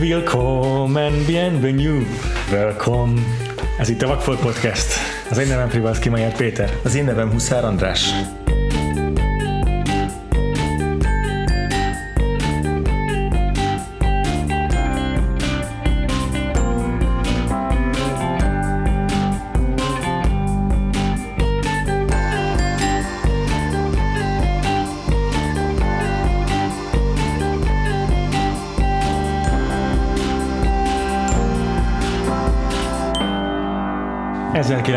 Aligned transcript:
Willkommen, 0.00 1.24
bienvenue, 1.26 2.02
welcome. 2.50 3.20
Ez 3.78 3.88
itt 3.88 4.02
a 4.02 4.06
Vakfolt 4.06 4.40
Podcast. 4.40 4.92
Az 5.30 5.38
én 5.38 5.46
nevem 5.46 5.68
Privalszki 5.68 6.08
Majer 6.08 6.36
Péter. 6.36 6.78
Az 6.84 6.94
én 6.94 7.04
nevem 7.04 7.30
Huszár 7.30 7.64
András. 7.64 8.10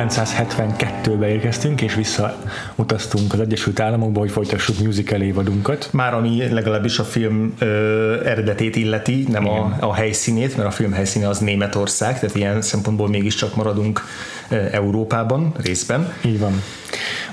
1972-be 0.09 1.29
érkeztünk, 1.29 1.81
és 1.81 1.95
visszautaztunk 1.95 3.33
az 3.33 3.39
Egyesült 3.39 3.79
Államokba, 3.79 4.19
hogy 4.19 4.31
folytassuk 4.31 4.79
musical 4.79 5.21
évadunkat. 5.21 5.89
Már 5.91 6.13
ami 6.13 6.49
legalábbis 6.49 6.99
a 6.99 7.03
film 7.03 7.53
ö, 7.59 8.25
eredetét 8.25 8.75
illeti, 8.75 9.25
nem 9.29 9.47
a, 9.47 9.77
a 9.79 9.93
helyszínét, 9.93 10.57
mert 10.57 10.69
a 10.69 10.71
film 10.71 10.91
helyszíne 10.91 11.27
az 11.27 11.37
Németország, 11.39 12.19
tehát 12.19 12.35
ilyen 12.35 12.61
szempontból 12.61 13.09
mégiscsak 13.09 13.55
maradunk 13.55 14.01
ö, 14.49 14.55
Európában 14.71 15.53
részben. 15.63 16.13
Így 16.25 16.39
van. 16.39 16.61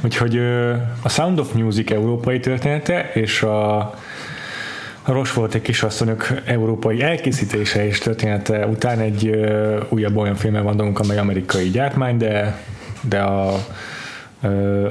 Úgyhogy 0.04 0.36
ö, 0.36 0.74
a 1.02 1.08
Sound 1.08 1.38
of 1.38 1.52
Music 1.52 1.90
európai 1.90 2.40
története, 2.40 3.10
és 3.14 3.42
a 3.42 3.94
a 5.06 5.12
Rochefort 5.12 5.54
egy 5.54 5.62
kisasszonyok 5.62 6.26
európai 6.44 7.02
elkészítése 7.02 7.86
és 7.86 7.98
története 7.98 8.66
után 8.66 8.98
egy 8.98 9.30
újabb 9.88 10.16
olyan 10.16 10.34
filmmel 10.34 10.62
van 10.62 10.76
dolgunk, 10.76 10.98
amely 10.98 11.18
amerikai 11.18 11.70
gyártmány, 11.70 12.16
de, 12.16 12.58
de 13.08 13.20
a, 13.20 13.66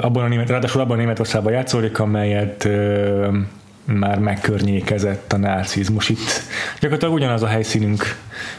abban 0.01 0.23
a 0.23 0.27
német, 0.27 0.49
ráadásul 0.49 0.81
abban 0.81 0.97
a 0.97 0.99
Németországban 0.99 1.53
játszódik, 1.53 1.99
amelyet 1.99 2.65
ö, 2.65 3.27
már 3.85 4.19
megkörnyékezett 4.19 5.33
a 5.33 5.37
nácizmus. 5.37 6.09
Itt 6.09 6.41
gyakorlatilag 6.79 7.13
ugyanaz 7.13 7.43
a 7.43 7.47
helyszínünk, 7.47 8.15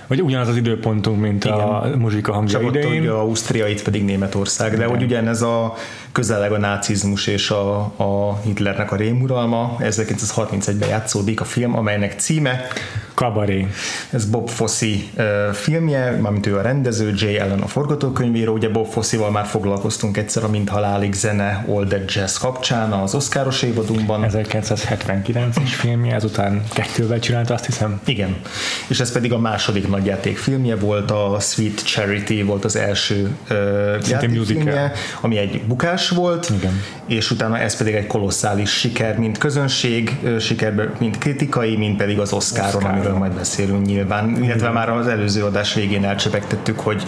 vagy 0.06 0.22
ugyanaz 0.22 0.48
az 0.48 0.56
időpontunk, 0.56 1.20
mint 1.20 1.44
Igen. 1.44 1.58
a 1.58 1.96
muzsika 1.96 2.32
hangja 2.32 2.58
Csak 2.60 2.68
idején. 2.68 3.04
Csak 3.04 3.14
Ausztria, 3.14 3.66
itt 3.66 3.82
pedig 3.82 4.04
Németország, 4.04 4.70
de 4.70 4.76
Igen. 4.76 4.88
hogy 4.88 5.02
ugyanez 5.02 5.42
a 5.42 5.74
közeleg 6.12 6.52
a 6.52 6.58
nácizmus 6.58 7.26
és 7.26 7.50
a, 7.50 7.78
a 7.96 8.41
Hitlernek 8.44 8.92
a 8.92 8.96
rémuralma. 8.96 9.76
1931-ben 9.80 10.88
játszódik 10.88 11.41
a 11.41 11.44
film, 11.44 11.76
amelynek 11.76 12.14
címe 12.18 12.66
Kabaré. 13.14 13.66
Ez 14.10 14.24
Bob 14.24 14.48
Fosse 14.48 14.86
uh, 14.86 15.52
filmje, 15.52 16.10
mármint 16.10 16.46
ő 16.46 16.56
a 16.56 16.60
rendező, 16.60 17.12
Jay 17.16 17.38
Allen 17.38 17.60
a 17.60 17.66
forgatókönyvíró. 17.66 18.52
Ugye 18.52 18.69
Bob 18.69 18.86
Fosse-val 18.86 19.30
már 19.30 19.44
foglalkoztunk 19.46 20.16
egyszer 20.16 20.44
a 20.44 20.48
Mint 20.48 20.69
halálig 20.69 21.12
zene 21.12 21.64
All 21.69 21.86
That 21.86 22.12
Jazz 22.12 22.36
kapcsán 22.36 22.92
az 22.92 23.14
Oscaros 23.14 23.62
évadunkban. 23.62 24.26
1979-es 24.30 25.70
filmje, 25.70 26.14
ezután 26.14 26.62
kettővel 26.72 27.19
csinálta, 27.19 27.54
azt 27.54 27.66
hiszem. 27.66 28.00
Igen. 28.04 28.36
És 28.88 29.00
ez 29.00 29.12
pedig 29.12 29.32
a 29.32 29.38
második 29.38 29.73
nagyjáték 29.83 30.36
filmje 30.36 30.77
volt, 30.77 31.11
a 31.11 31.36
Sweet 31.41 31.84
Charity 31.84 32.44
volt 32.44 32.64
az 32.64 32.77
első 32.77 33.30
uh, 33.50 33.56
játékfilmje, 34.08 34.92
ami 35.20 35.36
egy 35.36 35.62
bukás 35.66 36.08
volt, 36.08 36.53
Igen. 36.58 36.83
és 37.06 37.31
utána 37.31 37.58
ez 37.58 37.77
pedig 37.77 37.94
egy 37.94 38.06
kolosszális 38.06 38.70
siker, 38.70 39.19
mint 39.19 39.39
közönség, 39.39 40.16
siker, 40.41 40.91
mint 40.98 41.19
kritikai, 41.19 41.77
mint 41.77 41.97
pedig 41.97 42.19
az 42.19 42.33
Oscaron, 42.33 42.75
Oscar. 42.75 42.91
amiről 42.91 43.14
majd 43.14 43.33
beszélünk 43.33 43.86
nyilván, 43.86 44.42
illetve 44.42 44.70
már 44.70 44.91
az 44.91 45.06
előző 45.06 45.44
adás 45.44 45.75
végén 45.75 46.05
elcsepegtettük, 46.05 46.81
hogy 46.81 47.03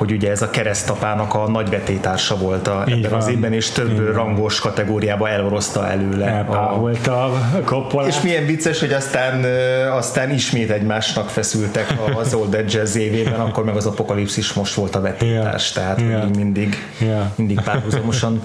hogy 0.00 0.12
ugye 0.12 0.30
ez 0.30 0.42
a 0.42 0.50
keresztapának 0.50 1.34
a 1.34 1.48
nagyvetétársa 1.48 2.36
volt 2.36 2.68
a, 2.68 2.84
ebben 2.86 3.10
van. 3.10 3.18
az 3.18 3.28
évben, 3.28 3.52
és 3.52 3.70
több 3.70 3.90
Igen. 3.90 4.12
rangos 4.12 4.60
kategóriába 4.60 5.28
elorozta 5.28 5.88
előle. 5.88 6.26
Elpáholta 6.26 7.24
a, 7.24 7.96
a 7.96 8.06
És 8.06 8.20
milyen 8.20 8.46
vicces, 8.46 8.80
hogy 8.80 8.92
aztán, 8.92 9.44
aztán 9.92 10.30
ismét 10.30 10.70
egymásnak 10.70 11.28
feszültek 11.28 11.94
az 12.16 12.34
Old 12.34 12.64
Jazz 12.68 12.96
évében, 12.96 13.40
akkor 13.40 13.64
meg 13.64 13.76
az 13.76 13.86
apokalipszis 13.86 14.52
most 14.52 14.74
volt 14.74 14.94
a 14.94 15.00
vetétárs, 15.00 15.74
yeah. 15.74 15.86
tehát 15.86 16.00
yeah. 16.00 16.34
mindig, 16.36 16.76
yeah. 16.98 17.24
mindig 17.34 17.60
párhuzamosan 17.60 18.42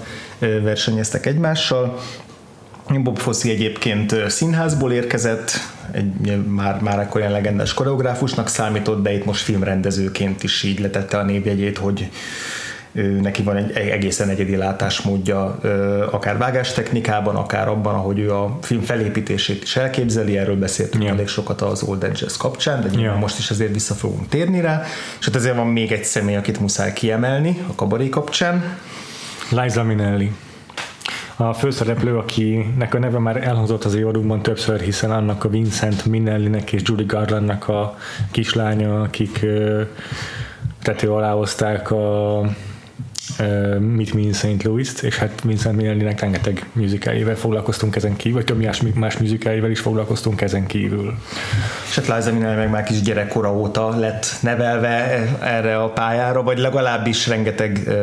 versenyeztek 0.62 1.26
egymással. 1.26 1.98
Bob 2.94 3.18
Fosse 3.18 3.48
egyébként 3.48 4.14
színházból 4.28 4.92
érkezett, 4.92 5.50
egy, 5.92 6.44
már, 6.46 6.80
már 6.80 6.98
akkor 6.98 7.20
ilyen 7.20 7.32
legendás 7.32 7.74
koreográfusnak 7.74 8.48
számított, 8.48 9.02
de 9.02 9.12
itt 9.12 9.24
most 9.24 9.42
filmrendezőként 9.42 10.42
is 10.42 10.62
így 10.62 10.80
letette 10.80 11.18
a 11.18 11.22
névjegyét, 11.22 11.78
hogy 11.78 12.10
ő, 12.92 13.20
neki 13.20 13.42
van 13.42 13.56
egy 13.56 13.70
egészen 13.70 14.28
egyedi 14.28 14.56
látásmódja, 14.56 15.58
akár 16.10 16.38
vágástechnikában, 16.38 17.36
akár 17.36 17.68
abban, 17.68 17.94
ahogy 17.94 18.18
ő 18.18 18.32
a 18.32 18.58
film 18.62 18.80
felépítését 18.80 19.62
is 19.62 19.76
elképzeli, 19.76 20.38
erről 20.38 20.56
beszéltünk 20.56 21.02
yeah. 21.02 21.14
elég 21.14 21.28
sokat 21.28 21.60
az 21.60 21.82
Old 21.82 22.04
Edges 22.04 22.36
kapcsán, 22.36 22.80
de 22.80 23.00
yeah. 23.00 23.18
most 23.18 23.38
is 23.38 23.50
azért 23.50 23.72
vissza 23.72 23.94
fogunk 23.94 24.28
térni 24.28 24.60
rá, 24.60 24.82
és 25.18 25.26
hát 25.26 25.34
ezért 25.34 25.56
van 25.56 25.66
még 25.66 25.92
egy 25.92 26.04
személy, 26.04 26.36
akit 26.36 26.60
muszáj 26.60 26.92
kiemelni 26.92 27.64
a 27.66 27.74
kabaré 27.74 28.08
kapcsán. 28.08 28.78
Liza 29.50 29.82
Minnelli 29.82 30.32
a 31.36 31.52
főszereplő, 31.52 32.16
akinek 32.16 32.94
a 32.94 32.98
neve 32.98 33.18
már 33.18 33.36
elhangzott 33.46 33.84
az 33.84 33.94
évadunkban 33.94 34.42
többször, 34.42 34.80
hiszen 34.80 35.10
annak 35.10 35.44
a 35.44 35.48
Vincent 35.48 36.04
Minnellinek 36.04 36.72
és 36.72 36.82
Judy 36.84 37.04
Garlandnak 37.04 37.68
a 37.68 37.96
kislánya, 38.30 39.00
akik 39.00 39.46
tető 40.82 41.10
alá 41.10 41.32
hozták 41.32 41.90
a 41.90 42.40
uh, 43.38 43.78
Meet 43.78 44.14
Me 44.14 44.20
in 44.20 44.32
St. 44.32 44.62
Louis-t, 44.62 45.02
és 45.02 45.16
hát 45.16 45.42
Vincent 45.44 45.76
Minnelli-nek 45.76 46.20
rengeteg 46.20 46.66
musicaljével 46.72 47.36
foglalkoztunk 47.36 47.96
ezen 47.96 48.16
kívül, 48.16 48.36
vagy 48.36 48.44
több 48.44 48.62
más, 48.62 48.82
más 48.94 49.18
musicaljével 49.18 49.70
is 49.70 49.80
foglalkoztunk 49.80 50.40
ezen 50.40 50.66
kívül. 50.66 51.14
És 51.88 51.94
hát 51.94 52.16
Liza 52.16 52.32
Minnelli 52.32 52.56
meg 52.56 52.70
már 52.70 52.84
kis 52.84 53.02
gyerekkora 53.02 53.54
óta 53.54 53.98
lett 53.98 54.36
nevelve 54.40 55.24
erre 55.40 55.78
a 55.82 55.88
pályára, 55.88 56.42
vagy 56.42 56.58
legalábbis 56.58 57.26
rengeteg 57.26 57.80
uh, 57.86 57.94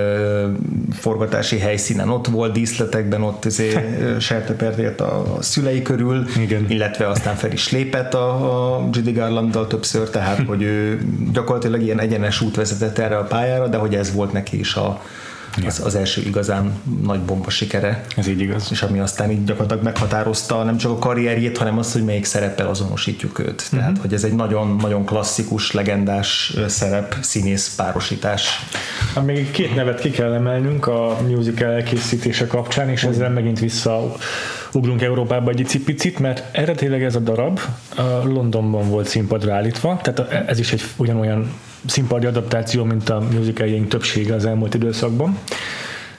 forgatási 0.91 1.59
helyszínen 1.59 2.09
ott 2.09 2.27
volt, 2.27 2.53
díszletekben 2.53 3.21
ott 3.21 3.45
azért 3.53 4.21
sertepert 4.21 4.99
a, 4.99 5.35
a 5.37 5.41
szülei 5.41 5.81
körül, 5.81 6.25
Igen. 6.37 6.65
illetve 6.69 7.07
aztán 7.07 7.35
fel 7.35 7.51
is 7.51 7.71
lépett 7.71 8.13
a, 8.13 8.75
a 8.75 8.89
Judy 8.91 9.11
Garlanddal 9.11 9.67
többször, 9.67 10.09
tehát 10.09 10.43
hogy 10.49 10.61
ő 10.61 11.01
gyakorlatilag 11.33 11.81
ilyen 11.81 11.99
egyenes 11.99 12.41
út 12.41 12.55
vezetett 12.55 12.97
erre 12.97 13.17
a 13.17 13.23
pályára, 13.23 13.67
de 13.67 13.77
hogy 13.77 13.95
ez 13.95 14.13
volt 14.13 14.31
neki 14.31 14.59
is 14.59 14.75
a, 14.75 15.01
az, 15.65 15.81
az 15.85 15.95
első 15.95 16.21
igazán 16.21 16.81
nagy 17.03 17.19
bomba 17.19 17.49
sikere. 17.49 18.05
Ez 18.17 18.27
így 18.27 18.39
igaz. 18.39 18.67
És 18.71 18.81
ami 18.81 18.99
aztán 18.99 19.31
így 19.31 19.43
gyakorlatilag 19.43 19.83
meghatározta 19.83 20.63
nem 20.63 20.77
csak 20.77 20.91
a 20.91 20.97
karrierjét, 20.97 21.57
hanem 21.57 21.77
azt, 21.77 21.93
hogy 21.93 22.03
melyik 22.03 22.25
szereppel 22.25 22.67
azonosítjuk 22.67 23.39
őt. 23.39 23.61
Uh-huh. 23.61 23.79
Tehát, 23.79 23.97
hogy 23.97 24.13
ez 24.13 24.23
egy 24.23 24.33
nagyon-nagyon 24.33 25.05
klasszikus, 25.05 25.71
legendás 25.71 26.53
szerep, 26.67 27.15
színész 27.21 27.75
párosítás. 27.75 28.65
Hát 29.15 29.25
még 29.25 29.51
két 29.51 29.75
nevet 29.75 29.99
ki 29.99 30.09
kell 30.09 30.33
emelnünk 30.33 30.87
a 30.87 31.17
musical 31.27 31.71
elkészítése 31.71 32.47
kapcsán, 32.47 32.89
és 32.89 33.03
ezzel 33.03 33.29
megint 33.29 33.59
vissza 33.59 34.15
ugrunk 34.73 35.01
Európába 35.01 35.51
egy 35.51 35.81
picit, 35.85 36.19
mert 36.19 36.43
eredetileg 36.51 37.03
ez 37.03 37.15
a 37.15 37.19
darab 37.19 37.59
Londonban 38.23 38.89
volt 38.89 39.07
színpadra 39.07 39.53
állítva, 39.53 39.99
tehát 40.03 40.49
ez 40.49 40.59
is 40.59 40.73
egy 40.73 40.83
ugyanolyan 40.97 41.51
színpadi 41.85 42.25
adaptáció, 42.25 42.83
mint 42.83 43.09
a 43.09 43.19
musicaljeink 43.31 43.87
többsége 43.87 44.33
az 44.33 44.45
elmúlt 44.45 44.73
időszakban. 44.73 45.37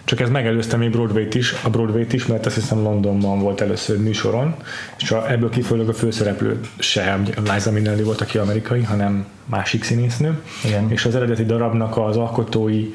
Csak 0.05 0.21
ez 0.21 0.31
megelőzte 0.31 0.77
még 0.77 0.91
Broadway-t 0.91 1.35
is, 1.35 1.55
a 1.63 1.71
Broadway-t 1.71 2.13
is, 2.13 2.27
mert 2.27 2.47
azt 2.47 2.55
hiszem 2.55 2.83
Londonban 2.83 3.39
volt 3.39 3.61
először 3.61 3.99
műsoron, 3.99 4.55
és 4.99 5.15
ebből 5.29 5.51
kifolyólag 5.51 5.89
a 5.89 5.93
főszereplő 5.93 6.61
se 6.79 7.19
Liza 7.53 7.71
Minnelli 7.71 8.03
volt, 8.03 8.21
aki 8.21 8.39
amerikai, 8.39 8.83
hanem 8.83 9.27
másik 9.45 9.85
színésznő. 9.85 10.41
Igen. 10.65 10.91
És 10.91 11.05
az 11.05 11.17
eredeti 11.17 11.45
darabnak 11.45 11.97
az 11.97 12.17
alkotói 12.17 12.93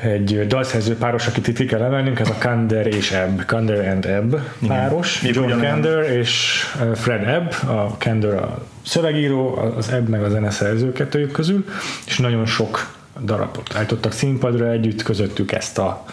egy 0.00 0.46
dalszerző 0.46 0.96
páros, 0.96 1.26
akit 1.26 1.48
itt 1.48 1.68
kell 1.68 1.82
emelnünk, 1.82 2.20
ez 2.20 2.28
a 2.28 2.36
Kander 2.38 2.86
és 2.86 3.10
Ebb, 3.10 3.44
Kander 3.46 3.88
and 3.88 4.04
Ebb 4.04 4.40
páros, 4.66 5.22
Igen. 5.22 5.48
John 5.48 5.60
Kander 5.60 6.10
és 6.10 6.64
Fred 6.94 7.28
Ebb, 7.28 7.54
a 7.66 7.96
Kander 7.98 8.34
a 8.34 8.64
szövegíró, 8.86 9.56
az 9.76 9.88
Ebb 9.88 10.08
meg 10.08 10.22
a 10.22 10.28
zeneszerző 10.28 10.92
kettőjük 10.92 11.30
közül, 11.30 11.64
és 12.06 12.18
nagyon 12.18 12.46
sok 12.46 12.94
darabot 13.24 13.74
állítottak 13.74 14.12
színpadra 14.12 14.70
együtt, 14.70 15.02
közöttük 15.02 15.52
ezt 15.52 15.78
a 15.78 16.04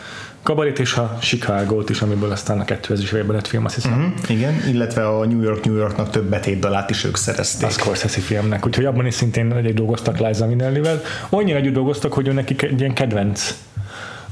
Kabarét 0.43 0.79
és 0.79 0.93
a 0.93 1.17
Chicago-t 1.21 1.89
is, 1.89 2.01
amiből 2.01 2.31
aztán 2.31 2.59
a 2.59 2.63
2000-es 2.63 3.13
években 3.13 3.35
lett 3.35 3.47
film, 3.47 3.65
azt 3.65 3.75
hiszem. 3.75 3.91
Uh-huh, 3.91 4.29
igen, 4.29 4.53
illetve 4.67 5.07
a 5.07 5.25
New 5.25 5.41
York 5.41 5.63
New 5.63 5.75
Yorknak 5.75 6.09
több 6.09 6.29
betétdalát 6.29 6.89
is 6.89 7.03
ők 7.03 7.15
szerezték. 7.15 7.67
A 7.67 7.71
Scorsese 7.71 8.19
filmnek, 8.19 8.65
úgyhogy 8.65 8.85
abban 8.85 9.05
is 9.05 9.13
szintén 9.13 9.53
együtt 9.53 9.75
dolgoztak 9.75 10.19
Liza 10.19 10.45
Minnellivel. 10.45 11.01
Annyira 11.29 11.57
együtt 11.57 11.73
dolgoztak, 11.73 12.13
hogy 12.13 12.27
ő 12.27 12.31
nekik 12.31 12.61
egy 12.61 12.79
ilyen 12.79 12.93
kedvenc 12.93 13.55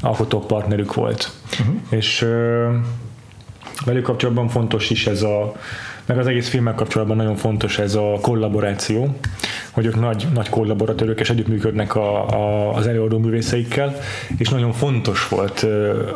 alkotópartnerük 0.01 0.93
volt. 0.93 1.31
Uh-huh. 1.59 1.75
És 1.89 2.25
velük 3.85 4.03
kapcsolatban 4.03 4.49
fontos 4.49 4.89
is 4.89 5.07
ez 5.07 5.21
a, 5.21 5.55
meg 6.05 6.17
az 6.17 6.27
egész 6.27 6.49
filmmel 6.49 6.75
kapcsolatban 6.75 7.17
nagyon 7.17 7.35
fontos 7.35 7.79
ez 7.79 7.95
a 7.95 8.17
kollaboráció, 8.21 9.15
hogy 9.71 9.85
ők 9.85 9.99
nagy, 9.99 10.27
nagy 10.33 10.49
kollaboratőrök 10.49 11.19
és 11.19 11.29
együttműködnek 11.29 11.95
a, 11.95 12.27
a, 12.29 12.73
az 12.75 12.87
előadó 12.87 13.17
művészeikkel, 13.17 13.95
és 14.37 14.49
nagyon 14.49 14.71
fontos 14.71 15.27
volt 15.27 15.65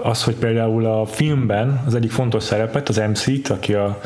az, 0.04 0.24
hogy 0.24 0.36
például 0.36 0.86
a 0.86 1.06
filmben 1.06 1.84
az 1.86 1.96
egyik 1.96 2.12
fontos 2.12 2.44
szerepet, 2.44 2.90
az 2.90 2.98
MC-t, 2.98 3.50
aki 3.50 3.74
a 3.74 4.00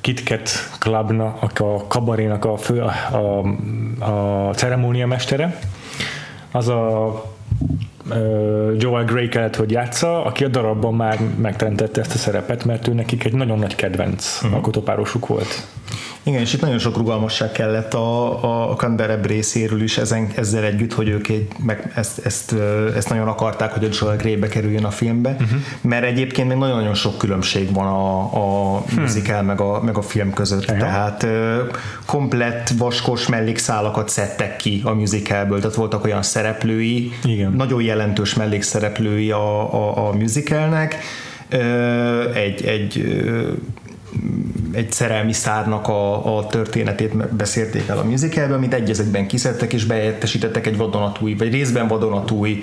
KitKat 0.00 0.50
Clubnak, 0.78 1.60
a 1.60 1.86
kabarénak 1.86 2.44
a, 2.44 2.56
fő, 2.56 2.80
a, 2.80 2.92
a, 3.16 3.38
a 4.10 4.54
ceremóniamestere, 4.54 5.58
az 6.50 6.68
a 6.68 7.12
Joel 8.76 9.04
Grey 9.04 9.28
kellett, 9.28 9.56
hogy 9.56 9.70
játsza, 9.70 10.24
aki 10.24 10.44
a 10.44 10.48
darabban 10.48 10.94
már 10.94 11.18
megteremtette 11.40 12.00
ezt 12.00 12.14
a 12.14 12.18
szerepet, 12.18 12.64
mert 12.64 12.88
ő 12.88 12.92
nekik 12.92 13.24
egy 13.24 13.34
nagyon 13.34 13.58
nagy 13.58 13.74
kedvenc 13.74 14.36
uh-huh. 14.36 14.54
alkotópárosuk 14.54 15.26
volt. 15.26 15.66
Igen, 16.24 16.40
és 16.40 16.52
itt 16.52 16.60
nagyon 16.60 16.78
sok 16.78 16.96
rugalmasság 16.96 17.52
kellett 17.52 17.94
a, 17.94 18.70
a 18.70 18.74
Canberra 18.74 19.20
részéről 19.22 19.82
is 19.82 19.98
ezen, 19.98 20.28
ezzel 20.36 20.64
együtt, 20.64 20.92
hogy 20.92 21.08
ők 21.08 21.28
egy, 21.28 21.48
meg 21.64 21.92
ezt, 21.94 22.26
ezt, 22.26 22.54
ezt, 22.96 23.08
nagyon 23.08 23.28
akarták, 23.28 23.72
hogy 23.72 23.84
a 23.84 23.88
Joel 24.00 24.16
Grey 24.16 24.38
kerüljön 24.38 24.84
a 24.84 24.90
filmbe, 24.90 25.30
uh-huh. 25.30 25.58
mert 25.80 26.04
egyébként 26.04 26.48
még 26.48 26.56
nagyon-nagyon 26.56 26.94
sok 26.94 27.18
különbség 27.18 27.72
van 27.72 27.86
a, 27.86 28.18
a 28.18 28.78
hmm. 28.78 29.02
musical 29.02 29.42
meg 29.42 29.60
a, 29.60 29.82
meg 29.82 29.96
a 29.96 30.02
film 30.02 30.32
között, 30.32 30.62
uh-huh. 30.62 30.78
tehát 30.78 31.26
komplett 32.06 32.68
vaskos 32.78 33.26
mellékszálakat 33.26 34.08
szedtek 34.08 34.56
ki 34.56 34.80
a 34.84 34.92
musicalből, 34.92 35.60
tehát 35.60 35.76
voltak 35.76 36.04
olyan 36.04 36.22
szereplői, 36.22 37.12
Igen. 37.24 37.52
nagyon 37.52 37.82
jelentős 37.82 38.34
mellékszereplői 38.34 39.30
a, 39.30 39.74
a, 39.74 40.08
a 40.08 40.12
musicalnek, 40.12 40.96
egy, 42.34 42.64
egy 42.64 43.04
egy 44.72 44.92
szerelmi 44.92 45.32
szárnak 45.32 45.88
a, 45.88 46.36
a 46.38 46.46
történetét 46.46 47.34
beszélték 47.34 47.88
el 47.88 47.98
a 47.98 48.04
musicalben, 48.04 48.56
amit 48.56 48.74
egyezetben 48.74 49.26
kiszedtek 49.26 49.72
és 49.72 49.84
bejettesítettek 49.84 50.66
egy 50.66 50.76
vadonatúj, 50.76 51.34
vagy 51.34 51.52
részben 51.52 51.88
vadonatúj 51.88 52.62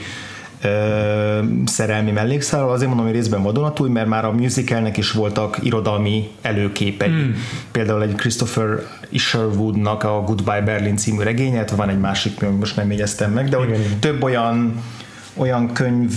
ö, 0.61 1.39
szerelmi 1.65 2.11
mellékszálal. 2.11 2.71
Azért 2.71 2.87
mondom, 2.87 3.05
hogy 3.05 3.15
részben 3.15 3.43
vadonatúj, 3.43 3.89
mert 3.89 4.07
már 4.07 4.25
a 4.25 4.31
musicalnek 4.31 4.97
is 4.97 5.11
voltak 5.11 5.57
irodalmi 5.61 6.29
előképei. 6.41 7.09
Mm. 7.09 7.31
Például 7.71 8.01
egy 8.01 8.15
Christopher 8.15 8.67
Isherwoodnak 9.09 10.03
a 10.03 10.21
Goodbye 10.25 10.61
Berlin 10.61 10.97
című 10.97 11.23
regényet, 11.23 11.71
van 11.71 11.89
egy 11.89 11.99
másik, 11.99 12.49
most 12.59 12.75
nem 12.75 12.91
jegyeztem 12.91 13.31
meg, 13.31 13.49
de 13.49 13.57
hogy 13.57 13.97
több 13.99 14.23
olyan 14.23 14.83
olyan 15.39 15.73
könyv, 15.73 16.13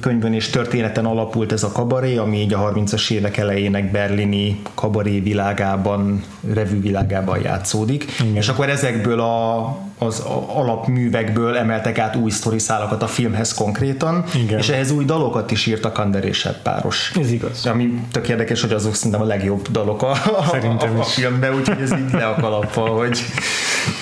könyvön 0.00 0.32
és 0.32 0.50
történeten 0.50 1.04
alapult 1.04 1.52
ez 1.52 1.62
a 1.62 1.72
kabaré, 1.72 2.16
ami 2.16 2.40
így 2.40 2.54
a 2.54 2.72
30-as 2.72 3.10
évek 3.10 3.36
elejének 3.36 3.90
berlini 3.90 4.62
kabaré 4.74 5.20
világában, 5.20 6.22
revű 6.54 6.80
világában 6.80 7.40
játszódik. 7.42 8.04
Igen. 8.20 8.36
És 8.36 8.48
akkor 8.48 8.68
ezekből 8.68 9.20
a, 9.20 9.66
az 9.98 10.22
alapművekből 10.54 11.56
emeltek 11.56 11.98
át 11.98 12.16
új 12.16 12.30
sztoriszálakat 12.30 13.02
a 13.02 13.06
filmhez 13.06 13.54
konkrétan, 13.54 14.24
Igen. 14.34 14.58
és 14.58 14.68
ehhez 14.68 14.90
új 14.90 15.04
dalokat 15.04 15.50
is 15.50 15.66
írt 15.66 15.84
a 15.84 15.92
Kander 15.92 16.24
és 16.24 16.48
páros. 16.62 17.12
Ez 17.20 17.32
igaz. 17.32 17.66
Ami 17.66 18.00
tök 18.12 18.28
érdekes, 18.28 18.60
hogy 18.60 18.72
azok 18.72 18.94
szerintem 18.94 19.20
a 19.20 19.24
legjobb 19.24 19.68
dalok 19.68 20.02
a, 20.02 20.10
a, 20.10 20.56
a, 20.78 20.98
a 20.98 21.02
filmben, 21.02 21.54
úgyhogy 21.54 21.80
ez 21.80 21.92
így 21.92 22.12
le 22.12 22.26
a 22.26 22.34
kalappal, 22.34 22.96
hogy 22.96 23.18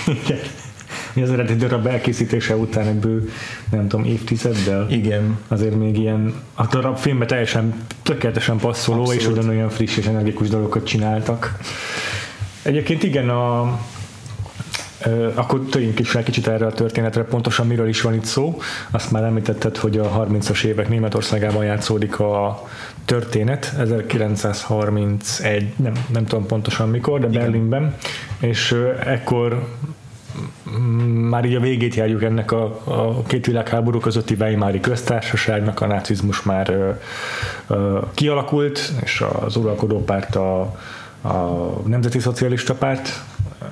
Igen 0.25 0.39
az 1.23 1.31
eredeti 1.31 1.57
darab 1.57 1.87
elkészítése 1.87 2.57
után 2.57 2.87
ebből 2.87 3.29
nem 3.71 3.89
tudom, 3.89 4.05
évtizeddel. 4.05 4.87
Igen. 4.91 5.39
Azért 5.49 5.75
még 5.75 5.99
ilyen 5.99 6.35
a 6.55 6.67
darab 6.67 6.97
filmbe 6.97 7.27
teljesen 7.27 7.75
tökéletesen 8.03 8.57
passzoló, 8.57 9.01
Abszolút. 9.01 9.21
és 9.21 9.27
ugyanolyan 9.27 9.69
friss 9.69 9.97
és 9.97 10.07
energikus 10.07 10.49
dolgokat 10.49 10.85
csináltak. 10.85 11.59
Egyébként 12.63 13.03
igen, 13.03 13.29
a, 13.29 13.79
akkor 15.35 15.61
tegyünk 15.71 15.99
is 15.99 16.11
fel 16.11 16.23
kicsit 16.23 16.47
erre 16.47 16.67
a 16.67 16.73
történetre, 16.73 17.23
pontosan 17.23 17.67
miről 17.67 17.89
is 17.89 18.01
van 18.01 18.15
itt 18.15 18.25
szó. 18.25 18.59
Azt 18.91 19.11
már 19.11 19.23
említetted, 19.23 19.77
hogy 19.77 19.99
a 19.99 20.27
30-as 20.31 20.65
évek 20.65 20.89
Németországában 20.89 21.65
játszódik 21.65 22.21
a 22.21 22.69
történet, 23.05 23.75
1931, 23.79 25.73
nem, 25.77 25.93
nem 26.13 26.25
tudom 26.25 26.47
pontosan 26.47 26.89
mikor, 26.89 27.21
de 27.21 27.27
Igen. 27.27 27.41
Berlinben, 27.41 27.95
és 28.41 28.77
ekkor 29.05 29.69
már 31.29 31.45
így 31.45 31.55
a 31.55 31.61
végét 31.61 31.95
járjuk 31.95 32.23
ennek 32.23 32.53
a, 32.53 32.81
a 32.85 33.23
két 33.23 33.47
világháború 33.47 33.99
közötti 33.99 34.35
Weimári 34.39 34.81
köztársaságnak, 34.81 35.81
a 35.81 35.87
nácizmus 35.87 36.43
már 36.43 36.71
ö, 36.71 36.91
ö, 37.75 37.99
kialakult, 38.15 38.93
és 39.03 39.25
az 39.41 39.57
uralkodó 39.57 40.05
párt 40.05 40.37
a, 40.37 40.61
a 41.23 41.81
Nemzeti 41.87 42.19
Szocialista 42.19 42.75
Párt, 42.75 43.23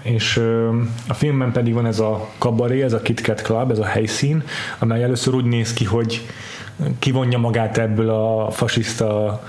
és 0.02 0.36
ö, 0.36 0.68
a 1.08 1.14
filmben 1.14 1.52
pedig 1.52 1.74
van 1.74 1.86
ez 1.86 1.98
a 1.98 2.28
kabaré, 2.38 2.82
ez 2.82 2.92
a 2.92 3.02
KitKat 3.02 3.42
Club, 3.42 3.70
ez 3.70 3.78
a 3.78 3.84
helyszín, 3.84 4.42
amely 4.78 5.02
először 5.02 5.34
úgy 5.34 5.44
néz 5.44 5.72
ki, 5.72 5.84
hogy 5.84 6.28
kivonja 6.98 7.38
magát 7.38 7.78
ebből 7.78 8.10
a 8.10 8.50
fasiszta 8.50 9.42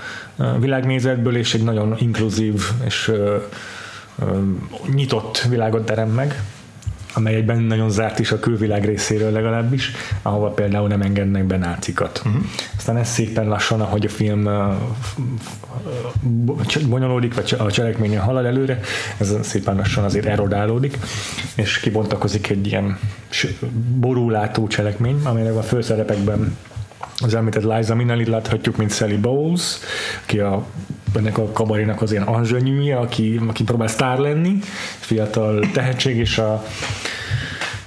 világnézetből, 0.58 1.36
és 1.36 1.54
egy 1.54 1.62
nagyon 1.62 1.94
inkluzív 1.98 2.62
és 2.84 3.08
ö, 3.08 3.36
ö, 4.18 4.24
nyitott 4.94 5.46
világot 5.48 5.84
terem 5.84 6.08
meg 6.08 6.42
amely 7.14 7.34
egyben 7.34 7.62
nagyon 7.62 7.90
zárt 7.90 8.18
is 8.18 8.32
a 8.32 8.38
külvilág 8.38 8.84
részéről 8.84 9.30
legalábbis, 9.30 9.92
ahova 10.22 10.48
például 10.48 10.88
nem 10.88 11.02
engednek 11.02 11.44
be 11.44 11.56
nácikat. 11.56 12.22
Uh-huh. 12.24 12.42
Aztán 12.76 12.96
ez 12.96 13.08
szépen 13.08 13.48
lassan, 13.48 13.80
ahogy 13.80 14.06
a 14.06 14.08
film 14.08 14.48
bonyolódik, 16.88 17.34
vagy 17.34 17.54
a 17.58 17.70
cselekményen 17.70 18.20
halad 18.20 18.44
előre, 18.44 18.80
ez 19.18 19.34
szépen 19.42 19.76
lassan 19.76 20.04
azért 20.04 20.26
erodálódik, 20.26 20.98
és 21.54 21.78
kibontakozik 21.78 22.50
egy 22.50 22.66
ilyen 22.66 22.98
borúlátó 23.96 24.66
cselekmény, 24.66 25.20
amelynek 25.24 25.56
a 25.56 25.62
főszerepekben 25.62 26.56
az 27.22 27.34
említett 27.34 27.62
Liza 27.62 27.94
Minnelli 27.94 28.26
láthatjuk, 28.26 28.76
mint 28.76 28.92
Sally 28.92 29.16
Bowles, 29.16 29.78
aki 30.22 30.38
a 30.38 30.66
ennek 31.16 31.38
a 31.38 31.50
kabarénak 31.52 32.02
az 32.02 32.10
ilyen 32.10 32.22
anzsönyűje, 32.22 32.96
aki, 32.96 33.40
aki 33.46 33.64
próbál 33.64 33.88
sztár 33.88 34.18
lenni, 34.18 34.58
fiatal 34.98 35.64
tehetség, 35.72 36.16
és 36.16 36.38
a 36.38 36.64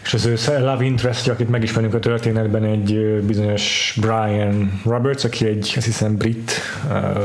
és 0.04 0.14
az 0.14 0.26
ő 0.26 0.38
love 0.60 0.86
interest 0.86 1.28
akit 1.30 1.50
megismerünk 1.50 1.94
a 1.94 2.00
történetben, 2.00 2.64
egy 2.64 3.22
bizonyos 3.26 3.98
Brian 4.02 4.82
Roberts, 4.86 5.24
aki 5.24 5.46
egy, 5.46 5.74
azt 5.76 5.86
hiszem, 5.86 6.18
brit 6.18 6.52
uh, 6.90 7.24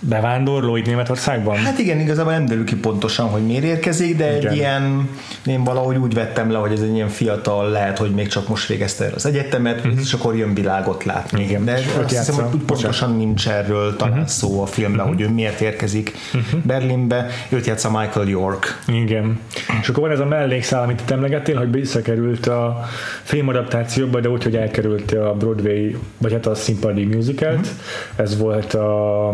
bevándorló 0.00 0.76
itt 0.76 0.86
Németországban? 0.86 1.56
Hát 1.56 1.78
igen, 1.78 2.00
igazából 2.00 2.32
nem 2.32 2.46
derül 2.46 2.64
ki 2.64 2.76
pontosan, 2.76 3.28
hogy 3.28 3.46
miért 3.46 3.64
érkezik, 3.64 4.16
de 4.16 4.36
igen. 4.36 4.50
egy 4.50 4.56
ilyen, 4.56 5.08
én 5.46 5.64
valahogy 5.64 5.96
úgy 5.96 6.14
vettem 6.14 6.50
le, 6.50 6.58
hogy 6.58 6.72
ez 6.72 6.80
egy 6.80 6.94
ilyen 6.94 7.08
fiatal, 7.08 7.70
lehet, 7.70 7.98
hogy 7.98 8.10
még 8.10 8.28
csak 8.28 8.48
most 8.48 8.68
végezte 8.68 9.04
el 9.04 9.12
az 9.14 9.26
egyetemet, 9.26 9.76
uh-huh. 9.76 10.00
és 10.00 10.12
akkor 10.12 10.36
jön 10.36 10.54
világot 10.54 11.04
látni. 11.04 11.42
Igen. 11.42 11.64
De 11.64 11.80
azt 12.02 12.08
hiszem, 12.08 12.34
hogy 12.34 12.60
pontosan 12.60 13.16
nincs 13.16 13.48
erről 13.48 13.96
talán 13.96 14.12
uh-huh. 14.12 14.28
szó 14.28 14.62
a 14.62 14.66
filmben, 14.66 15.00
uh-huh. 15.00 15.14
hogy 15.14 15.24
ő 15.30 15.34
miért 15.34 15.60
érkezik 15.60 16.12
uh-huh. 16.34 16.60
Berlinbe. 16.60 17.26
Őt 17.48 17.66
játsza 17.66 17.90
Michael 17.90 18.28
York. 18.28 18.82
Igen. 18.86 19.40
És 19.80 19.88
akkor 19.88 20.02
van 20.02 20.12
ez 20.12 20.20
a 20.20 20.24
mellékszál, 20.24 20.82
amit 20.82 21.00
itt 21.00 21.10
emlegettél, 21.10 21.56
hogy 21.56 21.70
visszakerült 21.70 22.46
a 22.46 22.84
filmadaptációba, 23.22 24.20
de 24.20 24.28
úgy, 24.28 24.42
hogy 24.42 24.56
elkerült 24.56 25.12
a 25.12 25.34
Broadway, 25.38 25.96
vagy 26.18 26.32
hát 26.32 26.46
a 26.46 26.54
színpadi 26.54 27.04
musicalt. 27.04 27.54
Uh-huh. 27.54 27.70
Ez 28.16 28.38
volt 28.38 28.74
a 28.74 29.30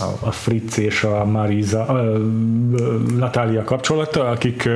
a, 0.00 0.26
a 0.26 0.30
Fritz 0.30 0.78
és 0.78 1.04
a 1.04 1.24
Marisa, 1.24 1.86
a, 1.86 2.18
Natália 3.16 3.64
kapcsolata, 3.64 4.28
akik 4.28 4.68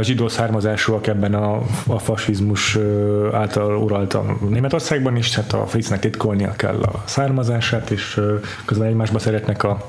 zsidó 0.00 0.28
származásúak 0.28 1.06
ebben 1.06 1.34
a, 1.34 1.62
a 1.86 1.98
fasizmus 1.98 2.78
által 3.32 3.76
uralta 3.76 4.24
Németországban 4.48 5.16
is, 5.16 5.34
hát 5.34 5.52
a 5.52 5.66
Fritznek 5.66 6.00
titkolnia 6.00 6.52
kell 6.56 6.82
a 6.82 7.02
származását, 7.04 7.90
és 7.90 8.20
közben 8.64 8.88
egymásba 8.88 9.18
szeretnek 9.18 9.62
a 9.62 9.86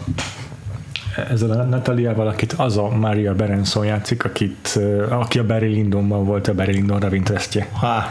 ezzel 1.30 1.52
a 1.52 1.64
Nataliával, 1.64 2.28
akit 2.28 2.54
az 2.54 2.78
a 2.78 2.90
Maria 2.90 3.34
Berenson 3.34 3.86
játszik, 3.86 4.26
akit, 4.26 4.80
aki 5.10 5.40
a 5.40 5.46
Barry 5.46 5.76
Lyndonban 5.76 6.26
volt 6.26 6.48
a 6.48 6.54
Barry 6.54 6.74
Lyndon 6.74 7.00
Ravintrestje. 7.00 7.68
Ha. 7.72 8.04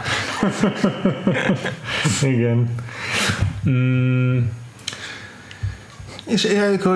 Igen. 2.33 2.69
Mm. 3.69 4.39
És 6.25 6.47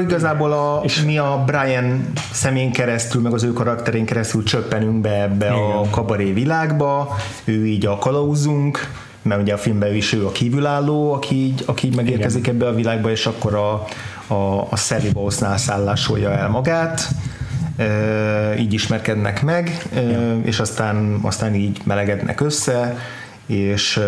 igazából 0.02 0.52
a, 0.52 0.82
és 0.84 1.04
mi 1.04 1.18
a 1.18 1.44
Brian 1.46 2.12
szemén 2.32 2.72
keresztül, 2.72 3.22
meg 3.22 3.34
az 3.34 3.44
ő 3.44 3.54
karakterén 3.54 4.06
keresztül 4.06 4.44
csöppenünk 4.44 5.02
be 5.02 5.22
ebbe 5.22 5.46
Igen. 5.46 5.58
a 5.58 5.90
kabaré 5.90 6.32
világba, 6.32 7.16
ő 7.44 7.66
így 7.66 7.86
a 7.86 7.98
kalauzunk, 7.98 8.92
mert 9.22 9.42
ugye 9.42 9.54
a 9.54 9.58
filmben 9.58 9.96
is 9.96 10.14
ő 10.14 10.26
a 10.26 10.32
kívülálló, 10.32 11.14
aki 11.14 11.36
így, 11.36 11.64
aki 11.66 11.88
így 11.88 11.96
megérkezik 11.96 12.42
Igen. 12.42 12.56
ebbe 12.56 12.68
a 12.68 12.74
világba, 12.74 13.12
és 13.12 13.26
akkor 13.26 13.56
a, 13.56 13.86
a, 14.34 14.68
a 14.70 14.76
Sally 14.76 15.10
Bowles-nál 15.10 15.58
szállásolja 15.58 16.32
el 16.32 16.50
magát, 16.50 17.08
így 18.60 18.74
ismerkednek 18.74 19.44
meg, 19.44 19.88
Igen. 19.92 20.42
és 20.46 20.60
aztán, 20.60 21.20
aztán 21.22 21.56
így 21.56 21.78
melegednek 21.84 22.42
össze, 22.42 22.98
és, 23.50 24.00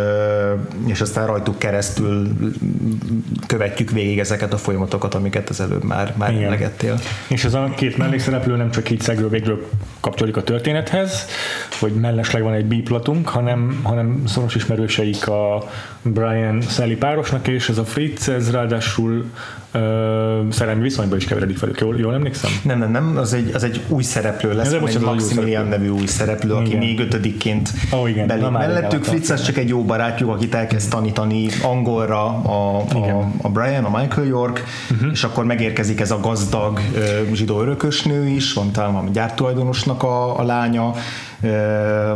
és 0.86 1.02
aztán 1.02 1.26
rajtuk 1.26 1.60
keresztül 1.60 2.28
követjük 3.48 3.92
végig 3.92 4.20
ezeket 4.20 4.54
a 4.54 4.58
folyamatokat, 4.58 5.14
amiket 5.14 5.50
az 5.50 5.62
előbb 5.62 5.84
már, 5.84 6.14
már 6.18 6.34
emlegettél. 6.34 7.00
És 7.28 7.44
ez 7.44 7.54
a 7.54 7.72
két 7.76 7.98
mellékszereplő 7.98 8.56
nem 8.56 8.72
csak 8.72 8.90
így 8.90 9.02
szegről 9.02 9.30
végről 9.30 9.70
kapcsolódik 10.00 10.38
a 10.38 10.44
történethez, 10.44 11.26
hogy 11.80 11.92
mellesleg 11.92 12.44
van 12.44 12.54
egy 12.54 12.66
bíplatunk, 12.66 13.30
hanem, 13.30 13.80
hanem 13.84 14.24
szoros 14.26 14.56
ismerőseik 14.56 15.28
a 15.28 15.70
Brian 16.04 16.62
Sally 16.62 16.96
párosnak, 16.96 17.48
és 17.48 17.70
ez 17.70 17.78
a 17.78 17.86
Fritz, 17.86 18.30
ez 18.30 18.52
ráadásul 18.52 19.26
szerelmi 20.50 20.82
viszonyban 20.82 21.18
is 21.18 21.26
keveredik 21.26 21.60
velük, 21.60 21.80
jól, 21.80 21.98
jól 21.98 22.14
emlékszem? 22.14 22.52
Nem, 22.64 22.80
nem, 22.80 22.92
nem, 22.92 23.18
az 23.18 23.34
egy, 23.34 23.52
az 23.54 23.64
egy 23.64 23.82
új 23.88 24.04
szereplő 24.04 24.54
lesz, 24.54 24.72
ez 24.72 24.96
egy 24.96 25.00
Maximilian 25.00 25.68
nevű 25.68 25.88
új 25.88 26.06
szereplő, 26.06 26.54
aki 26.54 26.68
igen. 26.68 26.80
még 26.80 27.00
ötödikként 27.00 27.72
oh, 27.92 28.10
igen. 28.10 28.28
belép 28.28 28.50
mellettük. 28.50 29.04
Fritz 29.04 29.30
az 29.30 29.44
csak 29.44 29.58
egy 29.58 29.68
jó 29.68 29.84
barátjuk, 29.84 30.30
akit 30.30 30.56
elkezd 30.56 30.90
tanítani 30.90 31.48
angolra 31.64 32.26
a, 32.26 32.84
a, 32.94 33.32
a 33.42 33.50
Brian, 33.50 33.84
a 33.84 34.00
Michael 34.00 34.28
York, 34.28 34.64
uh-huh. 34.92 35.12
és 35.12 35.24
akkor 35.24 35.46
megérkezik 35.46 36.00
ez 36.00 36.12
a 36.12 36.20
gazdag 36.20 36.80
zsidó 37.34 37.62
örökösnő 37.62 38.28
is, 38.28 38.54
van 38.54 38.72
talán 38.72 38.96
a 38.96 39.04
gyártulajdonosnak 39.12 40.04
a, 40.04 40.40
a 40.40 40.44
lánya, 40.44 40.94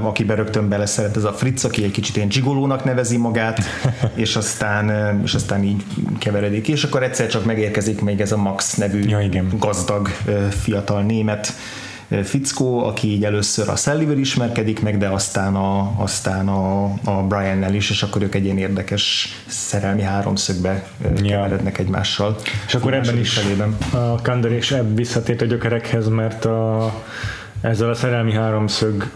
akiben 0.01 0.35
rögtön 0.35 0.69
beleszeret 0.69 1.17
ez 1.17 1.23
a 1.23 1.33
Fritz, 1.33 1.65
aki 1.65 1.83
egy 1.83 1.91
kicsit 1.91 2.15
ilyen 2.15 2.27
gigolónak 2.27 2.83
nevezi 2.83 3.17
magát, 3.17 3.59
és 4.15 4.35
aztán, 4.35 5.19
és 5.23 5.33
aztán 5.33 5.63
így 5.63 5.83
keveredik. 6.19 6.67
És 6.67 6.83
akkor 6.83 7.03
egyszer 7.03 7.27
csak 7.27 7.45
megérkezik 7.45 8.01
még 8.01 8.21
ez 8.21 8.31
a 8.31 8.37
Max 8.37 8.75
nevű 8.75 9.07
ja, 9.07 9.19
igen. 9.19 9.53
gazdag 9.59 10.09
fiatal 10.49 11.01
német 11.01 11.53
fickó, 12.23 12.83
aki 12.83 13.07
így 13.07 13.25
először 13.25 13.69
a 13.69 13.75
Szellivel 13.75 14.17
ismerkedik 14.17 14.81
meg, 14.81 14.97
de 14.97 15.07
aztán 15.07 15.55
a, 15.55 15.93
aztán 15.97 16.47
a, 16.47 16.83
a 17.03 17.23
Brian-nel 17.27 17.73
is, 17.73 17.89
és 17.89 18.03
akkor 18.03 18.21
ők 18.21 18.35
egy 18.35 18.43
ilyen 18.43 18.57
érdekes 18.57 19.29
szerelmi 19.47 20.01
háromszögbe 20.01 20.87
ja. 21.15 21.21
keverednek 21.23 21.77
egymással. 21.77 22.35
És 22.67 22.75
akkor 22.75 22.93
ebben 22.93 23.17
is 23.17 23.33
felében. 23.33 23.77
a 23.91 24.21
Kander 24.21 24.51
és 24.51 24.71
Ebb 24.71 24.95
visszatért 24.95 25.41
a 25.41 25.45
gyökerekhez, 25.45 26.07
mert 26.07 26.45
a 26.45 26.93
ezzel 27.65 27.89
a 27.89 27.93
szerelmi 27.93 28.33
háromszög 28.33 29.09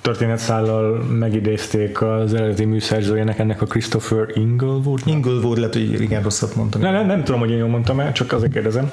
történetszállal 0.00 1.02
megidézték 1.02 2.02
az 2.02 2.34
eredeti 2.34 2.64
műszerzőjének, 2.64 3.38
ennek 3.38 3.62
a 3.62 3.66
Christopher 3.66 4.26
Inglewood. 4.34 5.00
Inglewood, 5.04 5.56
lehet, 5.56 5.72
hogy 5.72 6.00
igen, 6.00 6.22
rosszat 6.22 6.54
mondtam. 6.54 6.80
Nem, 6.80 6.92
nem, 6.92 7.06
nem 7.06 7.24
tudom, 7.24 7.40
hogy 7.40 7.50
én 7.50 7.56
jól 7.56 7.68
mondtam 7.68 8.00
el, 8.00 8.12
csak 8.12 8.32
azért 8.32 8.52
kérdezem. 8.52 8.90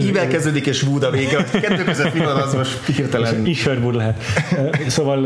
Ível 0.00 0.28
kezdődik, 0.28 0.66
és 0.66 0.82
Wood 0.82 1.02
a 1.02 1.10
vége. 1.10 1.44
Kettő 1.44 1.84
között 1.84 2.14
mi 2.14 2.18
van, 2.18 2.36
az 2.36 2.54
most 2.54 2.84
hirtelen. 2.84 3.46
Isherwood 3.46 3.94
lehet. 3.94 4.22
Szóval 4.86 5.24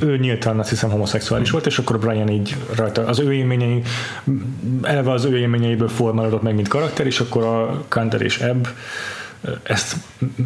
ő 0.00 0.16
nyíltan 0.20 0.58
azt 0.58 0.68
hiszem 0.68 0.90
homoszexuális 0.90 1.50
volt, 1.50 1.66
és 1.66 1.78
akkor 1.78 1.98
Brian 1.98 2.28
így 2.28 2.56
rajta, 2.74 3.06
az 3.06 3.18
ő 3.18 3.32
élményei, 3.32 3.82
eleve 4.82 5.10
az 5.10 5.24
ő 5.24 5.38
élményeiből 5.38 5.88
formálódott 5.88 6.42
meg, 6.42 6.54
mint 6.54 6.68
karakter, 6.68 7.06
és 7.06 7.20
akkor 7.20 7.42
a 7.42 7.84
Kanter 7.88 8.22
és 8.22 8.38
Ebb 8.38 8.68
ezt 9.62 9.96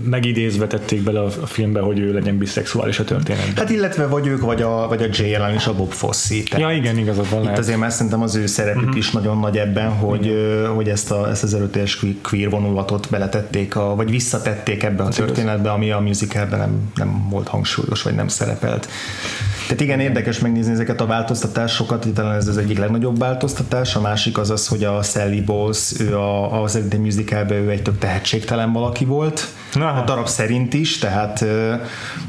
megidézve 0.05 0.67
tették 0.67 1.03
bele 1.03 1.21
a 1.21 1.31
filmbe, 1.31 1.81
hogy 1.81 1.99
ő 1.99 2.13
legyen 2.13 2.39
biszexuális 2.39 2.99
a 2.99 3.05
történetben. 3.05 3.57
Hát 3.57 3.71
illetve 3.71 4.07
vagy 4.07 4.27
ők, 4.27 4.41
vagy 4.41 4.63
a, 4.63 4.89
vagy 4.89 5.03
a 5.03 5.07
Jay 5.13 5.35
Allen 5.35 5.55
és 5.55 5.67
a 5.67 5.75
Bob 5.75 5.91
Fosse. 5.91 6.35
ja 6.57 6.73
igen, 6.73 6.99
igazad 6.99 7.31
van. 7.31 7.39
Itt 7.39 7.45
lehet. 7.45 7.59
azért 7.59 7.79
már 7.79 7.93
szerintem 7.93 8.23
az 8.23 8.35
ő 8.35 8.47
szerepük 8.47 8.83
uh-huh. 8.83 8.97
is 8.97 9.11
nagyon 9.11 9.39
nagy 9.39 9.57
ebben, 9.57 9.91
hogy, 9.91 10.27
uh, 10.27 10.67
hogy 10.75 10.89
ezt, 10.89 11.11
a, 11.11 11.29
ezt 11.29 11.43
az 11.43 11.55
erőteljes 11.55 12.05
queer 12.23 12.51
vonulatot 12.51 13.07
beletették, 13.11 13.77
a, 13.77 13.95
vagy 13.95 14.11
visszatették 14.11 14.83
ebbe 14.83 15.03
a 15.03 15.09
Ez 15.09 15.15
történetbe, 15.15 15.71
ami 15.71 15.91
a 15.91 15.99
musicalben 15.99 16.59
nem, 16.59 16.93
nem 16.95 17.29
volt 17.29 17.49
hangsúlyos, 17.49 18.03
vagy 18.03 18.15
nem 18.15 18.29
szerepelt. 18.29 18.89
Tehát 19.71 19.85
igen, 19.85 20.01
érdekes 20.01 20.39
megnézni 20.39 20.73
ezeket 20.73 21.01
a 21.01 21.07
változtatásokat, 21.07 22.07
talán 22.15 22.37
ez 22.37 22.49
az 22.49 22.57
egyik 22.57 22.79
legnagyobb 22.79 23.19
változtatás, 23.19 23.97
a 23.97 24.01
másik 24.01 24.39
az 24.39 24.51
az, 24.51 24.69
hogy 24.69 24.85
a 24.85 25.03
Sally 25.03 25.41
Bowles, 25.41 25.93
ő 26.01 26.17
a, 26.17 26.63
az 26.63 26.77
eredeti 26.77 26.97
musicalben 26.97 27.59
ő 27.59 27.71
egy 27.71 27.83
tök 27.83 27.99
tehetségtelen 27.99 28.73
valaki 28.73 29.05
volt, 29.05 29.47
Na 29.75 29.85
hát. 29.85 30.03
a 30.03 30.05
darab 30.05 30.29
szerint 30.29 30.75
is, 30.75 30.99
tehát, 30.99 31.39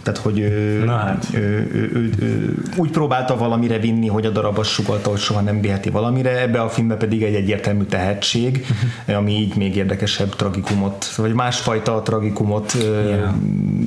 tehát 0.04 0.20
hogy 0.22 0.40
ő, 0.40 0.84
Na 0.84 0.98
hát. 0.98 1.28
ő, 1.34 1.70
ő, 1.74 1.90
ő, 1.94 2.12
ő, 2.20 2.58
úgy 2.76 2.90
próbálta 2.90 3.38
valamire 3.38 3.80
vinni, 3.80 4.08
hogy 4.08 4.26
a 4.26 4.30
darab 4.30 4.58
azt 4.58 4.70
sugalta, 4.70 5.10
hogy 5.10 5.20
soha 5.20 5.42
nem 5.42 5.62
viheti 5.62 5.90
valamire, 5.90 6.42
ebbe 6.42 6.62
a 6.62 6.70
filmbe 6.70 6.96
pedig 6.96 7.24
egy 7.24 7.36
egyértelmű 7.36 7.84
tehetség, 7.84 8.66
ami 9.18 9.32
így 9.32 9.56
még 9.56 9.76
érdekesebb 9.76 10.36
tragikumot, 10.36 11.16
vagy 11.16 11.34
másfajta 11.34 12.02
tragikumot 12.02 12.74
yeah. 12.74 13.34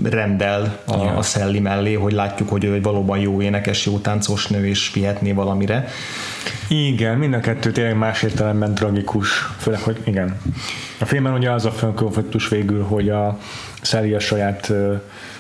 rendel 0.03 0.79
a, 0.87 0.97
yeah. 0.97 1.19
a 1.19 1.23
Sally 1.23 1.59
mellé, 1.59 1.93
hogy 1.93 2.13
látjuk, 2.13 2.49
hogy 2.49 2.65
ő 2.65 2.75
egy 2.75 2.83
valóban 2.83 3.19
jó 3.19 3.43
énekes, 3.43 3.87
jó 3.87 3.99
táncos 3.99 4.47
nő, 4.47 4.67
és 4.67 4.93
vihetné 4.93 5.33
valamire. 5.33 5.89
Igen, 6.69 7.19
mind 7.19 7.35
a 7.35 7.41
kettő 7.41 7.73
tényleg 7.73 7.97
más 7.97 8.23
értelemben 8.23 8.75
tragikus, 8.75 9.29
főleg, 9.59 9.81
hogy 9.81 10.01
igen. 10.05 10.37
A 10.99 11.05
filmben 11.05 11.33
ugye 11.33 11.51
az 11.51 11.65
a 11.65 11.93
konfliktus 11.95 12.49
végül, 12.49 12.83
hogy 12.83 13.09
a 13.09 13.39
Sally 13.83 14.15
a 14.15 14.21
saját 14.21 14.73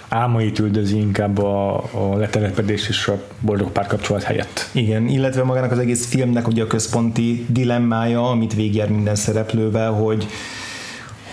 álmait 0.08 0.58
üldözi 0.58 0.96
inkább 0.96 1.38
a, 1.38 1.76
a 1.76 2.16
letelepedés 2.16 2.88
és 2.88 3.08
a 3.08 3.22
boldog 3.40 3.70
párkapcsolat 3.70 4.22
helyett. 4.22 4.68
Igen, 4.72 5.08
illetve 5.08 5.42
magának 5.42 5.70
az 5.70 5.78
egész 5.78 6.06
filmnek 6.06 6.48
ugye 6.48 6.62
a 6.62 6.66
központi 6.66 7.46
dilemmája, 7.48 8.30
amit 8.30 8.54
végjár 8.54 8.88
minden 8.88 9.14
szereplővel, 9.14 9.92
hogy 9.92 10.26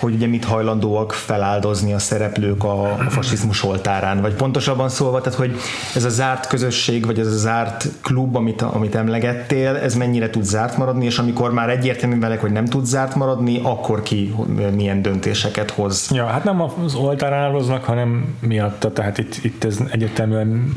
hogy 0.02 0.14
ugye 0.14 0.28
mit 0.28 0.46
hajlandóak 0.46 1.14
feláldozni 1.14 1.94
a 1.94 2.00
szereplők 2.00 2.64
a, 2.64 2.84
a 2.84 3.10
fasizmus 3.10 3.64
oltárán, 3.64 4.22
vagy 4.22 4.34
pontosabban 4.34 4.90
szólva, 4.90 5.22
tehát 5.22 5.40
hogy 5.40 5.56
ez 5.96 6.04
a 6.04 6.10
zárt 6.10 6.48
közösség, 6.48 7.06
vagy 7.06 7.20
ez 7.20 7.28
a 7.28 7.38
zárt 7.38 7.88
klub, 8.02 8.36
amit, 8.36 8.62
amit 8.62 8.96
emlegettél, 8.96 9.76
ez 9.76 9.96
mennyire 9.96 10.30
tud 10.30 10.44
zárt 10.44 10.78
maradni, 10.78 11.06
és 11.06 11.18
amikor 11.18 11.54
már 11.54 11.70
egyértelmű 11.70 12.20
velek, 12.20 12.42
hogy 12.42 12.52
nem 12.52 12.66
tud 12.66 12.86
zárt 12.86 13.16
maradni, 13.16 13.60
akkor 13.64 14.02
ki 14.02 14.36
milyen 14.76 15.02
döntéseket 15.02 15.72
hoz. 15.72 16.10
Ja, 16.14 16.26
hát 16.26 16.44
nem 16.44 16.62
az 16.62 16.96
oltárán 16.96 17.44
áldoznak, 17.44 17.84
hanem 17.84 18.36
miatta, 18.40 18.94
tehát 18.94 19.18
itt, 19.18 19.36
itt 19.44 19.64
ez 19.64 19.80
egyértelműen 19.92 20.74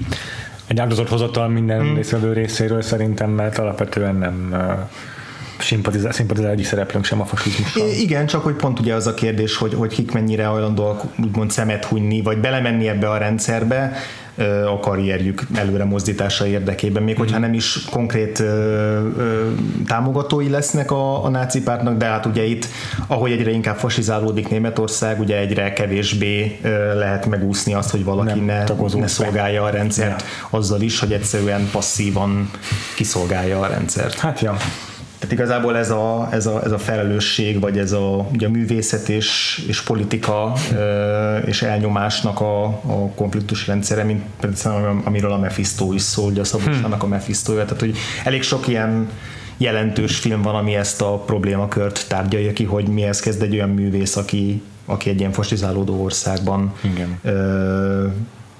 egy 0.66 0.80
áldozathozatal 0.80 1.48
minden 1.48 1.80
hmm. 1.80 1.94
részvevő 1.94 2.32
részéről 2.32 2.82
szerintem, 2.82 3.30
mert 3.30 3.58
alapvetően 3.58 4.14
nem 4.14 4.54
szimpatizál, 5.58 6.12
szimpatizál 6.12 6.50
egyik 6.50 6.66
szereplőnk 6.66 7.04
sem 7.04 7.20
a 7.20 7.24
fasizmussal. 7.24 7.88
Igen, 7.88 8.26
csak 8.26 8.42
hogy 8.42 8.54
pont 8.54 8.80
ugye 8.80 8.94
az 8.94 9.06
a 9.06 9.14
kérdés, 9.14 9.56
hogy, 9.56 9.74
hogy 9.74 9.94
kik 9.94 10.12
mennyire 10.12 10.44
hajlandóak 10.44 11.02
úgymond 11.24 11.50
szemet 11.50 11.84
hunyni, 11.84 12.22
vagy 12.22 12.38
belemenni 12.38 12.88
ebbe 12.88 13.10
a 13.10 13.16
rendszerbe, 13.16 13.96
a 14.66 14.80
karrierjük 14.80 15.42
előre 15.54 15.84
mozdítása 15.84 16.46
érdekében, 16.46 17.02
még 17.02 17.16
hogyha 17.16 17.38
nem 17.38 17.54
is 17.54 17.84
konkrét 17.90 18.38
ö, 18.38 18.44
ö, 19.16 19.50
támogatói 19.86 20.48
lesznek 20.48 20.90
a, 20.90 21.24
a 21.24 21.28
náci 21.28 21.62
pártnak, 21.62 21.96
de 21.96 22.04
hát 22.04 22.26
ugye 22.26 22.44
itt, 22.44 22.66
ahogy 23.06 23.32
egyre 23.32 23.50
inkább 23.50 23.76
fasizálódik 23.76 24.48
Németország, 24.48 25.20
ugye 25.20 25.38
egyre 25.38 25.72
kevésbé 25.72 26.58
ö, 26.62 26.98
lehet 26.98 27.26
megúszni 27.26 27.74
azt, 27.74 27.90
hogy 27.90 28.04
valaki 28.04 28.38
ne, 28.38 28.64
ne 28.94 29.06
szolgálja 29.06 29.62
a 29.62 29.70
rendszert 29.70 30.20
ja. 30.20 30.58
azzal 30.58 30.80
is, 30.80 31.00
hogy 31.00 31.12
egyszerűen 31.12 31.68
passzívan 31.72 32.50
kiszolgálja 32.96 33.60
a 33.60 33.66
rendszert. 33.66 34.18
Hát 34.18 34.40
ja. 34.40 34.56
Tehát 35.24 35.38
igazából 35.38 35.76
ez 35.76 35.90
a, 35.90 36.28
ez 36.30 36.46
a, 36.46 36.62
ez 36.64 36.72
a 36.72 36.78
felelősség, 36.78 37.60
vagy 37.60 37.78
ez 37.78 37.92
a, 37.92 38.28
ugye 38.32 38.46
a 38.46 38.50
művészet 38.50 39.08
és, 39.08 39.58
és 39.68 39.82
politika 39.82 40.52
és 41.44 41.62
elnyomásnak 41.62 42.40
a, 42.40 42.64
a 42.64 43.10
konfliktus 43.14 43.66
rendszere, 43.66 44.02
mint 44.02 44.22
például 44.40 45.02
amiről 45.04 45.32
a 45.32 45.38
Mephisto 45.38 45.92
is 45.92 46.02
szól, 46.02 46.30
ugye 46.30 46.40
a 46.40 46.44
Szabolcsnak 46.44 47.02
a 47.02 47.06
Mephistója, 47.06 47.64
tehát 47.64 47.80
hogy 47.80 47.96
elég 48.24 48.42
sok 48.42 48.68
ilyen 48.68 49.08
jelentős 49.56 50.18
film 50.18 50.42
van, 50.42 50.54
ami 50.54 50.74
ezt 50.74 51.02
a 51.02 51.18
problémakört 51.18 52.04
tárgyalja 52.08 52.52
ki, 52.52 52.64
hogy 52.64 52.88
mihez 52.88 53.20
kezd 53.20 53.42
egy 53.42 53.54
olyan 53.54 53.70
művész, 53.70 54.16
aki, 54.16 54.62
aki 54.84 55.10
egy 55.10 55.18
ilyen 55.18 55.32
fastizálódó 55.32 56.02
országban 56.02 56.72
Igen. 56.80 57.18
Ö, 57.22 58.06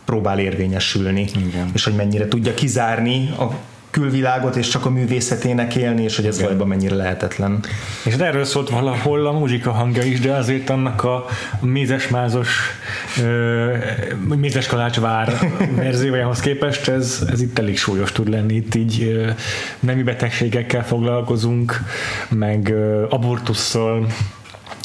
próbál 0.04 0.38
érvényesülni, 0.38 1.26
Igen. 1.37 1.71
és 1.73 1.85
hogy 1.85 1.94
mennyire 1.94 2.28
tudja 2.28 2.54
kizárni 2.54 3.30
a 3.38 3.73
külvilágot 3.95 4.57
és 4.57 4.69
csak 4.69 4.87
a 4.87 4.91
művészetének 4.91 5.75
élni, 5.75 6.03
és 6.03 6.17
hogy 6.17 6.27
ez 6.27 6.35
Igen. 6.35 6.45
valójában 6.45 6.69
mennyire 6.77 6.95
lehetetlen. 6.95 7.61
És 8.05 8.15
erről 8.15 8.45
szólt 8.45 8.71
valahol 8.71 9.27
a 9.27 9.33
muzsika 9.33 9.71
hangja 9.71 10.03
is, 10.03 10.21
de 10.21 10.33
azért 10.33 10.71
annak 10.71 11.05
a 11.05 11.25
mézesmázos 11.61 12.49
mézeskalács 14.37 15.01
vár 15.01 15.33
verziójához 15.77 16.41
képest 16.41 16.89
ez, 16.89 17.27
ez 17.31 17.41
itt 17.41 17.59
elég 17.59 17.79
súlyos 17.79 18.13
tud 18.13 18.29
lenni. 18.29 18.55
Itt 18.55 18.75
így 18.75 19.25
nemi 19.81 20.03
betegségekkel 20.03 20.85
foglalkozunk, 20.85 21.81
meg 22.29 22.75
abortusszal, 23.09 24.07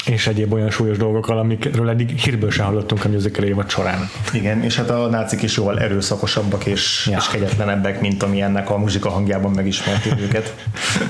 és 0.06 0.26
egyéb 0.26 0.52
olyan 0.52 0.70
súlyos 0.70 0.96
dolgokkal, 0.96 1.38
amikről 1.38 1.88
eddig 1.88 2.18
hírből 2.18 2.50
sem 2.50 2.66
hallottunk 2.66 3.04
a 3.04 3.08
musical 3.08 3.44
évad 3.44 3.70
során. 3.70 4.10
Igen, 4.32 4.62
és 4.62 4.76
hát 4.76 4.90
a 4.90 5.06
nácik 5.06 5.42
is 5.42 5.56
jóval 5.56 5.80
erőszakosabbak 5.80 6.66
és, 6.66 7.08
ja. 7.10 7.16
és 7.16 7.26
kegyetlenebbek, 7.26 8.00
mint 8.00 8.22
ami 8.22 8.40
ennek 8.40 8.70
a 8.70 8.78
muzsika 8.78 9.10
hangjában 9.10 9.50
megismertük 9.50 10.20
őket. 10.24 10.54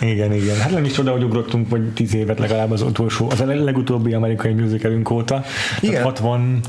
igen, 0.00 0.32
igen. 0.32 0.56
Hát 0.56 0.70
nem 0.70 0.84
is 0.84 0.92
csoda, 0.92 1.10
hogy 1.10 1.22
ugrottunk, 1.22 1.68
vagy 1.68 1.92
tíz 1.92 2.14
évet 2.14 2.38
legalább 2.38 2.70
az 2.70 2.82
utolsó, 2.82 3.30
az 3.30 3.40
a 3.40 3.44
legutóbbi 3.44 4.12
amerikai 4.12 4.52
musicalünk 4.52 5.10
óta. 5.10 5.44
Igen. 5.80 6.02
60, 6.02 6.60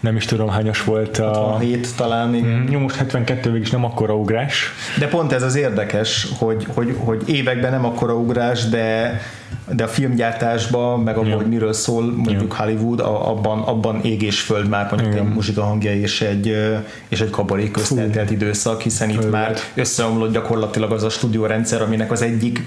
nem 0.00 0.16
is 0.16 0.24
tudom 0.24 0.48
hányas 0.48 0.84
volt 0.84 1.18
a... 1.18 1.32
67 1.32 1.96
talán. 1.96 2.34
Igen. 2.34 2.48
Mm, 2.48 2.70
jó, 2.70 2.78
most 2.78 2.96
72 2.96 3.50
végig 3.50 3.66
is 3.66 3.70
nem 3.70 3.84
akkora 3.84 4.14
ugrás. 4.16 4.72
De 4.98 5.08
pont 5.08 5.32
ez 5.32 5.42
az 5.42 5.54
érdekes, 5.56 6.26
hogy, 6.38 6.66
hogy, 6.74 6.96
hogy 6.98 7.22
években 7.26 7.70
nem 7.70 7.84
akkora 7.84 8.14
ugrás, 8.14 8.68
de 8.68 9.20
de 9.74 9.84
a 9.84 9.88
filmgyártásban, 9.88 11.00
meg 11.00 11.16
abban, 11.16 11.28
ja. 11.28 11.36
hogy 11.36 11.46
miről 11.46 11.72
szól 11.76 12.12
mondjuk 12.16 12.54
ja. 12.58 12.64
Hollywood, 12.64 13.00
abban, 13.00 13.62
abban 13.62 14.00
ég 14.04 14.22
és 14.22 14.40
föld 14.40 14.68
már 14.68 14.86
mondjuk 14.90 15.12
Igen. 15.12 15.26
egy 15.26 15.32
muzsika 15.32 15.62
hangja 15.62 15.94
és 15.94 16.20
egy, 16.20 16.56
és 17.08 17.20
egy 17.20 17.30
kabaré 17.30 17.70
közt 17.70 17.98
eltelt 17.98 18.30
időszak, 18.30 18.80
hiszen 18.82 19.08
itt 19.08 19.14
Főleg. 19.14 19.30
már 19.30 19.56
összeomlott 19.74 20.32
gyakorlatilag 20.32 20.92
az 20.92 21.02
a 21.02 21.08
stúdiórendszer, 21.08 21.82
aminek 21.82 22.12
az 22.12 22.22
egyik 22.22 22.62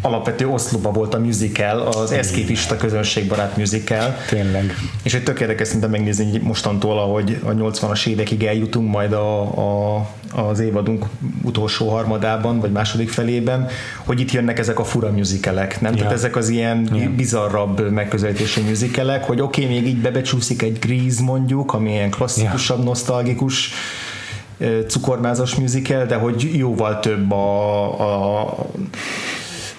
alapvető 0.00 0.48
oszlopa 0.48 0.90
volt 0.90 1.14
a 1.14 1.18
musical, 1.18 1.80
az 1.80 2.10
eszképista 2.10 2.76
közönségbarát 2.76 3.56
musical. 3.56 4.16
Tényleg. 4.28 4.74
És 5.02 5.14
egy 5.14 5.22
tök 5.22 5.40
érdekes 5.40 5.68
szinte 5.68 5.86
megnézni 5.86 6.38
mostantól, 6.38 6.98
ahogy 6.98 7.40
a 7.44 7.50
80-as 7.50 8.06
évekig 8.06 8.44
eljutunk 8.44 8.90
majd 8.90 9.12
a, 9.12 9.40
a, 9.40 10.08
az 10.34 10.60
évadunk 10.60 11.04
utolsó 11.42 11.88
harmadában, 11.88 12.60
vagy 12.60 12.72
második 12.72 13.10
felében, 13.10 13.68
hogy 14.04 14.20
itt 14.20 14.30
jönnek 14.30 14.58
ezek 14.58 14.78
a 14.78 14.84
fura 14.84 15.10
musicalek, 15.10 15.80
nem? 15.80 15.92
Ja. 15.92 15.98
Tehát 15.98 16.12
ezek 16.12 16.36
az 16.36 16.48
ilyen 16.48 16.88
ja. 16.94 17.10
bizarrabb 17.10 17.92
megközelítési 18.36 18.60
musicalek, 18.60 19.24
hogy 19.24 19.40
oké, 19.40 19.64
okay, 19.64 19.74
még 19.74 19.86
így 19.86 20.00
bebecsúszik 20.00 20.62
egy 20.62 20.78
Grease 20.78 21.22
mondjuk, 21.22 21.74
ami 21.74 21.90
ilyen 21.90 22.10
klasszikusabb, 22.10 22.78
ja. 22.78 22.84
nosztalgikus 22.84 23.70
cukormázas 24.86 25.54
musical, 25.54 26.04
de 26.04 26.14
hogy 26.14 26.50
jóval 26.56 27.00
több 27.00 27.32
a, 27.32 28.44
a 28.44 28.66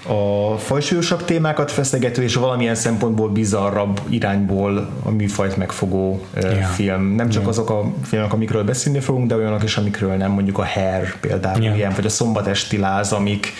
a 0.07 0.57
fajsúlyosabb 0.57 1.25
témákat 1.25 1.71
feszegető 1.71 2.23
és 2.23 2.35
valamilyen 2.35 2.75
szempontból 2.75 3.29
bizarrabb 3.29 4.01
irányból 4.09 4.89
a 5.03 5.09
műfajt 5.09 5.57
megfogó 5.57 6.21
yeah. 6.35 6.63
film. 6.63 7.15
Nem 7.15 7.29
csak 7.29 7.41
yeah. 7.41 7.47
azok 7.47 7.69
a 7.69 7.93
filmek, 8.03 8.33
amikről 8.33 8.63
beszélni 8.63 8.99
fogunk, 8.99 9.27
de 9.27 9.35
olyanok 9.35 9.63
is, 9.63 9.77
amikről 9.77 10.15
nem, 10.15 10.31
mondjuk 10.31 10.57
a 10.57 10.65
Hair 10.65 11.19
például 11.19 11.63
yeah. 11.63 11.77
ilyen, 11.77 11.91
vagy 11.95 12.05
a 12.05 12.09
Szombatesti 12.09 12.77
Láz, 12.77 13.11
amik, 13.11 13.53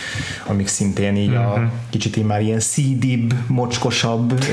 amik 0.45 0.67
szintén 0.67 1.15
így 1.15 1.29
mm-hmm. 1.29 1.45
a 1.45 1.57
mhm. 1.57 1.65
kicsit 1.89 2.17
így 2.17 2.25
már 2.25 2.41
ilyen 2.41 2.59
szídibb, 2.59 3.33
mocskosabb 3.47 4.33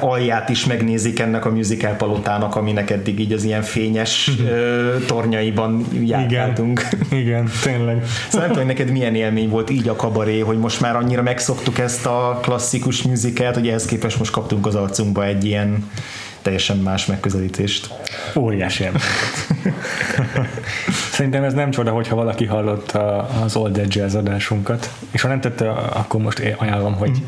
alját 0.00 0.48
is 0.48 0.66
megnézik 0.66 1.18
ennek 1.18 1.44
a 1.44 1.50
musical 1.50 1.92
palotának, 1.92 2.56
aminek 2.56 2.90
eddig 2.90 3.20
így 3.20 3.32
az 3.32 3.44
ilyen 3.44 3.62
fényes 3.62 4.30
tornyaiban 5.06 5.86
járkáltunk. 6.04 6.86
Igen, 7.10 7.20
igen 7.20 7.50
tényleg. 7.62 8.04
Szóval 8.28 8.46
nem 8.46 8.50
tudom, 8.50 8.66
neked 8.66 8.90
milyen 8.90 9.14
élmény 9.14 9.48
volt 9.48 9.70
így 9.70 9.88
a 9.88 9.96
kabaré, 9.96 10.38
hogy 10.38 10.58
most 10.58 10.80
már 10.80 10.96
annyira 10.96 11.22
megszoktuk 11.22 11.78
ezt 11.78 12.06
a 12.06 12.38
klasszikus 12.42 13.02
musicalt, 13.02 13.54
hogy 13.54 13.68
ehhez 13.68 13.84
képest 13.84 14.18
most 14.18 14.32
kaptunk 14.32 14.66
az 14.66 14.74
arcunkba 14.74 15.24
egy 15.24 15.44
ilyen 15.44 15.90
teljesen 16.42 16.76
más 16.76 17.06
megközelítést. 17.06 17.90
Óriási 18.36 18.84
Szerintem 21.12 21.44
ez 21.44 21.54
nem 21.54 21.70
csoda, 21.70 21.90
hogyha 21.90 22.14
valaki 22.14 22.46
hallott 22.46 22.90
az 23.44 23.56
Old 23.56 23.78
Edge 23.78 24.00
Jazz 24.00 24.14
adásunkat, 24.14 24.90
és 25.10 25.22
ha 25.22 25.28
nem 25.28 25.40
tette, 25.40 25.70
akkor 25.70 26.20
most 26.20 26.54
ajánlom, 26.58 26.94
hogy 26.94 27.22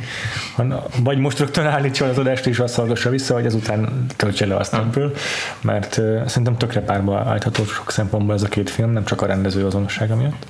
mm. 0.63 0.73
vagy 1.03 1.19
most 1.19 1.39
rögtön 1.39 1.67
állítsa 1.67 2.05
az 2.05 2.19
adást, 2.19 2.47
és 2.47 2.59
azt 2.59 2.75
hallgassa 2.75 3.11
vissza, 3.11 3.35
vagy 3.35 3.47
ezután 3.47 4.07
töltse 4.17 4.47
le 4.47 4.57
azt 4.57 4.75
ebből, 4.75 5.15
mert 5.61 6.01
szerintem 6.27 6.57
tökre 6.57 6.81
párba 6.81 7.19
állítható 7.19 7.65
sok 7.65 7.91
szempontból 7.91 8.35
ez 8.35 8.43
a 8.43 8.49
két 8.49 8.71
film, 8.71 8.91
nem 8.91 9.05
csak 9.05 9.23
a 9.23 9.27
rendező 9.27 9.67
azonossága 9.67 10.17
miatt. 10.17 10.47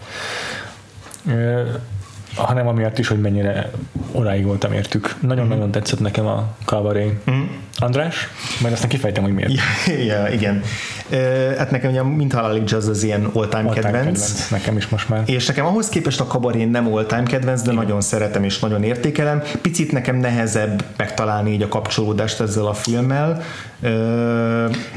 Hanem 2.35 2.67
amiatt 2.67 2.99
is, 2.99 3.09
hogy 3.09 3.21
mennyire 3.21 3.71
oráig 4.13 4.45
voltam 4.45 4.73
értük. 4.73 5.15
Nagyon-nagyon 5.21 5.69
mm. 5.69 5.71
tetszett 5.71 6.01
nekem 6.01 6.27
a 6.27 6.55
Calvary. 6.65 7.19
Mm. 7.31 7.44
András? 7.79 8.29
Majd 8.61 8.73
aztán 8.73 8.89
kifejtem, 8.89 9.23
hogy 9.23 9.33
miért. 9.33 9.53
Ja, 9.53 9.95
ja 10.15 10.29
igen. 10.29 10.63
Uh, 11.11 11.57
hát 11.57 11.71
nekem 11.71 11.91
ugye 11.91 12.03
mint 12.03 12.33
halálig 12.33 12.63
jazz 12.67 12.89
az 12.89 13.03
ilyen 13.03 13.25
all-time, 13.25 13.69
all-time 13.69 13.73
kedvenc. 13.73 14.05
kedvenc. 14.05 14.49
Nekem 14.49 14.77
is 14.77 14.89
most 14.89 15.09
már. 15.09 15.23
És 15.27 15.47
nekem 15.47 15.67
ahhoz 15.67 15.89
képest 15.89 16.21
a 16.21 16.27
kabaré 16.27 16.65
nem 16.65 16.93
all-time 16.93 17.23
kedvenc, 17.23 17.63
de 17.63 17.73
igen. 17.73 17.85
nagyon 17.85 18.01
szeretem 18.01 18.45
és 18.45 18.59
nagyon 18.59 18.83
értékelem. 18.83 19.43
Picit 19.63 19.93
nekem 19.93 20.17
nehezebb 20.17 20.85
megtalálni 20.97 21.53
így 21.53 21.63
a 21.63 21.69
kapcsolódást 21.69 22.41
ezzel 22.41 22.67
a 22.67 22.75
filmmel. 22.75 23.43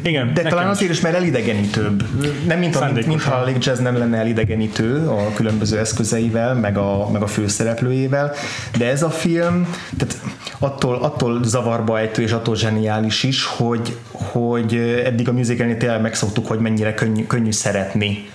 Igen, 0.02 0.34
de 0.34 0.42
talán 0.42 0.68
azért 0.68 0.92
is, 0.92 1.02
mert 1.02 1.16
elidegenítőbb. 1.16 2.04
Nem 2.48 2.60
mint, 2.60 2.76
a, 2.76 2.90
mint, 2.94 3.08
mint 3.08 3.24
ha 3.24 3.36
a 3.36 3.50
Jazz 3.60 3.80
nem 3.80 3.98
lenne 3.98 4.18
elidegenítő 4.18 5.08
a 5.08 5.34
különböző 5.34 5.78
eszközeivel, 5.78 6.54
meg 6.54 6.78
a, 6.78 7.10
meg 7.12 7.22
a 7.22 7.28
főszereplőjével, 7.28 8.34
de 8.78 8.86
ez 8.86 9.04
a 9.04 9.10
film, 9.10 9.68
tehát 9.98 10.18
attól, 10.60 10.96
attól 10.96 11.43
zavarba 11.43 12.00
ejtő 12.00 12.22
és 12.22 12.32
attól 12.32 12.56
zseniális 12.56 13.24
is, 13.24 13.46
hogy, 13.46 13.98
hogy 14.12 14.76
eddig 15.06 15.30
a 15.30 15.34
musicalnél 15.34 15.78
tényleg 15.78 16.02
megszoktuk, 16.02 16.48
hogy 16.48 16.60
mennyire 16.60 16.93
könnyű, 16.93 17.28
könnyű 17.28 17.52
szeretni 17.52 18.30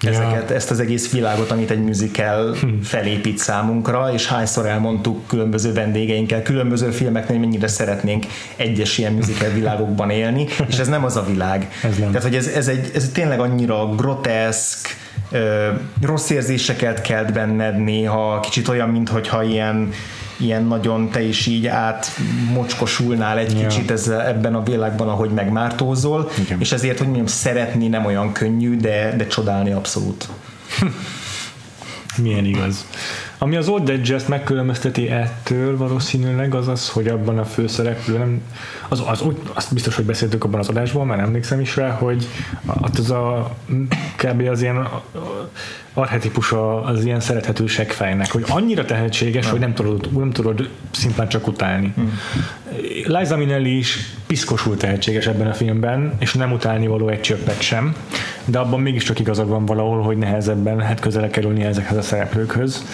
ezeket, 0.00 0.48
ja. 0.48 0.54
ezt 0.54 0.70
az 0.70 0.80
egész 0.80 1.12
világot, 1.12 1.50
amit 1.50 1.70
egy 1.70 1.82
musical 1.82 2.54
hm. 2.54 2.80
felépít 2.82 3.38
számunkra, 3.38 4.12
és 4.12 4.26
hányszor 4.26 4.66
elmondtuk 4.66 5.26
különböző 5.26 5.72
vendégeinkkel, 5.72 6.42
különböző 6.42 6.90
filmeknél 6.90 7.38
mennyire 7.38 7.68
szeretnénk 7.68 8.26
egyes 8.56 8.98
ilyen 8.98 9.12
musical 9.12 9.50
világokban 9.60 10.10
élni, 10.10 10.46
és 10.68 10.78
ez 10.78 10.88
nem 10.88 11.04
az 11.04 11.16
a 11.16 11.24
világ. 11.24 11.70
Ez 11.82 11.96
nem. 11.96 12.08
Tehát, 12.08 12.22
hogy 12.22 12.36
ez, 12.36 12.46
ez, 12.46 12.68
egy, 12.68 12.90
ez 12.94 13.10
tényleg 13.12 13.40
annyira 13.40 13.86
groteszk, 13.86 14.96
rossz 16.02 16.30
érzéseket 16.30 17.00
kelt 17.00 17.32
benned 17.32 17.84
néha, 17.84 18.40
kicsit 18.40 18.68
olyan, 18.68 18.88
mintha 18.88 19.42
ilyen 19.42 19.92
ilyen 20.36 20.64
nagyon 20.64 21.10
te 21.10 21.22
is 21.22 21.46
így 21.46 21.66
átmocskosulnál 21.66 23.38
egy 23.38 23.60
ja. 23.60 23.66
kicsit 23.66 23.90
ezzel, 23.90 24.26
ebben 24.26 24.54
a 24.54 24.62
világban, 24.62 25.08
ahogy 25.08 25.30
megmártózol, 25.30 26.30
Igen. 26.38 26.60
és 26.60 26.72
ezért, 26.72 26.96
hogy 26.98 27.06
mondjam, 27.06 27.26
szeretni 27.26 27.88
nem 27.88 28.04
olyan 28.04 28.32
könnyű, 28.32 28.76
de, 28.76 29.14
de 29.16 29.26
csodálni 29.26 29.72
abszolút. 29.72 30.28
Milyen 32.22 32.44
igaz. 32.44 32.86
Ami 33.38 33.56
az 33.56 33.68
Old 33.68 33.88
Edge 33.88 34.14
ezt 34.14 34.28
megkülönbözteti 34.28 35.08
ettől 35.08 35.76
valószínűleg 35.76 36.54
az 36.54 36.68
az, 36.68 36.88
hogy 36.88 37.08
abban 37.08 37.38
a 37.38 37.44
főszereplő 37.44 38.18
nem, 38.18 38.40
az, 38.88 39.02
az, 39.06 39.20
úgy, 39.20 39.36
azt 39.54 39.72
biztos, 39.74 39.94
hogy 39.94 40.04
beszéltük 40.04 40.44
abban 40.44 40.60
az 40.60 40.68
adásban, 40.68 41.06
mert 41.06 41.20
emlékszem 41.20 41.60
is 41.60 41.76
rá, 41.76 41.90
hogy 41.90 42.28
az 42.66 43.10
a 43.10 43.54
kb. 44.16 44.48
az 44.48 44.62
ilyen 44.62 44.88
archetipusa 45.94 46.82
az 46.82 47.04
ilyen 47.04 47.20
szerethető 47.20 47.66
segfejnek, 47.66 48.32
hogy 48.32 48.44
annyira 48.48 48.84
tehetséges, 48.84 49.42
nem. 49.42 49.50
hogy 49.50 49.60
nem 49.60 49.74
tudod, 49.74 50.12
nem 50.12 50.30
tudod 50.30 50.68
szimplán 50.90 51.28
csak 51.28 51.46
utálni. 51.46 51.92
Hmm. 51.94 52.18
Liza 53.04 53.36
Minnelli 53.36 53.76
is 53.76 54.14
piszkosul 54.26 54.76
tehetséges 54.76 55.26
ebben 55.26 55.46
a 55.46 55.54
filmben, 55.54 56.12
és 56.18 56.34
nem 56.34 56.52
utálni 56.52 56.86
való 56.86 57.08
egy 57.08 57.20
csöppet 57.20 57.60
sem, 57.60 57.94
de 58.46 58.58
abban 58.58 58.80
mégiscsak 58.80 59.18
igazad 59.18 59.48
van 59.48 59.66
valahol, 59.66 60.02
hogy 60.02 60.16
nehezebben 60.16 60.76
lehet 60.76 61.00
közele 61.00 61.28
kerülni 61.28 61.64
ezekhez 61.64 61.96
a 61.96 62.02
szereplőkhöz. 62.02 62.84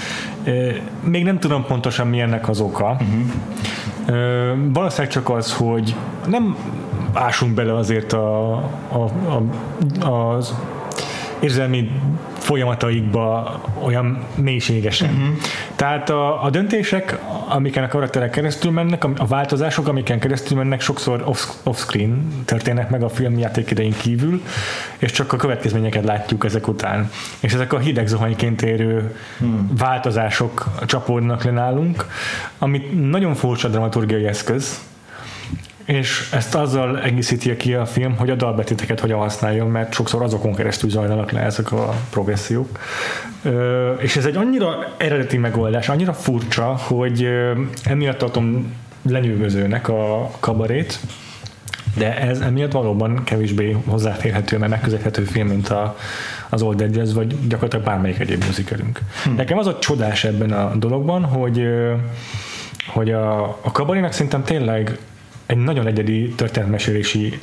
Még 1.04 1.24
nem 1.24 1.38
tudom 1.38 1.64
pontosan 1.64 2.06
mi 2.06 2.20
ennek 2.20 2.48
az 2.48 2.60
oka. 2.60 2.96
Uh-huh. 3.00 3.22
Valószínűleg 4.72 5.12
csak 5.12 5.30
az, 5.30 5.54
hogy 5.54 5.94
nem 6.26 6.56
ásunk 7.12 7.54
bele 7.54 7.76
azért 7.76 8.12
a, 8.12 8.54
a, 8.88 9.10
a, 10.00 10.34
az 10.34 10.54
érzelmi 11.42 11.90
folyamataikba 12.38 13.60
olyan 13.82 14.24
mélységesen. 14.34 15.10
Uh-huh. 15.10 15.36
Tehát 15.76 16.10
a, 16.10 16.44
a 16.44 16.50
döntések, 16.50 17.18
amiken 17.48 17.84
a 17.84 17.88
karakterek 17.88 18.30
keresztül 18.30 18.70
mennek, 18.70 19.04
a 19.04 19.26
változások, 19.26 19.88
amiken 19.88 20.18
keresztül 20.18 20.56
mennek, 20.56 20.80
sokszor 20.80 21.22
off, 21.24 21.48
off-screen 21.62 22.42
történnek 22.44 22.90
meg 22.90 23.02
a 23.02 23.08
filmjáték 23.08 23.70
idején 23.70 23.94
kívül, 24.00 24.42
és 24.98 25.12
csak 25.12 25.32
a 25.32 25.36
következményeket 25.36 26.04
látjuk 26.04 26.44
ezek 26.44 26.68
után. 26.68 27.10
És 27.40 27.52
ezek 27.52 27.72
a 27.72 27.78
hideg 27.78 28.06
zuhanyként 28.06 28.62
érő 28.62 29.16
hmm. 29.38 29.70
változások 29.78 30.64
csapódnak 30.86 31.44
le 31.44 31.50
nálunk, 31.50 32.06
amit 32.58 33.08
nagyon 33.08 33.34
furcsa 33.34 33.68
dramaturgiai 33.68 34.26
eszköz, 34.26 34.80
és 35.84 36.28
ezt 36.32 36.54
azzal 36.54 37.00
egészíti 37.00 37.56
ki 37.56 37.74
a 37.74 37.86
film, 37.86 38.16
hogy 38.16 38.30
a 38.30 38.34
dalbetéteket 38.34 39.00
hogyan 39.00 39.18
használjon, 39.18 39.68
mert 39.68 39.92
sokszor 39.92 40.22
azokon 40.22 40.54
keresztül 40.54 40.90
zajlanak 40.90 41.30
le 41.30 41.40
ezek 41.40 41.72
a 41.72 41.94
progressziók. 42.10 42.78
És 43.98 44.16
ez 44.16 44.24
egy 44.24 44.36
annyira 44.36 44.94
eredeti 44.96 45.36
megoldás, 45.36 45.88
annyira 45.88 46.12
furcsa, 46.12 46.64
hogy 46.64 47.28
emiatt 47.84 48.18
tartom 48.18 48.74
lenyűgözőnek 49.08 49.88
a 49.88 50.30
kabarét, 50.40 50.98
de 51.96 52.18
ez 52.18 52.40
emiatt 52.40 52.72
valóban 52.72 53.24
kevésbé 53.24 53.76
hozzáférhető, 53.86 54.58
mert 54.58 54.70
megközelíthető 54.70 55.22
film, 55.22 55.46
mint 55.48 55.68
a, 55.68 55.96
az 56.48 56.62
Old 56.62 56.80
Edges, 56.80 57.12
vagy 57.12 57.48
gyakorlatilag 57.48 57.84
bármelyik 57.84 58.18
egyéb 58.18 58.44
musicalünk. 58.44 59.00
Hm. 59.24 59.34
Nekem 59.34 59.58
az 59.58 59.66
a 59.66 59.78
csodás 59.78 60.24
ebben 60.24 60.52
a 60.52 60.74
dologban, 60.74 61.24
hogy 61.24 61.68
hogy 62.86 63.10
a, 63.10 63.42
a 63.42 63.72
kabarénak 63.72 64.12
szerintem 64.12 64.44
tényleg 64.44 64.98
egy 65.52 65.58
nagyon 65.58 65.86
egyedi 65.86 66.28
történetmesélési 66.28 67.40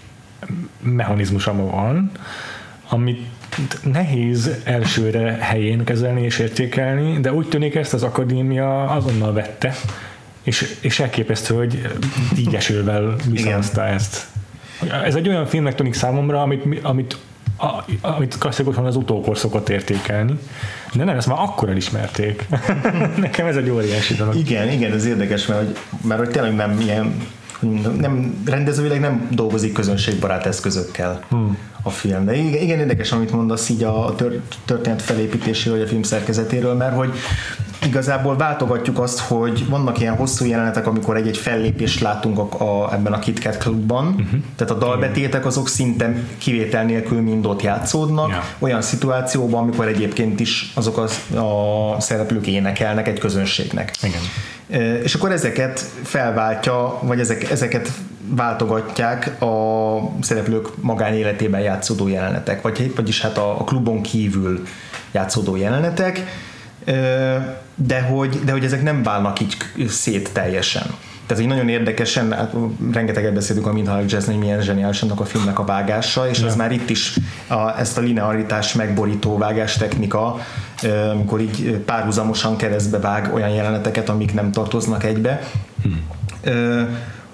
mechanizmusa 0.82 1.56
van, 1.56 2.12
amit 2.90 3.28
nehéz 3.84 4.50
elsőre 4.64 5.38
helyén 5.40 5.84
kezelni 5.84 6.22
és 6.22 6.40
értékelni, 6.40 7.20
de 7.20 7.34
úgy 7.34 7.48
tűnik 7.48 7.76
ezt 7.76 7.94
az 7.94 8.04
akadémia 8.04 8.84
azonnal 8.84 9.34
vette, 9.34 9.76
és, 10.44 10.78
és 10.82 11.00
elképesztő, 11.00 11.56
hogy 11.56 11.88
így 12.38 12.56
esővel 12.56 13.16
viszonozta 13.30 13.86
ezt. 13.86 14.28
Ez 15.04 15.16
egy 15.16 15.28
olyan 15.28 15.46
filmnek 15.46 15.76
tűnik 15.76 15.94
számomra, 15.94 16.42
amit, 16.42 16.80
amit 16.82 17.18
a, 17.58 17.86
amit 18.02 18.38
klasszikusan 18.38 18.86
az 18.86 18.96
utókor 18.96 19.38
szokott 19.38 19.70
értékelni. 19.70 20.40
De 20.94 21.04
nem, 21.04 21.18
ezt 21.18 21.28
már 21.28 21.38
akkor 21.40 21.70
elismerték. 21.70 22.48
Nekem 23.18 23.48
ez 23.48 23.56
egy 23.56 23.70
óriási 23.70 24.14
dolog. 24.14 24.36
Igen, 24.36 24.72
igen, 24.72 24.92
ez 24.92 25.06
érdekes, 25.06 25.46
mert 25.46 25.60
hogy, 25.66 25.78
mert 26.04 26.20
hogy 26.20 26.30
tényleg 26.30 26.56
nem 26.56 26.80
ilyen 26.80 27.14
nem, 28.00 28.44
rendezőileg 28.46 29.00
nem 29.00 29.28
dolgozik 29.32 29.74
közönségbarát 29.74 30.46
eszközökkel 30.46 31.24
hmm. 31.30 31.58
A 31.90 31.92
film. 31.92 32.26
De 32.26 32.36
igen, 32.36 32.62
igen, 32.62 32.80
érdekes, 32.80 33.12
amit 33.12 33.32
mondasz 33.32 33.70
így 33.70 33.84
a 33.84 34.16
történet 34.66 35.02
felépítéséről, 35.02 35.78
vagy 35.78 35.88
a 35.88 35.90
film 35.90 36.04
szerkezetéről, 36.04 36.74
mert 36.74 36.96
hogy 36.96 37.12
igazából 37.86 38.38
váltogatjuk 38.38 39.00
azt, 39.00 39.20
hogy 39.20 39.70
vannak 39.70 40.00
ilyen 40.00 40.16
hosszú 40.16 40.46
jelenetek, 40.46 40.88
amikor 40.88 41.16
egy-egy 41.16 41.38
fellépést 41.38 42.00
látunk 42.00 42.40
a, 42.40 42.84
a, 42.84 42.94
ebben 42.94 43.14
a 43.14 43.20
KitKat 43.20 43.58
klubban, 43.58 44.08
uh-huh. 44.08 44.40
tehát 44.56 44.74
a 44.74 44.78
dalbetétek 44.78 45.46
azok 45.46 45.68
szinte 45.70 46.16
kivétel 46.38 46.84
nélkül 46.86 47.22
mind 47.22 47.46
ott 47.46 47.62
játszódnak, 47.62 48.30
yeah. 48.30 48.44
olyan 48.60 48.82
szituációban, 48.82 49.62
amikor 49.62 49.88
egyébként 49.88 50.40
is 50.40 50.72
azok 50.76 50.98
a, 50.98 51.38
a 51.40 52.00
szereplők 52.00 52.48
énekelnek 52.48 53.08
egy 53.08 53.20
közönségnek. 53.20 53.96
Igen. 54.02 54.22
És 55.04 55.14
akkor 55.14 55.32
ezeket 55.32 55.86
felváltja, 56.04 57.00
vagy 57.02 57.20
ezek, 57.20 57.52
ezeket 57.52 57.92
váltogatják 58.36 59.42
a 59.42 59.98
szereplők 60.22 60.68
magánéletében 60.82 61.62
játszódó 61.62 62.08
jelenetek, 62.08 62.62
vagy, 62.62 62.94
vagyis 62.96 63.22
hát 63.22 63.38
a, 63.38 63.60
a 63.60 63.64
klubon 63.64 64.02
kívül 64.02 64.64
játszódó 65.12 65.56
jelenetek, 65.56 66.24
de 67.76 68.02
hogy, 68.02 68.40
de 68.46 68.52
hogy 68.52 68.64
ezek 68.64 68.84
nem 68.84 69.04
válnak 69.04 69.40
így 69.40 69.58
szét 69.88 70.34
teljesen. 70.34 70.84
Tehát 71.26 71.44
így 71.44 71.50
nagyon 71.50 71.70
érdekesen, 71.70 72.34
hát 72.34 72.54
rengeteget 72.94 73.34
beszélünk 73.34 73.68
a 73.68 73.74
Mindhalk 73.74 74.12
Jazz, 74.12 74.26
hogy 74.26 74.38
milyen 74.38 74.62
zseniális 74.62 75.02
annak 75.02 75.20
a 75.20 75.26
filmnek 75.26 75.60
a 75.60 75.66
vágása, 75.66 76.30
és 76.30 76.42
az 76.42 76.56
már 76.56 76.72
itt 76.72 76.90
is 76.90 77.18
a, 77.48 77.80
ezt 77.80 77.98
a 77.98 78.02
linearitás 78.02 78.74
megborító 78.74 79.38
vágás 79.38 79.78
technika, 79.78 80.40
amikor 81.12 81.42
így 81.42 81.72
párhuzamosan 81.86 82.56
keresztbe 82.56 83.00
vág 83.00 83.34
olyan 83.34 83.50
jeleneteket, 83.50 84.10
amik 84.10 84.34
nem 84.34 84.52
tartoznak 84.52 85.04
egybe. 85.04 85.42
Hmm 85.82 86.08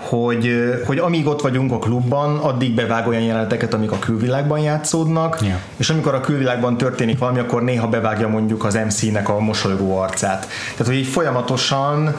hogy, 0.10 0.74
hogy 0.86 0.98
amíg 0.98 1.28
ott 1.28 1.41
vagyunk 1.41 1.72
a 1.72 1.80
klubban, 1.80 2.38
addig 2.38 2.76
bevág 2.76 3.08
olyan 3.08 3.22
jeleneteket, 3.22 3.74
amik 3.74 3.91
a 3.91 4.00
külvilágban 4.00 4.60
játszódnak, 4.60 5.41
yeah. 5.41 5.58
és 5.78 5.89
amikor 5.89 6.13
a 6.13 6.20
külvilágban 6.22 6.78
történik 6.78 7.18
valami, 7.18 7.39
akkor 7.39 7.63
néha 7.63 7.88
bevágja 7.88 8.28
mondjuk 8.28 8.63
az 8.65 8.74
MC-nek 8.86 9.30
a 9.30 9.39
mosolygó 9.39 9.98
arcát. 9.98 10.48
Tehát, 10.72 10.86
hogy 10.86 10.96
így 10.96 11.08
folyamatosan 11.08 12.15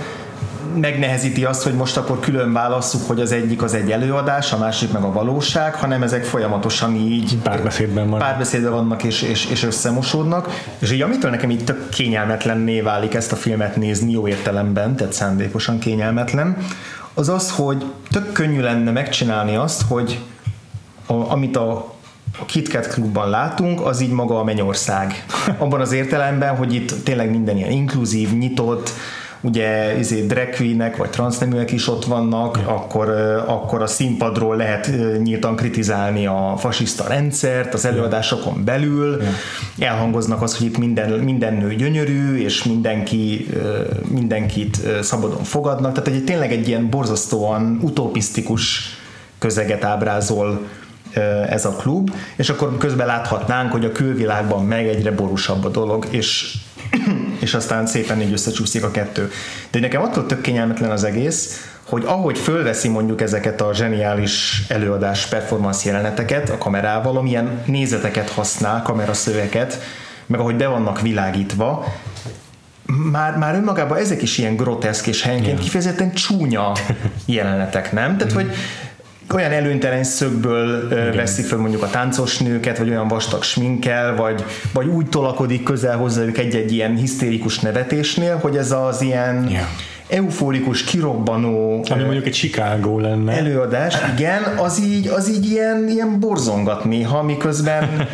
megnehezíti 0.81 1.44
azt, 1.44 1.62
hogy 1.62 1.75
most 1.75 1.96
akkor 1.96 2.20
külön 2.20 2.53
válasszuk, 2.53 3.07
hogy 3.07 3.20
az 3.20 3.33
egyik 3.33 3.62
az 3.62 3.75
egy 3.75 3.90
előadás, 3.90 4.53
a 4.53 4.59
másik 4.59 4.92
meg 4.92 5.03
a 5.03 5.12
valóság, 5.12 5.75
hanem 5.75 6.03
ezek 6.03 6.25
folyamatosan 6.25 6.94
így 6.94 7.37
párbeszédben, 7.42 8.11
van. 8.11 8.18
párbeszédben 8.18 8.72
vannak 8.72 9.03
és, 9.03 9.22
és, 9.22 9.46
és 9.46 9.62
összemosódnak. 9.62 10.49
És 10.79 10.92
így 10.92 11.03
amitől 11.03 11.31
nekem 11.31 11.51
így 11.51 11.64
tök 11.64 11.88
kényelmetlenné 11.88 12.81
válik 12.81 13.14
ezt 13.14 13.33
a 13.33 13.37
filmet 13.37 13.77
nézni 13.77 14.11
jó 14.11 14.29
értelemben, 14.29 14.96
tehát 14.96 15.12
szándékosan 15.12 15.79
kényelmetlen, 15.79 16.57
az 17.18 17.29
az, 17.29 17.50
hogy 17.50 17.85
tök 18.11 18.33
könnyű 18.33 18.61
lenne 18.61 18.90
megcsinálni 18.90 19.57
azt, 19.57 19.83
hogy 19.83 20.20
a, 21.07 21.12
amit 21.12 21.57
a 21.57 21.94
a 22.38 22.44
KitKat 22.44 22.87
klubban 22.87 23.31
látunk, 23.31 23.81
az 23.81 24.00
így 24.00 24.11
maga 24.11 24.38
a 24.38 24.44
mennyország. 24.44 25.24
Abban 25.59 25.81
az 25.81 25.92
értelemben, 25.92 26.57
hogy 26.57 26.74
itt 26.74 27.05
tényleg 27.05 27.31
minden 27.31 27.57
ilyen 27.57 27.70
inkluzív, 27.70 28.38
nyitott, 28.38 28.90
ugye 29.40 29.99
izé, 29.99 30.27
drag 30.27 30.49
queenek 30.49 30.96
vagy 30.96 31.11
transzneműek 31.11 31.72
is 31.72 31.88
ott 31.88 32.05
vannak, 32.05 32.59
ja. 32.62 32.75
akkor, 32.75 33.09
akkor 33.46 33.83
a 33.83 33.87
színpadról 33.87 34.57
lehet 34.57 34.90
nyíltan 35.22 35.57
kritizálni 35.57 36.27
a 36.27 36.55
fasiszta 36.59 37.09
rendszert 37.09 37.75
az 37.75 37.85
előadásokon 37.85 38.64
belül, 38.64 39.22
ja. 39.79 39.87
elhangoznak 39.87 40.42
az, 40.42 40.57
hogy 40.57 40.66
itt 40.66 40.79
minden, 40.79 41.11
minden 41.11 41.55
nő 41.55 41.75
gyönyörű, 41.75 42.37
és 42.37 42.64
mindenki, 42.64 43.46
mindenkit 44.09 44.81
szabadon 45.01 45.42
fogadnak, 45.42 45.92
tehát 45.92 46.09
egy, 46.09 46.25
tényleg 46.25 46.53
egy 46.53 46.68
ilyen 46.68 46.90
borzasztóan 46.90 47.79
utopisztikus 47.83 48.81
közeget 49.38 49.85
ábrázol 49.85 50.61
ez 51.49 51.64
a 51.64 51.70
klub, 51.70 52.11
és 52.37 52.49
akkor 52.49 52.77
közben 52.77 53.07
láthatnánk, 53.07 53.72
hogy 53.72 53.85
a 53.85 53.92
külvilágban 53.92 54.64
meg 54.64 54.87
egyre 54.87 55.11
borúsabb 55.11 55.64
a 55.64 55.68
dolog, 55.68 56.07
és 56.11 56.55
és 57.46 57.54
aztán 57.54 57.87
szépen 57.87 58.20
így 58.20 58.32
összecsúszik 58.32 58.85
a 58.85 58.90
kettő. 58.90 59.30
De 59.70 59.80
nekem 59.80 60.02
attól 60.02 60.26
tök 60.26 60.40
kényelmetlen 60.40 60.90
az 60.90 61.04
egész, 61.04 61.70
hogy 61.88 62.02
ahogy 62.06 62.38
fölveszi 62.38 62.88
mondjuk 62.88 63.20
ezeket 63.20 63.61
a 63.61 63.74
zseniális 63.74 64.64
előadás 64.68 65.26
performance 65.26 65.88
jeleneteket 65.88 66.50
a 66.50 66.59
kamerával, 66.59 67.16
amilyen 67.16 67.62
nézeteket 67.66 68.30
használ, 68.30 68.82
kameraszöveket, 68.82 69.82
meg 70.26 70.40
ahogy 70.40 70.56
be 70.56 70.66
vannak 70.66 71.00
világítva, 71.00 71.85
már, 73.12 73.37
már 73.37 73.54
önmagában 73.54 73.98
ezek 73.98 74.22
is 74.22 74.38
ilyen 74.38 74.56
groteszk 74.56 75.06
és 75.06 75.22
helyenként 75.22 75.52
yeah. 75.52 75.62
kifejezetten 75.62 76.12
csúnya 76.12 76.72
jelenetek, 77.24 77.92
nem? 77.92 78.16
Tehát, 78.16 78.32
hogy 78.32 78.50
olyan 79.35 79.53
előnytelen 79.53 80.05
szögből 80.05 80.87
Igen. 80.91 81.17
veszi 81.17 81.43
föl 81.43 81.59
mondjuk 81.59 81.83
a 81.83 81.91
táncos 81.91 82.39
nőket, 82.39 82.79
vagy 82.79 82.89
olyan 82.89 83.09
vastag 83.09 83.43
sminkel, 83.43 84.17
vagy, 84.17 84.45
vagy 84.73 84.87
úgy 84.87 85.09
tolakodik 85.09 85.62
közel 85.62 85.97
hozzájuk 85.97 86.39
egy-egy 86.39 86.73
ilyen 86.73 86.97
hisztérikus 86.97 87.61
nevetésnél, 87.61 88.37
hogy 88.37 88.57
ez 88.57 88.73
az 88.73 89.01
ilyen 89.01 89.49
yeah 89.51 89.67
euforikus, 90.09 90.85
kirobbanó 90.85 91.85
ami 91.91 92.03
mondjuk 92.03 92.27
egy 92.27 92.33
Chicago 92.33 92.99
lenne 92.99 93.33
előadás, 93.33 93.95
igen, 94.15 94.43
az 94.43 94.81
így, 94.81 95.07
az 95.07 95.31
így 95.31 95.51
ilyen, 95.51 95.89
ilyen 95.89 96.21
borzongat 96.21 96.85
néha, 96.85 97.23
miközben 97.23 97.89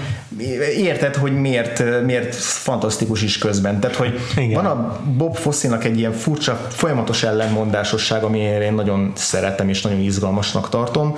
érted, 0.76 1.16
hogy 1.16 1.40
miért, 1.40 2.04
miért 2.04 2.34
fantasztikus 2.34 3.22
is 3.22 3.38
közben. 3.38 3.80
Tehát, 3.80 3.96
hogy 3.96 4.20
igen. 4.36 4.62
van 4.62 4.66
a 4.66 5.00
Bob 5.16 5.36
Fosse-nak 5.36 5.84
egy 5.84 5.98
ilyen 5.98 6.12
furcsa, 6.12 6.54
folyamatos 6.68 7.22
ellenmondásosság, 7.22 8.22
ami 8.22 8.38
én 8.38 8.72
nagyon 8.72 9.12
szeretem 9.14 9.68
és 9.68 9.82
nagyon 9.82 10.00
izgalmasnak 10.00 10.68
tartom, 10.68 11.16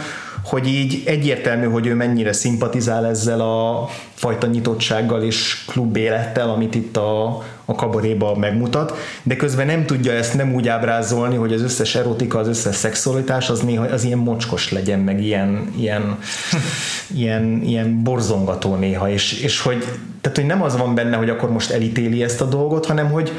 hogy 0.55 0.69
így 0.69 1.03
egyértelmű, 1.05 1.67
hogy 1.67 1.87
ő 1.87 1.95
mennyire 1.95 2.33
szimpatizál 2.33 3.07
ezzel 3.07 3.41
a 3.41 3.89
fajta 4.15 4.47
nyitottsággal 4.47 5.23
és 5.23 5.65
klub 5.67 5.97
élettel, 5.97 6.51
amit 6.51 6.75
itt 6.75 6.97
a, 6.97 7.43
a 7.65 7.75
kabaréba 7.75 8.37
megmutat, 8.37 8.97
de 9.23 9.37
közben 9.37 9.67
nem 9.67 9.87
tudja 9.87 10.13
ezt 10.13 10.35
nem 10.35 10.55
úgy 10.55 10.69
ábrázolni, 10.69 11.37
hogy 11.37 11.53
az 11.53 11.63
összes 11.63 11.95
erotika, 11.95 12.39
az 12.39 12.49
összes 12.49 12.75
szexualitás 12.75 13.51
az 13.51 13.61
néha 13.61 13.85
az 13.85 14.05
ilyen 14.05 14.19
mocskos 14.19 14.73
legyen, 14.73 14.99
meg 14.99 15.23
ilyen, 15.23 15.73
ilyen, 15.79 16.19
ilyen, 17.23 17.63
ilyen 17.63 18.03
borzongató 18.03 18.75
néha, 18.75 19.11
és, 19.11 19.41
és 19.41 19.61
hogy, 19.61 19.85
tehát, 20.21 20.39
hogy 20.39 20.47
nem 20.47 20.63
az 20.63 20.77
van 20.77 20.95
benne, 20.95 21.17
hogy 21.17 21.31
akkor 21.31 21.51
most 21.51 21.71
elítéli 21.71 22.23
ezt 22.23 22.41
a 22.41 22.45
dolgot, 22.45 22.87
hanem 22.87 23.11
hogy, 23.11 23.33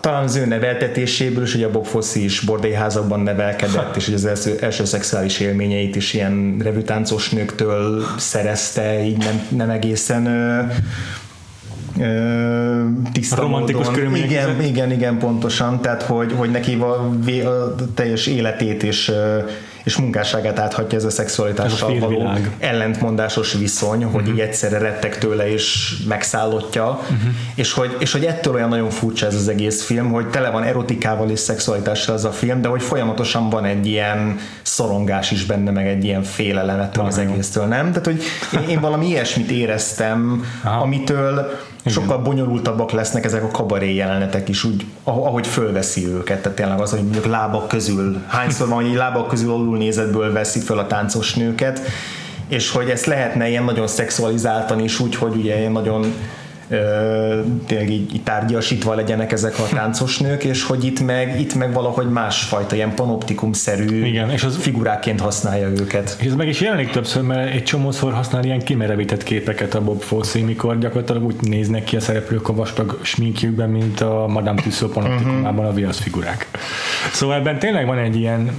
talán 0.00 0.22
az 0.24 0.36
ő 0.36 0.46
neveltetéséből 0.46 1.42
is, 1.42 1.52
hogy 1.52 1.62
a 1.62 1.70
Bob 1.70 1.86
Fosse 1.86 2.18
is 2.18 2.40
bordélyházakban 2.40 3.20
nevelkedett, 3.20 3.96
és 3.96 4.04
hogy 4.04 4.14
az 4.14 4.24
első, 4.24 4.56
első 4.60 4.84
szexuális 4.84 5.40
élményeit 5.40 5.96
is 5.96 6.14
ilyen 6.14 6.56
revütáncos 6.62 7.30
nőktől 7.30 8.04
szerezte, 8.16 9.04
így 9.04 9.18
nem, 9.18 9.46
nem 9.48 9.70
egészen 9.70 10.26
ö, 10.26 10.62
ö, 12.00 12.84
tiszta 13.12 13.40
Romantikus 13.40 13.86
módon. 13.86 14.16
Igen, 14.16 14.62
igen, 14.62 14.90
igen, 14.92 15.18
pontosan, 15.18 15.80
tehát 15.80 16.02
hogy, 16.02 16.32
hogy 16.36 16.50
neki 16.50 16.74
a, 16.74 17.10
a 17.48 17.74
teljes 17.94 18.26
életét 18.26 18.82
és 18.82 19.12
és 19.84 19.96
munkásságát 19.96 20.58
áthatja 20.58 20.98
ez 20.98 21.04
a 21.04 21.10
szexualitással 21.10 21.90
ez 21.90 21.96
a 21.96 22.06
való 22.06 22.30
ellentmondásos 22.58 23.52
viszony, 23.52 24.04
hogy 24.04 24.20
uh-huh. 24.20 24.34
így 24.34 24.40
egyszerre 24.40 24.78
rettek 24.78 25.18
tőle 25.18 25.52
és 25.52 25.94
megszállottja, 26.08 26.88
uh-huh. 26.88 27.18
és, 27.54 27.72
hogy, 27.72 27.96
és 27.98 28.12
hogy 28.12 28.24
ettől 28.24 28.54
olyan 28.54 28.68
nagyon 28.68 28.90
furcsa 28.90 29.26
ez 29.26 29.34
az 29.34 29.48
egész 29.48 29.84
film, 29.84 30.12
hogy 30.12 30.30
tele 30.30 30.50
van 30.50 30.62
erotikával 30.62 31.30
és 31.30 31.38
szexualitással 31.38 32.14
ez 32.14 32.24
a 32.24 32.32
film, 32.32 32.60
de 32.60 32.68
hogy 32.68 32.82
folyamatosan 32.82 33.50
van 33.50 33.64
egy 33.64 33.86
ilyen 33.86 34.38
szorongás 34.62 35.30
is 35.30 35.44
benne, 35.44 35.70
meg 35.70 35.86
egy 35.86 36.04
ilyen 36.04 36.22
félelem 36.22 36.80
ettől 36.80 37.04
az 37.04 37.18
egésztől, 37.18 37.64
nem? 37.66 37.88
Tehát, 37.88 38.04
hogy 38.04 38.22
én, 38.52 38.68
én 38.68 38.80
valami 38.80 39.06
ilyesmit 39.06 39.50
éreztem, 39.50 40.44
Aha. 40.62 40.80
amitől 40.80 41.50
igen. 41.80 41.92
sokkal 41.92 42.18
bonyolultabbak 42.18 42.90
lesznek 42.90 43.24
ezek 43.24 43.42
a 43.42 43.48
kabaré 43.48 43.94
jelenetek 43.94 44.48
is, 44.48 44.64
úgy, 44.64 44.86
ahogy 45.04 45.46
fölveszi 45.46 46.06
őket, 46.06 46.42
tehát 46.42 46.56
tényleg 46.56 46.80
az, 46.80 46.90
hogy 46.90 47.02
mondjuk 47.02 47.26
lábak 47.26 47.68
közül, 47.68 48.22
hányszor 48.26 48.68
van, 48.68 48.84
hogy 48.84 48.94
lábak 48.94 49.28
közül 49.28 49.52
alul 49.52 49.76
nézetből 49.76 50.32
veszi 50.32 50.60
föl 50.60 50.78
a 50.78 50.86
táncos 50.86 51.34
nőket, 51.34 51.80
és 52.48 52.70
hogy 52.70 52.90
ezt 52.90 53.06
lehetne 53.06 53.48
ilyen 53.48 53.64
nagyon 53.64 53.86
szexualizáltan 53.86 54.80
is 54.80 55.00
úgy, 55.00 55.14
hogy 55.14 55.36
ugye 55.36 55.58
ilyen 55.58 55.72
nagyon 55.72 56.14
tényleg 57.66 57.90
így, 57.90 58.14
így 58.14 58.22
tárgyasítva 58.22 58.94
legyenek 58.94 59.32
ezek 59.32 59.58
a 59.58 59.62
táncos 59.62 60.18
nők, 60.18 60.44
és 60.44 60.62
hogy 60.62 60.84
itt 60.84 61.00
meg, 61.00 61.40
itt 61.40 61.54
meg 61.54 61.72
valahogy 61.72 62.10
másfajta 62.10 62.74
ilyen 62.74 62.94
panoptikum-szerű 62.94 64.04
Igen, 64.04 64.30
és 64.30 64.44
az, 64.44 64.56
figuráként 64.56 65.20
használja 65.20 65.68
őket. 65.68 66.16
És 66.20 66.26
ez 66.26 66.34
meg 66.34 66.48
is 66.48 66.60
jelenik 66.60 66.90
többször, 66.90 67.22
mert 67.22 67.54
egy 67.54 67.64
csomószor 67.64 68.12
használ 68.12 68.44
ilyen 68.44 68.58
kimerevített 68.58 69.22
képeket 69.22 69.74
a 69.74 69.80
Bob 69.80 70.02
Fosse, 70.02 70.44
mikor 70.44 70.78
gyakorlatilag 70.78 71.24
úgy 71.24 71.36
néznek 71.40 71.84
ki 71.84 71.96
a 71.96 72.00
szereplők 72.00 72.48
a 72.48 72.54
vastag 72.54 72.98
sminkjükben, 73.02 73.70
mint 73.70 74.00
a 74.00 74.26
Madame 74.26 74.62
Tussauds 74.62 74.94
panoptikumában 74.94 75.66
a 75.66 75.72
viasz 75.72 76.00
figurák. 76.00 76.48
Szóval 77.12 77.36
ebben 77.36 77.58
tényleg 77.58 77.86
van 77.86 77.98
egy 77.98 78.16
ilyen 78.16 78.50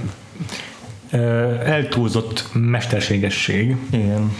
eltúlzott 1.64 2.48
mesterségesség. 2.52 3.76
Igen. 3.90 4.32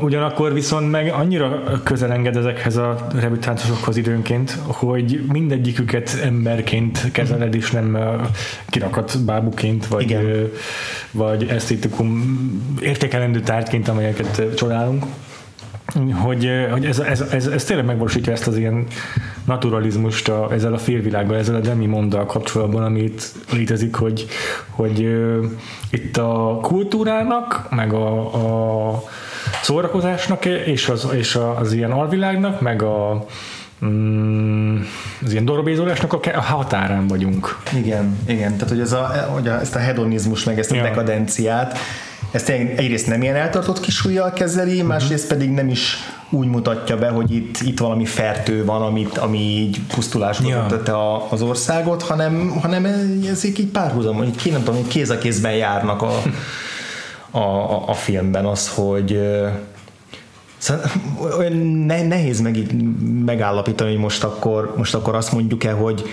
Ugyanakkor 0.00 0.52
viszont 0.52 0.90
meg 0.90 1.12
annyira 1.12 1.62
közel 1.82 2.12
enged 2.12 2.36
ezekhez 2.36 2.76
a 2.76 3.06
revütáncosokhoz 3.14 3.96
időnként, 3.96 4.58
hogy 4.66 5.24
mindegyiküket 5.32 6.18
emberként 6.22 7.10
kezeled, 7.12 7.54
és 7.54 7.70
nem 7.70 7.98
kirakat 8.66 9.24
bábuként, 9.24 9.86
vagy, 9.86 10.02
Igen. 10.02 10.50
vagy 11.10 11.48
esztétikum 11.48 12.38
értékelendő 12.80 13.40
tárgyként, 13.40 13.88
amelyeket 13.88 14.54
csodálunk 14.56 15.04
hogy, 16.12 16.50
hogy 16.70 16.84
ez, 16.84 16.98
ez, 16.98 17.20
ez, 17.20 17.46
ez 17.46 17.64
tényleg 17.64 17.86
megvalósítja 17.86 18.32
ezt 18.32 18.46
az 18.46 18.56
ilyen 18.56 18.86
naturalizmust 19.44 20.28
a, 20.28 20.48
ezzel 20.52 20.72
a 20.72 20.78
félvilággal, 20.78 21.36
ezzel 21.36 21.54
a 21.54 21.60
demi 21.60 21.86
monddal 21.86 22.26
kapcsolatban, 22.26 22.82
amit 22.84 23.32
létezik, 23.52 23.94
hogy, 23.94 24.26
hogy 24.70 25.08
itt 25.90 26.16
a 26.16 26.58
kultúrának, 26.62 27.66
meg 27.70 27.92
a, 27.92 28.88
a 28.90 29.02
szórakozásnak, 29.62 30.44
és 30.44 30.88
az, 30.88 31.08
és 31.12 31.38
az 31.56 31.72
ilyen 31.72 31.90
alvilágnak, 31.90 32.60
meg 32.60 32.82
a 32.82 33.26
mm, 33.84 34.80
az 35.24 35.32
ilyen 35.32 35.44
dorobézolásnak 35.44 36.12
a 36.12 36.40
határán 36.40 37.06
vagyunk. 37.06 37.58
Igen, 37.72 38.18
igen. 38.26 38.52
Tehát, 38.52 38.68
hogy, 38.68 38.80
ez 38.80 38.92
a, 38.92 39.26
hogy 39.28 39.48
a, 39.48 39.60
ezt 39.60 39.74
a 39.74 39.78
hedonizmus, 39.78 40.44
meg 40.44 40.58
ezt 40.58 40.70
a 40.70 40.74
ja. 40.74 40.82
dekadenciát, 40.82 41.78
ezt 42.30 42.48
egyrészt 42.48 43.06
nem 43.06 43.22
ilyen 43.22 43.36
eltartott 43.36 43.80
kisújjal 43.80 44.32
kezeli, 44.32 44.74
uh-huh. 44.74 44.88
másrészt 44.88 45.28
pedig 45.28 45.50
nem 45.50 45.68
is 45.68 45.96
úgy 46.30 46.46
mutatja 46.46 46.96
be, 46.96 47.08
hogy 47.08 47.34
itt, 47.34 47.58
itt 47.60 47.78
valami 47.78 48.04
fertő 48.04 48.64
van, 48.64 48.82
amit, 48.82 49.18
ami 49.18 49.38
így 49.38 49.80
pusztulásba 49.94 50.48
ja. 50.48 51.26
az 51.30 51.42
országot, 51.42 52.02
hanem, 52.02 52.58
hanem 52.62 52.84
ezek 53.30 53.58
így 53.58 53.68
párhuzamon, 53.68 54.24
így, 54.24 54.52
nem 54.52 54.62
tudom, 54.62 54.86
kéz 54.86 55.10
a 55.10 55.18
kézben 55.18 55.52
járnak 55.52 56.02
a, 56.02 56.12
a, 57.34 57.38
a, 57.38 57.88
a 57.88 57.92
filmben 57.92 58.44
az, 58.44 58.68
hogy 58.68 59.20
Szóval 60.58 60.84
olyan 61.38 61.52
nehéz 62.06 62.40
meg, 62.40 62.56
megállapítani, 63.24 63.90
hogy 63.90 64.00
most 64.00 64.24
akkor, 64.24 64.74
most 64.76 64.94
akkor 64.94 65.14
azt 65.14 65.32
mondjuk-e, 65.32 65.72
hogy, 65.72 66.04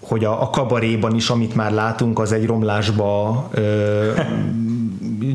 hogy 0.00 0.24
a, 0.24 0.42
a 0.42 0.50
kabaréban 0.50 1.14
is, 1.14 1.30
amit 1.30 1.54
már 1.54 1.72
látunk, 1.72 2.18
az 2.18 2.32
egy 2.32 2.46
romlásba 2.46 3.48
ö, 3.54 4.12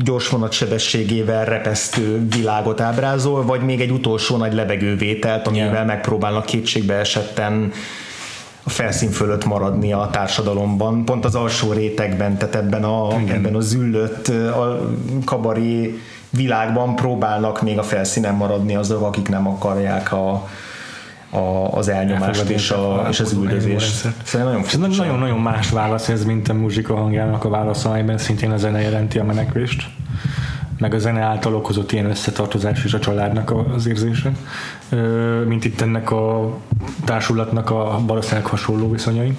gyorsvonat 0.04 0.52
sebességével 0.52 1.44
repesztő 1.44 2.26
világot 2.28 2.80
ábrázol, 2.80 3.44
vagy 3.44 3.60
még 3.60 3.80
egy 3.80 3.90
utolsó 3.90 4.36
nagy 4.36 4.54
levegővételt, 4.54 5.46
amivel 5.46 5.72
yeah. 5.72 5.86
megpróbálnak 5.86 6.44
kétségbe 6.44 6.94
esetten 6.94 7.72
a 8.64 8.70
felszín 8.70 9.10
fölött 9.10 9.44
maradni 9.44 9.92
a 9.92 10.08
társadalomban, 10.12 11.04
pont 11.04 11.24
az 11.24 11.34
alsó 11.34 11.72
rétegben, 11.72 12.36
tehát 12.36 12.54
ebben 12.54 12.84
a, 12.84 13.18
ebben 13.28 13.54
a 13.54 13.60
züllött 13.60 14.28
a 14.28 14.90
kabaré 15.24 15.98
világban 16.30 16.96
próbálnak 16.96 17.62
még 17.62 17.78
a 17.78 17.82
felszínen 17.82 18.34
maradni 18.34 18.76
azok, 18.76 19.02
akik 19.02 19.28
nem 19.28 19.48
akarják 19.48 20.12
a, 20.12 20.48
a, 21.30 21.38
az 21.70 21.88
elnyomást 21.88 22.48
és, 22.48 22.70
a, 22.70 23.06
és 23.10 23.20
az 23.20 23.32
üldözést. 23.32 24.06
Szóval 24.24 24.64
nagyon-nagyon 24.88 25.38
más 25.38 25.70
válasz 25.70 26.08
ez, 26.08 26.24
mint 26.24 26.48
a 26.48 26.54
muzsika 26.54 26.94
hangjának 26.94 27.44
a 27.44 27.48
válasz, 27.48 27.84
amelyben 27.84 28.18
szintén 28.18 28.50
a 28.50 28.56
zene 28.56 28.80
jelenti 28.80 29.18
a 29.18 29.24
menekvést 29.24 29.86
meg 30.78 30.94
a 30.94 30.98
zene 30.98 31.20
által 31.20 31.54
okozott 31.54 31.92
ilyen 31.92 32.10
összetartozás 32.10 32.84
és 32.84 32.94
a 32.94 32.98
családnak 32.98 33.54
az 33.74 33.86
érzése, 33.86 34.32
mint 35.46 35.64
itt 35.64 35.80
ennek 35.80 36.10
a 36.10 36.56
társulatnak 37.04 37.70
a 37.70 38.00
valószínűleg 38.06 38.46
hasonló 38.46 38.90
viszonyai 38.90 39.36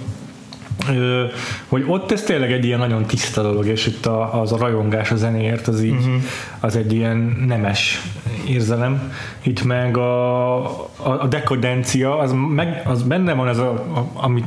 hogy 1.67 1.83
ott 1.87 2.11
ez 2.11 2.23
tényleg 2.23 2.51
egy 2.51 2.65
ilyen 2.65 2.79
nagyon 2.79 3.05
tiszta 3.05 3.41
dolog, 3.41 3.65
és 3.65 3.87
itt 3.87 4.05
a, 4.05 4.41
az 4.41 4.51
a 4.51 4.57
rajongás 4.57 5.11
a 5.11 5.15
zenéért 5.15 5.67
az 5.67 5.81
így, 5.81 5.91
uh-huh. 5.91 6.13
az 6.59 6.75
egy 6.75 6.93
ilyen 6.93 7.45
nemes 7.47 8.01
érzelem. 8.47 9.13
Itt 9.41 9.63
meg 9.63 9.97
a, 9.97 10.55
a, 10.65 10.89
a 11.03 11.27
dekadencia, 11.27 12.17
az, 12.17 12.33
meg, 12.55 12.81
az 12.85 13.03
benne 13.03 13.33
van 13.33 13.47
ez 13.47 13.57
a, 13.57 13.69
a 13.71 14.09
amit 14.13 14.45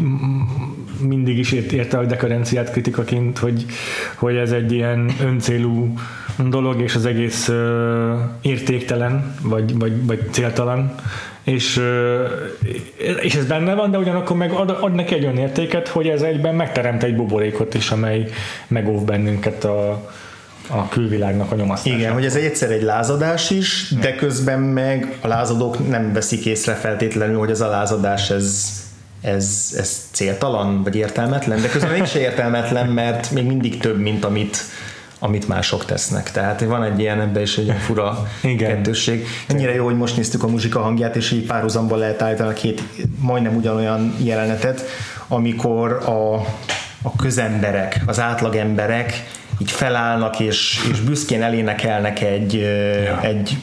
mindig 1.00 1.38
is 1.38 1.52
érte 1.52 1.98
a 1.98 2.04
dekadenciát 2.04 2.70
kritikaként, 2.70 3.38
hogy, 3.38 3.64
hogy 4.14 4.36
ez 4.36 4.52
egy 4.52 4.72
ilyen 4.72 5.10
öncélú 5.20 5.94
dolog, 6.48 6.80
és 6.80 6.94
az 6.94 7.06
egész 7.06 7.48
uh, 7.48 7.56
értéktelen, 8.42 9.34
vagy, 9.42 9.78
vagy, 9.78 10.06
vagy 10.06 10.28
céltalan, 10.30 10.94
és, 11.42 11.80
és 13.20 13.34
ez 13.34 13.46
benne 13.46 13.74
van, 13.74 13.90
de 13.90 13.98
ugyanakkor 13.98 14.36
meg 14.36 14.50
ad, 14.52 14.78
ad 14.80 14.94
neki 14.94 15.14
egy 15.14 15.24
olyan 15.24 15.36
értéket, 15.36 15.88
hogy 15.88 16.08
ez 16.08 16.22
egyben 16.22 16.54
megteremt 16.54 17.02
egy 17.02 17.16
buborékot 17.16 17.74
is, 17.74 17.90
amely 17.90 18.28
megóv 18.66 19.04
bennünket 19.04 19.64
a, 19.64 20.10
a 20.68 20.88
külvilágnak 20.88 21.52
a 21.52 21.54
nyomasztása. 21.54 21.96
Igen, 21.96 22.12
hogy 22.12 22.24
ez 22.24 22.34
egyszer 22.34 22.70
egy 22.70 22.82
lázadás 22.82 23.50
is, 23.50 23.94
de 24.00 24.14
közben 24.14 24.60
meg 24.60 25.16
a 25.20 25.26
lázadók 25.26 25.88
nem 25.88 26.12
veszik 26.12 26.44
észre 26.46 26.74
feltétlenül, 26.74 27.38
hogy 27.38 27.50
ez 27.50 27.60
a 27.60 27.68
lázadás 27.68 28.30
ez, 28.30 28.68
ez, 29.20 29.74
ez 29.78 30.08
céltalan, 30.12 30.82
vagy 30.82 30.96
értelmetlen, 30.96 31.60
de 31.60 31.68
közben 31.68 31.92
mégse 31.92 32.18
értelmetlen, 32.18 32.86
mert 32.86 33.30
még 33.30 33.44
mindig 33.44 33.78
több, 33.78 33.98
mint 34.00 34.24
amit 34.24 34.56
amit 35.18 35.48
mások 35.48 35.84
tesznek. 35.84 36.30
Tehát 36.30 36.60
van 36.60 36.82
egy 36.82 36.98
ilyen 36.98 37.20
ebbe 37.20 37.40
is 37.40 37.58
egy 37.58 37.64
ilyen 37.64 37.78
fura 37.78 38.26
Igen. 38.42 38.68
kettősség. 38.70 39.26
Ennyire 39.46 39.74
jó, 39.74 39.84
hogy 39.84 39.96
most 39.96 40.16
néztük 40.16 40.42
a 40.42 40.48
muzsika 40.48 40.80
hangját, 40.80 41.16
és 41.16 41.30
így 41.30 41.46
párhuzamban 41.46 41.98
lehet 41.98 42.22
állítani 42.22 42.48
a 42.48 42.52
két 42.52 42.82
majdnem 43.20 43.56
ugyanolyan 43.56 44.14
jelenetet, 44.22 44.84
amikor 45.28 45.92
a, 45.92 46.34
a 47.02 47.16
közemberek, 47.16 48.02
az 48.06 48.20
átlagemberek 48.20 49.26
így 49.58 49.70
felállnak, 49.70 50.40
és, 50.40 50.86
és 50.90 51.00
büszkén 51.00 51.42
elénekelnek 51.42 52.20
egy, 52.20 52.54
ja. 53.04 53.20
egy 53.20 53.56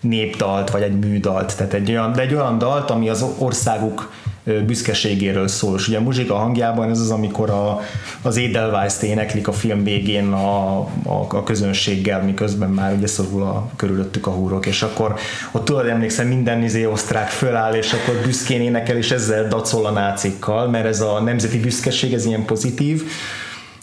népdalt, 0.00 0.70
vagy 0.70 0.82
egy 0.82 0.98
műdalt, 0.98 1.56
tehát 1.56 1.72
egy 1.72 1.90
olyan, 1.90 2.12
de 2.12 2.20
egy 2.20 2.34
olyan 2.34 2.58
dalt, 2.58 2.90
ami 2.90 3.08
az 3.08 3.24
országuk 3.38 4.12
büszkeségéről 4.44 5.48
szól. 5.48 5.76
És 5.78 5.88
ugye 5.88 5.98
a 5.98 6.00
muzsika 6.00 6.34
hangjában 6.34 6.90
ez 6.90 7.00
az, 7.00 7.10
amikor 7.10 7.50
a, 7.50 7.80
az 8.22 8.36
Edelweiss-t 8.36 9.02
éneklik 9.02 9.48
a 9.48 9.52
film 9.52 9.84
végén 9.84 10.32
a, 10.32 10.78
a, 10.78 11.26
a 11.28 11.42
közönséggel, 11.42 12.22
miközben 12.22 12.70
már 12.70 12.94
ugye 12.94 13.06
szorul 13.06 13.42
a, 13.42 13.70
körülöttük 13.76 14.26
a 14.26 14.30
húrok, 14.30 14.66
és 14.66 14.82
akkor 14.82 15.14
ott 15.52 15.64
tudod, 15.64 15.86
emlékszem, 15.86 16.26
minden 16.26 16.62
izé 16.62 16.84
osztrák 16.84 17.28
föláll, 17.28 17.74
és 17.74 17.92
akkor 17.92 18.14
büszkén 18.24 18.60
énekel, 18.60 18.96
és 18.96 19.10
ezzel 19.10 19.48
dacol 19.48 19.86
a 19.86 19.90
nácikkal, 19.90 20.68
mert 20.68 20.86
ez 20.86 21.00
a 21.00 21.20
nemzeti 21.20 21.60
büszkeség, 21.60 22.12
ez 22.12 22.24
ilyen 22.24 22.44
pozitív, 22.44 23.02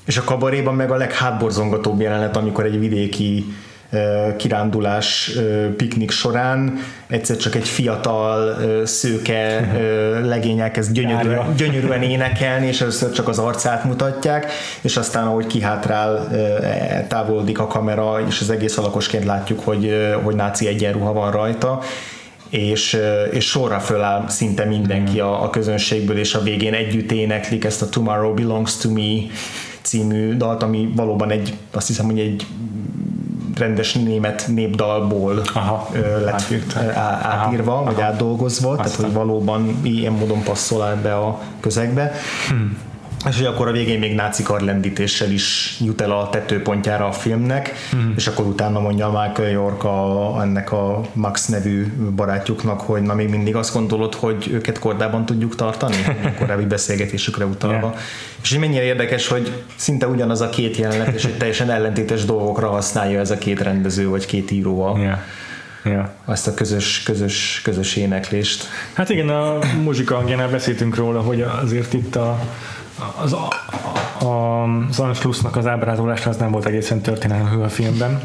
és 0.06 0.18
a 0.18 0.24
kabaréban 0.24 0.76
meg 0.76 0.92
a 0.92 0.96
leghátborzongatóbb 0.96 2.02
jelenet, 2.02 2.38
amikor 2.38 2.66
egy 2.66 2.80
vidéki 2.80 3.46
kirándulás 4.38 5.32
piknik 5.78 6.12
során. 6.12 6.80
Egyszer 7.08 7.38
csak 7.38 7.56
egy 7.56 7.68
fiatal 7.68 8.56
szőke 8.86 9.72
legény 10.24 10.60
elkezd 10.60 10.92
gyönyörűen, 10.92 11.56
gyönyörűen 11.56 12.02
énekelni, 12.02 12.68
és 12.68 12.82
először 12.82 13.12
csak 13.12 13.28
az 13.28 13.40
arcát 13.40 13.84
mutatják, 13.84 14.52
és 14.82 14.98
aztán 14.98 15.28
ahogy 15.28 15.48
kihátrál, 15.48 16.28
távolodik 17.08 17.60
a 17.60 17.68
kamera, 17.68 18.22
és 18.28 18.42
az 18.42 18.50
egész 18.50 18.78
alakosként 18.78 19.26
látjuk, 19.26 19.60
hogy, 19.60 19.94
hogy 20.24 20.36
náci 20.36 20.68
egyenruha 20.68 21.14
van 21.14 21.32
rajta, 21.32 21.80
és, 22.50 22.98
és 23.32 23.46
sorra 23.46 23.80
föláll 23.80 24.26
szinte 24.28 24.66
mindenki 24.66 25.20
a, 25.20 25.44
a 25.44 25.50
közönségből, 25.50 26.18
és 26.18 26.34
a 26.34 26.42
végén 26.42 26.74
együtt 26.74 27.12
éneklik 27.12 27.66
ezt 27.66 27.82
a 27.82 27.90
Tomorrow 27.90 28.34
Belongs 28.34 28.78
to 28.78 28.90
Me 28.90 29.20
című 29.82 30.38
dalt, 30.38 30.64
ami 30.64 30.90
valóban 30.96 31.32
egy, 31.32 31.54
azt 31.72 31.88
hiszem, 31.88 32.06
hogy 32.06 32.20
egy 32.20 32.46
rendes 33.60 33.94
német 33.94 34.48
népdalból 34.48 35.42
Aha, 35.54 35.90
lett 36.24 36.74
átírva, 37.22 37.74
Aha, 37.74 37.84
vagy 37.84 38.02
átdolgozva, 38.02 38.70
Aztán. 38.70 38.86
tehát 38.86 39.02
hogy 39.02 39.14
valóban 39.14 39.80
ilyen 39.84 40.14
módon 40.14 40.44
passzol 40.44 41.00
be 41.04 41.16
a 41.16 41.40
közegbe. 41.60 42.12
Hmm 42.50 42.88
és 43.28 43.38
hogy 43.38 43.46
akkor 43.46 43.68
a 43.68 43.72
végén 43.72 44.00
még 44.00 44.16
náci 44.16 44.44
karlendítéssel 44.44 45.32
is 45.32 45.78
jut 45.86 46.02
el 46.02 46.12
a 46.12 46.30
tetőpontjára 46.30 47.08
a 47.08 47.12
filmnek, 47.12 47.74
mm. 47.96 48.12
és 48.16 48.28
akkor 48.28 48.46
utána 48.46 48.80
mondja 48.80 49.08
Michael 49.08 49.50
York 49.50 49.84
a, 49.84 50.38
ennek 50.42 50.72
a 50.72 51.02
Max 51.14 51.46
nevű 51.46 51.88
barátjuknak, 52.16 52.82
hogy 52.82 53.02
na 53.02 53.14
még 53.14 53.30
mindig 53.30 53.56
azt 53.56 53.74
gondolod, 53.74 54.14
hogy 54.14 54.50
őket 54.52 54.80
kordában 54.80 55.26
tudjuk 55.26 55.56
tartani, 55.56 55.96
a 56.24 56.34
korábbi 56.40 56.66
beszélgetésükre 56.66 57.46
utalva. 57.46 57.88
Yeah. 57.88 58.00
És 58.42 58.50
hogy 58.50 58.60
mennyire 58.60 58.84
érdekes, 58.84 59.28
hogy 59.28 59.64
szinte 59.76 60.08
ugyanaz 60.08 60.42
a 60.42 60.50
két 60.50 60.78
jelenet, 60.78 61.16
és 61.16 61.26
egy 61.26 61.38
teljesen 61.38 61.70
ellentétes 61.70 62.26
dolgokra 62.26 62.70
használja 62.70 63.20
ez 63.20 63.32
a 63.32 63.38
két 63.38 63.62
rendező, 63.62 64.10
vagy 64.10 64.26
két 64.26 64.52
író 64.52 64.82
a, 64.82 64.98
yeah 64.98 65.20
ja. 65.84 66.14
azt 66.26 66.48
a 66.48 66.54
közös, 66.54 67.04
közös, 67.04 67.62
közös 67.64 67.96
éneklést. 67.96 68.66
Hát 68.94 69.10
igen, 69.10 69.30
a 69.30 69.60
muzsika 69.84 70.16
hangjánál 70.16 70.50
beszéltünk 70.50 70.96
róla, 70.96 71.22
hogy 71.22 71.42
azért 71.42 71.94
itt 71.94 72.16
a, 72.16 72.40
az, 73.22 73.34
a, 73.34 73.48
a, 74.26 74.64
az 74.90 75.00
Anschlussnak 75.00 75.56
az 75.56 75.68
ábrázolása 75.68 76.30
az 76.30 76.38
nem 76.38 76.52
volt 76.52 76.66
egészen 76.66 77.02
történelmű 77.02 77.62
a 77.62 77.70
filmben 77.70 78.22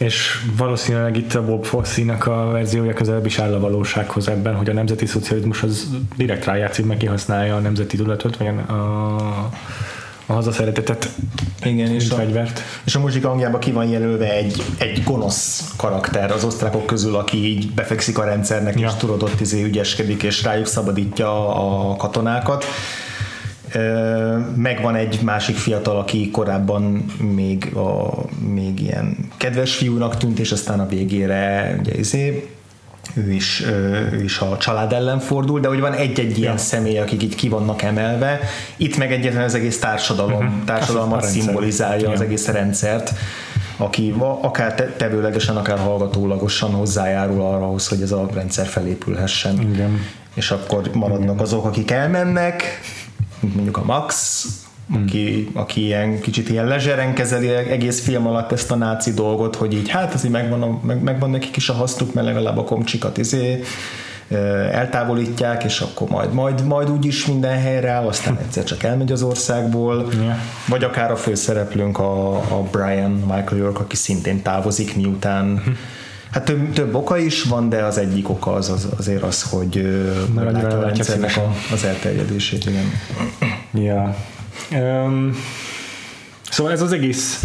és 0.00 0.44
valószínűleg 0.56 1.16
itt 1.16 1.34
a 1.34 1.44
Bob 1.44 1.64
fosse 1.64 2.12
a 2.12 2.50
verziója 2.50 2.92
közelebb 2.92 3.26
is 3.26 3.38
áll 3.38 3.54
a 3.54 3.60
valósághoz 3.60 4.28
ebben, 4.28 4.54
hogy 4.54 4.68
a 4.68 4.72
nemzeti 4.72 5.06
szocializmus 5.06 5.62
az 5.62 5.88
direkt 6.16 6.44
rájátszik, 6.44 6.86
meg 6.86 6.96
kihasználja 6.96 7.56
a 7.56 7.58
nemzeti 7.58 7.96
tudatot, 7.96 8.36
vagy 8.36 8.46
a, 8.66 8.72
a 10.26 10.32
hazaszeretetet, 10.32 11.08
Igen, 11.62 11.92
és 11.92 12.08
fegyvert. 12.08 12.58
A, 12.58 12.62
és 12.84 12.94
a 12.94 13.00
muzsika 13.00 13.28
hangjába 13.28 13.58
ki 13.58 13.72
van 13.72 13.88
jelölve 13.88 14.32
egy, 14.32 14.62
egy 14.78 15.02
gonosz 15.04 15.72
karakter 15.76 16.30
az 16.30 16.44
osztrákok 16.44 16.86
közül, 16.86 17.16
aki 17.16 17.36
így 17.36 17.70
befekszik 17.70 18.18
a 18.18 18.24
rendszernek, 18.24 18.78
ja. 18.78 18.86
és 18.86 18.94
tudod 18.94 19.22
ott 19.22 19.40
izé 19.40 19.62
ügyeskedik, 19.62 20.22
és 20.22 20.42
rájuk 20.42 20.66
szabadítja 20.66 21.56
a 21.56 21.96
katonákat 21.96 22.64
Megvan 24.56 24.94
egy 24.94 25.18
másik 25.22 25.56
fiatal, 25.56 25.96
aki 25.96 26.30
korábban 26.30 27.04
még, 27.34 27.74
a, 27.74 28.10
még 28.52 28.80
ilyen 28.80 29.16
kedves 29.36 29.74
fiúnak 29.76 30.16
tűnt, 30.16 30.38
és 30.38 30.52
aztán 30.52 30.80
a 30.80 30.86
végére 30.86 31.76
ugye 31.80 31.94
izé, 31.94 32.50
ő 33.14 33.32
is, 33.32 33.64
ő 34.12 34.20
is 34.22 34.38
a 34.38 34.56
család 34.56 34.92
ellen 34.92 35.18
fordul, 35.18 35.60
de 35.60 35.68
hogy 35.68 35.80
van 35.80 35.92
egy-egy 35.92 36.38
ilyen 36.38 36.52
ja. 36.52 36.58
személy, 36.58 36.98
akik 36.98 37.22
itt 37.22 37.34
ki 37.34 37.48
vannak 37.48 37.82
emelve, 37.82 38.40
itt 38.76 38.96
meg 38.96 39.12
egyetlen 39.12 39.44
az 39.44 39.54
egész 39.54 39.78
társadalom, 39.78 40.44
uh-huh. 40.44 40.64
társadalmat 40.64 41.24
szimbolizálja 41.24 42.08
ja. 42.08 42.14
az 42.14 42.20
egész 42.20 42.46
rendszert, 42.46 43.12
aki 43.76 44.14
akár 44.40 44.74
tevőlegesen, 44.74 45.56
akár 45.56 45.78
hallgatólagosan 45.78 46.70
hozzájárul 46.70 47.42
arra, 47.42 47.66
hogy 47.88 48.02
ez 48.02 48.12
a 48.12 48.28
rendszer 48.34 48.66
felépülhessen. 48.66 49.60
Igen. 49.60 50.00
És 50.34 50.50
akkor 50.50 50.90
maradnak 50.92 51.22
Igen. 51.22 51.38
azok, 51.38 51.64
akik 51.64 51.90
elmennek, 51.90 52.80
mint 53.40 53.54
mondjuk 53.54 53.76
a 53.76 53.84
Max, 53.84 54.44
hmm. 54.88 55.02
aki, 55.02 55.50
aki 55.52 55.84
ilyen 55.84 56.20
kicsit 56.20 56.48
ilyen 56.48 56.66
lezseren 56.66 57.14
kezeli 57.14 57.48
egész 57.48 58.00
film 58.00 58.26
alatt 58.26 58.52
ezt 58.52 58.70
a 58.70 58.74
náci 58.74 59.14
dolgot, 59.14 59.56
hogy 59.56 59.74
így 59.74 59.88
hát 59.88 60.14
azért 60.14 60.32
megvan, 60.32 60.62
a, 60.62 60.78
meg, 60.82 61.02
megvan 61.02 61.30
nekik 61.30 61.56
is 61.56 61.68
a 61.68 61.72
hasztuk, 61.72 62.14
mert 62.14 62.26
legalább 62.26 62.58
a 62.58 62.64
komcsikat 62.64 63.18
izé, 63.18 63.62
eltávolítják, 64.72 65.64
és 65.64 65.80
akkor 65.80 66.08
majd, 66.08 66.32
majd, 66.32 66.66
majd 66.66 66.90
úgyis 66.90 67.26
minden 67.26 67.58
helyre 67.58 67.90
áll, 67.90 68.06
aztán 68.06 68.38
egyszer 68.38 68.64
csak 68.64 68.82
elmegy 68.82 69.12
az 69.12 69.22
országból, 69.22 70.06
yeah. 70.20 70.36
vagy 70.68 70.84
akár 70.84 71.10
a 71.10 71.16
főszereplőnk 71.16 71.98
a, 71.98 72.36
a 72.36 72.62
Brian 72.70 73.10
Michael 73.10 73.56
York, 73.56 73.80
aki 73.80 73.96
szintén 73.96 74.42
távozik, 74.42 74.96
miután 74.96 75.62
hm. 75.64 75.70
Hát 76.30 76.44
több, 76.44 76.72
több 76.72 76.94
oka 76.94 77.16
is 77.18 77.42
van, 77.42 77.68
de 77.68 77.84
az 77.84 77.98
egyik 77.98 78.28
oka 78.28 78.52
az, 78.52 78.68
az 78.68 78.88
azért 78.98 79.22
az, 79.22 79.42
hogy 79.42 79.74
látja 80.34 80.78
a 80.78 80.84
rendszernek 80.84 81.36
a, 81.36 81.54
az 81.72 81.84
elterjedését. 81.84 82.64
Igen. 82.64 82.92
Ja. 83.72 84.16
Um, 84.80 85.36
szóval 86.50 86.72
ez 86.72 86.82
az 86.82 86.92
egész 86.92 87.44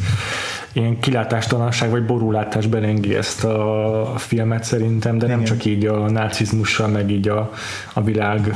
ilyen 0.74 1.00
kilátástalanság 1.00 1.89
vagy 1.89 2.06
borulátás 2.06 2.67
belengi 2.67 3.15
ezt 3.15 3.43
a 3.43 4.13
filmet 4.17 4.63
szerintem, 4.63 5.17
de 5.17 5.28
nem 5.28 5.39
Igen. 5.39 5.52
csak 5.52 5.65
így 5.65 5.86
a 5.86 6.10
nácizmussal, 6.10 6.88
meg 6.88 7.12
így 7.12 7.28
a, 7.28 7.52
a 7.93 8.02
világ 8.02 8.56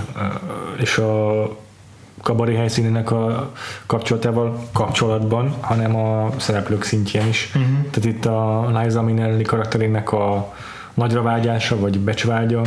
és 0.78 0.98
a 0.98 1.44
kabari 2.21 2.55
helyszínének 2.55 3.12
a 3.12 3.51
kapcsolatával 3.86 4.67
kapcsolatban, 4.73 5.53
hanem 5.60 5.95
a 5.95 6.29
szereplők 6.38 6.84
szintjén 6.84 7.27
is. 7.27 7.51
Uh-huh. 7.55 7.71
Tehát 7.91 8.10
itt 8.15 8.25
a 8.25 8.71
Liza 8.82 9.01
Minnelli 9.01 9.43
karakterének 9.43 10.12
a 10.12 10.53
nagyra 10.93 11.21
vágyása, 11.21 11.79
vagy 11.79 11.99
becsvágya, 11.99 12.62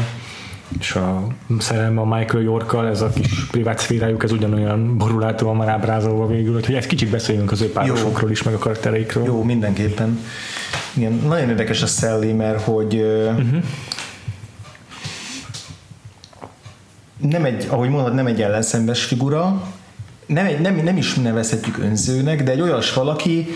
és 0.78 0.94
a 0.94 1.26
szerelme 1.58 2.00
a 2.00 2.04
Michael 2.04 2.42
Yorkkal, 2.42 2.88
ez 2.88 3.00
a 3.00 3.08
kis 3.08 3.46
privát 3.50 3.78
szférájuk, 3.78 4.24
ez 4.24 4.32
ugyanolyan 4.32 4.96
borulátóan 4.96 5.56
már 5.56 5.68
ábrázolva 5.68 6.26
végül, 6.26 6.52
hogy 6.52 6.74
egy 6.74 6.86
kicsit 6.86 7.10
beszéljünk 7.10 7.52
az 7.52 7.60
ő 7.60 7.72
párosokról 7.72 8.30
is, 8.30 8.42
meg 8.42 8.54
a 8.54 8.58
karaktereikről. 8.58 9.24
Jó, 9.24 9.42
mindenképpen. 9.42 10.18
Igen, 10.94 11.12
nagyon 11.12 11.48
érdekes 11.48 11.82
a 11.82 11.86
Sally, 11.86 12.32
mert 12.32 12.62
hogy 12.62 12.94
uh-huh 12.94 13.62
nem 17.30 17.44
egy, 17.44 17.66
ahogy 17.70 17.88
mondod, 17.88 18.14
nem 18.14 18.26
egy 18.26 18.42
ellenszembes 18.42 19.04
figura, 19.04 19.62
nem, 20.26 20.46
egy, 20.46 20.60
nem, 20.60 20.80
nem 20.84 20.96
is 20.96 21.14
nevezhetjük 21.14 21.78
önzőnek, 21.78 22.42
de 22.42 22.50
egy 22.50 22.60
olyas 22.60 22.92
valaki, 22.94 23.46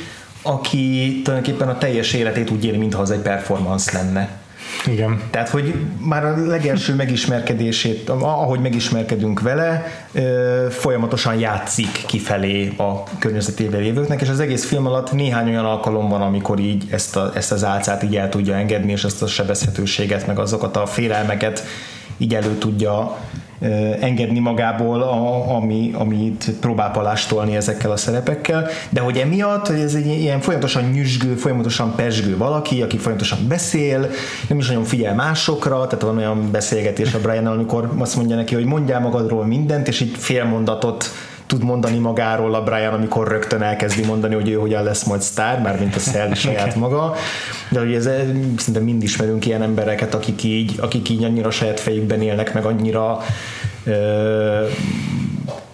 aki 0.42 1.20
tulajdonképpen 1.24 1.68
a 1.68 1.78
teljes 1.78 2.12
életét 2.12 2.50
úgy 2.50 2.64
éli, 2.64 2.76
mintha 2.76 3.00
az 3.00 3.10
egy 3.10 3.20
performance 3.20 3.92
lenne. 3.92 4.28
Igen. 4.86 5.20
Tehát, 5.30 5.48
hogy 5.48 5.74
már 5.98 6.24
a 6.24 6.46
legelső 6.46 6.94
megismerkedését, 6.94 8.08
ahogy 8.08 8.60
megismerkedünk 8.60 9.40
vele, 9.40 9.86
folyamatosan 10.70 11.38
játszik 11.38 12.04
kifelé 12.06 12.72
a 12.76 13.02
környezetével 13.18 13.80
lévőknek, 13.80 14.20
és 14.20 14.28
az 14.28 14.40
egész 14.40 14.64
film 14.64 14.86
alatt 14.86 15.12
néhány 15.12 15.48
olyan 15.48 15.64
alkalom 15.64 16.08
van, 16.08 16.22
amikor 16.22 16.58
így 16.58 16.84
ezt, 16.90 17.16
a, 17.16 17.30
ezt 17.34 17.52
az 17.52 17.64
álcát 17.64 18.02
így 18.02 18.16
el 18.16 18.28
tudja 18.28 18.54
engedni, 18.54 18.92
és 18.92 19.04
ezt 19.04 19.22
a 19.22 19.26
sebezhetőséget, 19.26 20.26
meg 20.26 20.38
azokat 20.38 20.76
a 20.76 20.86
félelmeket 20.86 21.64
így 22.18 22.34
elő 22.34 22.54
tudja 22.58 23.16
engedni 24.00 24.38
magából, 24.38 25.02
a, 25.02 25.54
ami, 25.54 25.90
amit 25.94 26.50
próbál 26.60 26.90
palástolni 26.90 27.56
ezekkel 27.56 27.90
a 27.90 27.96
szerepekkel, 27.96 28.68
de 28.90 29.00
hogy 29.00 29.16
emiatt, 29.16 29.66
hogy 29.66 29.80
ez 29.80 29.94
egy 29.94 30.06
ilyen 30.06 30.40
folyamatosan 30.40 30.84
nyüzsgő, 30.84 31.34
folyamatosan 31.34 31.94
pesgő 31.94 32.36
valaki, 32.36 32.82
aki 32.82 32.96
folyamatosan 32.96 33.38
beszél, 33.48 34.10
nem 34.48 34.58
is 34.58 34.68
nagyon 34.68 34.84
figyel 34.84 35.14
másokra, 35.14 35.86
tehát 35.86 36.04
van 36.04 36.16
olyan 36.16 36.50
beszélgetés 36.50 37.14
a 37.14 37.20
Brian, 37.20 37.46
amikor 37.46 37.92
azt 37.98 38.16
mondja 38.16 38.36
neki, 38.36 38.54
hogy 38.54 38.64
mondjál 38.64 39.00
magadról 39.00 39.46
mindent, 39.46 39.88
és 39.88 40.00
így 40.00 40.16
fél 40.16 40.44
mondatot 40.44 41.10
tud 41.46 41.64
mondani 41.64 41.98
magáról 41.98 42.54
a 42.54 42.62
Brian, 42.62 42.94
amikor 42.94 43.28
rögtön 43.28 43.62
elkezdi 43.62 44.04
mondani, 44.04 44.34
hogy 44.34 44.48
ő 44.48 44.54
hogyan 44.54 44.82
lesz 44.82 45.04
majd 45.04 45.20
sztár, 45.20 45.60
már 45.60 45.78
mint 45.78 45.96
a 45.96 45.98
Szel 45.98 46.34
saját 46.44 46.76
maga. 46.76 47.14
De 47.68 47.78
hogy 47.78 47.94
ez, 47.94 48.04
szerintem 48.56 48.82
mind 48.82 49.02
ismerünk 49.02 49.46
ilyen 49.46 49.62
embereket, 49.62 50.14
akik 50.14 50.42
így, 50.42 50.74
akik 50.80 51.08
így 51.08 51.24
annyira 51.24 51.50
saját 51.50 51.80
fejükben 51.80 52.22
élnek, 52.22 52.54
meg 52.54 52.64
annyira 52.64 53.20
ö, 53.84 54.66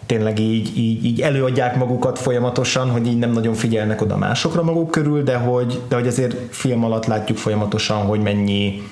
tényleg 0.06 0.38
így, 0.38 0.78
így, 0.78 1.04
így 1.04 1.20
előadják 1.20 1.76
magukat 1.76 2.18
folyamatosan, 2.18 2.90
hogy 2.90 3.06
így 3.06 3.18
nem 3.18 3.32
nagyon 3.32 3.54
figyelnek 3.54 4.00
oda 4.00 4.16
másokra 4.16 4.62
maguk 4.62 4.90
körül, 4.90 5.22
de 5.22 5.36
hogy, 5.36 5.80
de 5.88 5.94
hogy 5.94 6.06
azért 6.06 6.36
film 6.50 6.84
alatt 6.84 7.06
látjuk 7.06 7.38
folyamatosan, 7.38 8.06
hogy 8.06 8.20
mennyi 8.20 8.82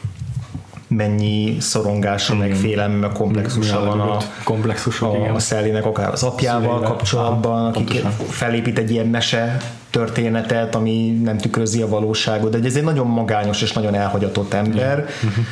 mennyi 0.91 1.57
szorongása, 1.61 2.35
meg 2.35 2.55
félelme, 2.55 2.95
meg 2.95 3.13
komplexusa 3.13 3.85
van 3.85 4.01
a, 4.01 4.17
komplexusa, 4.45 5.11
a, 5.11 5.35
a 5.35 5.39
Szellinek, 5.39 5.87
akár 5.87 6.13
az 6.13 6.23
apjával 6.23 6.61
Szélével. 6.63 6.89
kapcsolatban, 6.89 7.73
aki 7.73 7.99
felépít 8.29 8.79
egy 8.79 8.91
ilyen 8.91 9.07
mese 9.07 9.57
történetet, 9.91 10.75
ami 10.75 11.11
nem 11.23 11.39
tükrözi 11.39 11.83
a 11.83 11.89
valóságot, 11.89 12.61
de 12.61 12.67
ez 12.67 12.77
egy 12.77 12.85
nagyon 12.85 13.07
magányos 13.07 13.63
és 13.63 13.73
nagyon 13.73 13.95
elhagyatott 13.95 14.53
ember, 14.53 14.99
uh-huh 14.99 15.45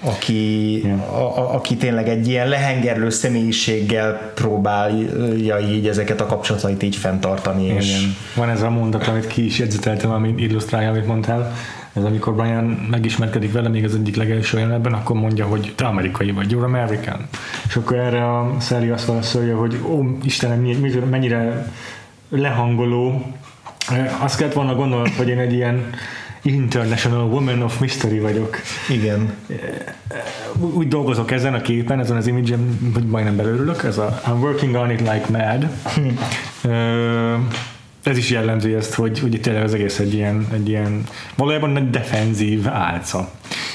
aki, 0.00 0.82
a, 1.10 1.38
a, 1.38 1.54
aki 1.54 1.76
tényleg 1.76 2.08
egy 2.08 2.28
ilyen 2.28 2.48
lehengerlő 2.48 3.10
személyiséggel 3.10 4.32
próbálja 4.34 5.58
így 5.58 5.88
ezeket 5.88 6.20
a 6.20 6.26
kapcsolatait 6.26 6.82
így 6.82 6.96
fenntartani. 6.96 7.64
Igen. 7.64 7.76
És 7.76 8.06
Van 8.34 8.48
ez 8.48 8.62
a 8.62 8.70
mondat, 8.70 9.06
amit 9.06 9.26
ki 9.26 9.44
is 9.44 9.58
jegyzeteltem, 9.58 10.10
ami 10.10 10.34
illusztrálja, 10.36 10.88
amit 10.88 11.06
mondtál, 11.06 11.52
ez 11.92 12.04
amikor 12.04 12.34
Brian 12.34 12.64
megismerkedik 12.90 13.52
vele 13.52 13.68
még 13.68 13.84
az 13.84 13.94
egyik 13.94 14.16
legelső 14.16 14.58
jelenetben, 14.58 14.92
akkor 14.92 15.16
mondja, 15.16 15.46
hogy 15.46 15.72
te 15.76 15.84
amerikai 15.84 16.30
vagy, 16.30 16.52
you're 16.52 16.64
American. 16.64 17.28
És 17.66 17.76
akkor 17.76 17.96
erre 17.96 18.38
a 18.38 18.56
Sally 18.60 18.88
azt 18.88 19.06
válaszolja, 19.06 19.56
hogy 19.56 19.80
ó, 19.86 20.04
Istenem, 20.22 20.60
mennyire 21.10 21.72
lehangoló. 22.28 23.32
Azt 24.20 24.36
kellett 24.36 24.54
volna 24.54 24.74
gondolni, 24.74 25.10
hogy 25.16 25.28
én 25.28 25.38
egy 25.38 25.52
ilyen 25.52 25.90
International 26.42 27.28
Woman 27.28 27.62
of 27.62 27.80
Mystery 27.80 28.18
vagyok. 28.18 28.56
Igen. 28.88 29.32
Úgy 30.58 30.88
dolgozok 30.88 31.30
ezen 31.30 31.54
a 31.54 31.60
képen, 31.60 32.00
ezen 32.00 32.16
az 32.16 32.26
image-en, 32.26 32.78
hogy 32.94 33.06
majdnem 33.06 33.36
belőlük, 33.36 33.82
ez 33.82 33.98
a 33.98 34.20
I'm 34.26 34.40
working 34.40 34.74
on 34.74 34.90
it 34.90 35.00
like 35.00 35.26
mad. 35.30 35.68
Ez 38.02 38.16
is 38.16 38.30
jellemzi 38.30 38.74
ezt, 38.74 38.94
hogy, 38.94 39.18
hogy 39.18 39.40
tényleg 39.40 39.62
az 39.62 39.74
egész 39.74 39.98
egy 39.98 40.14
ilyen, 40.14 40.46
egy 40.52 40.68
ilyen 40.68 41.04
valójában 41.34 41.76
egy 41.76 41.90
defenzív 41.90 42.68
álca. 42.68 43.30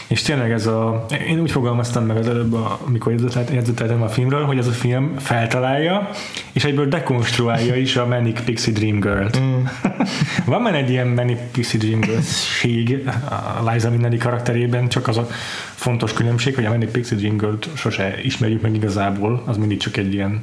És 0.08 0.22
tényleg 0.22 0.52
ez 0.52 0.68
a, 0.68 1.06
én 1.28 1.40
úgy 1.40 1.52
fogalmaztam 1.52 2.06
meg 2.06 2.18
az 2.18 2.28
előbb, 2.28 2.54
amikor 2.86 3.14
jegyzeteltem 3.52 4.02
a 4.02 4.08
filmről, 4.08 4.46
hogy 4.46 4.58
ez 4.58 4.68
a 4.68 4.72
film 4.72 5.16
feltalálja, 5.18 6.10
és 6.52 6.64
egyből 6.64 6.88
dekonstruálja 6.88 7.76
is 7.76 7.96
a 7.96 8.06
Manic 8.06 8.44
Pixie 8.44 8.74
Dream 8.74 9.00
Girl-t. 9.00 9.40
Mm. 9.40 9.64
Van 10.46 10.62
már 10.62 10.76
egy 10.76 10.90
ilyen 10.90 11.08
Manic 11.08 11.40
Pixie 11.52 11.80
Dream 11.80 12.00
Girl-ség 12.00 13.10
a 13.30 13.72
Liza 13.72 13.90
Minnelli 13.90 14.18
karakterében, 14.18 14.88
csak 14.88 15.08
az 15.08 15.18
a 15.18 15.28
fontos 15.76 16.14
különbség, 16.14 16.56
hogy 16.56 16.66
a 16.66 16.70
Manic 16.70 16.92
Pixie 16.92 17.18
Dream 17.18 17.38
Girl-t 17.38 17.70
sose 17.74 18.16
ismerjük 18.24 18.62
meg 18.62 18.76
igazából, 18.76 19.44
az 19.46 19.58
mindig 19.58 19.78
csak 19.78 19.98
egy 19.98 20.14
ilyen 20.14 20.42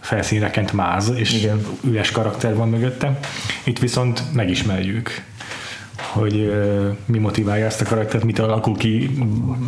felszínre 0.00 0.50
kent 0.50 0.72
máz, 0.72 1.12
és 1.14 1.32
Igen. 1.32 1.66
üres 1.84 2.10
karakter 2.10 2.54
van 2.54 2.68
mögötte. 2.68 3.18
Itt 3.64 3.78
viszont 3.78 4.22
megismerjük 4.32 5.28
hogy 6.12 6.52
mi 7.06 7.18
motiválja 7.18 7.66
ezt 7.66 7.80
a 7.80 7.84
karaktert, 7.84 8.24
mitől 8.24 8.46
alakul 8.46 8.76
ki, 8.76 9.10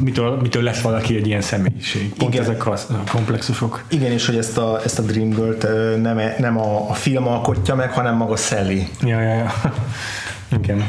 mitől, 0.01 0.37
mitől 0.41 0.63
lesz 0.63 0.81
valaki 0.81 1.17
egy 1.17 1.27
ilyen 1.27 1.41
személyiség. 1.41 2.13
Pont 2.13 2.35
Igen. 2.35 2.45
ezek 2.45 2.67
a 2.67 2.79
komplexusok. 3.11 3.85
Igen, 3.89 4.13
és 4.13 4.27
hogy 4.27 4.37
ezt 4.37 4.59
a, 4.59 4.81
ezt 4.85 4.99
a 4.99 5.03
Dream 5.03 5.31
Girl-t 5.31 5.63
nem, 6.03 6.21
nem 6.39 6.59
a, 6.59 6.91
a 6.91 6.95
film 6.95 7.27
alkotja 7.27 7.75
meg, 7.75 7.93
hanem 7.93 8.17
maga 8.17 8.37
Sally. 8.37 8.87
Ja, 9.01 9.21
ja, 9.21 9.35
ja. 9.35 9.53
Igen. 10.63 10.85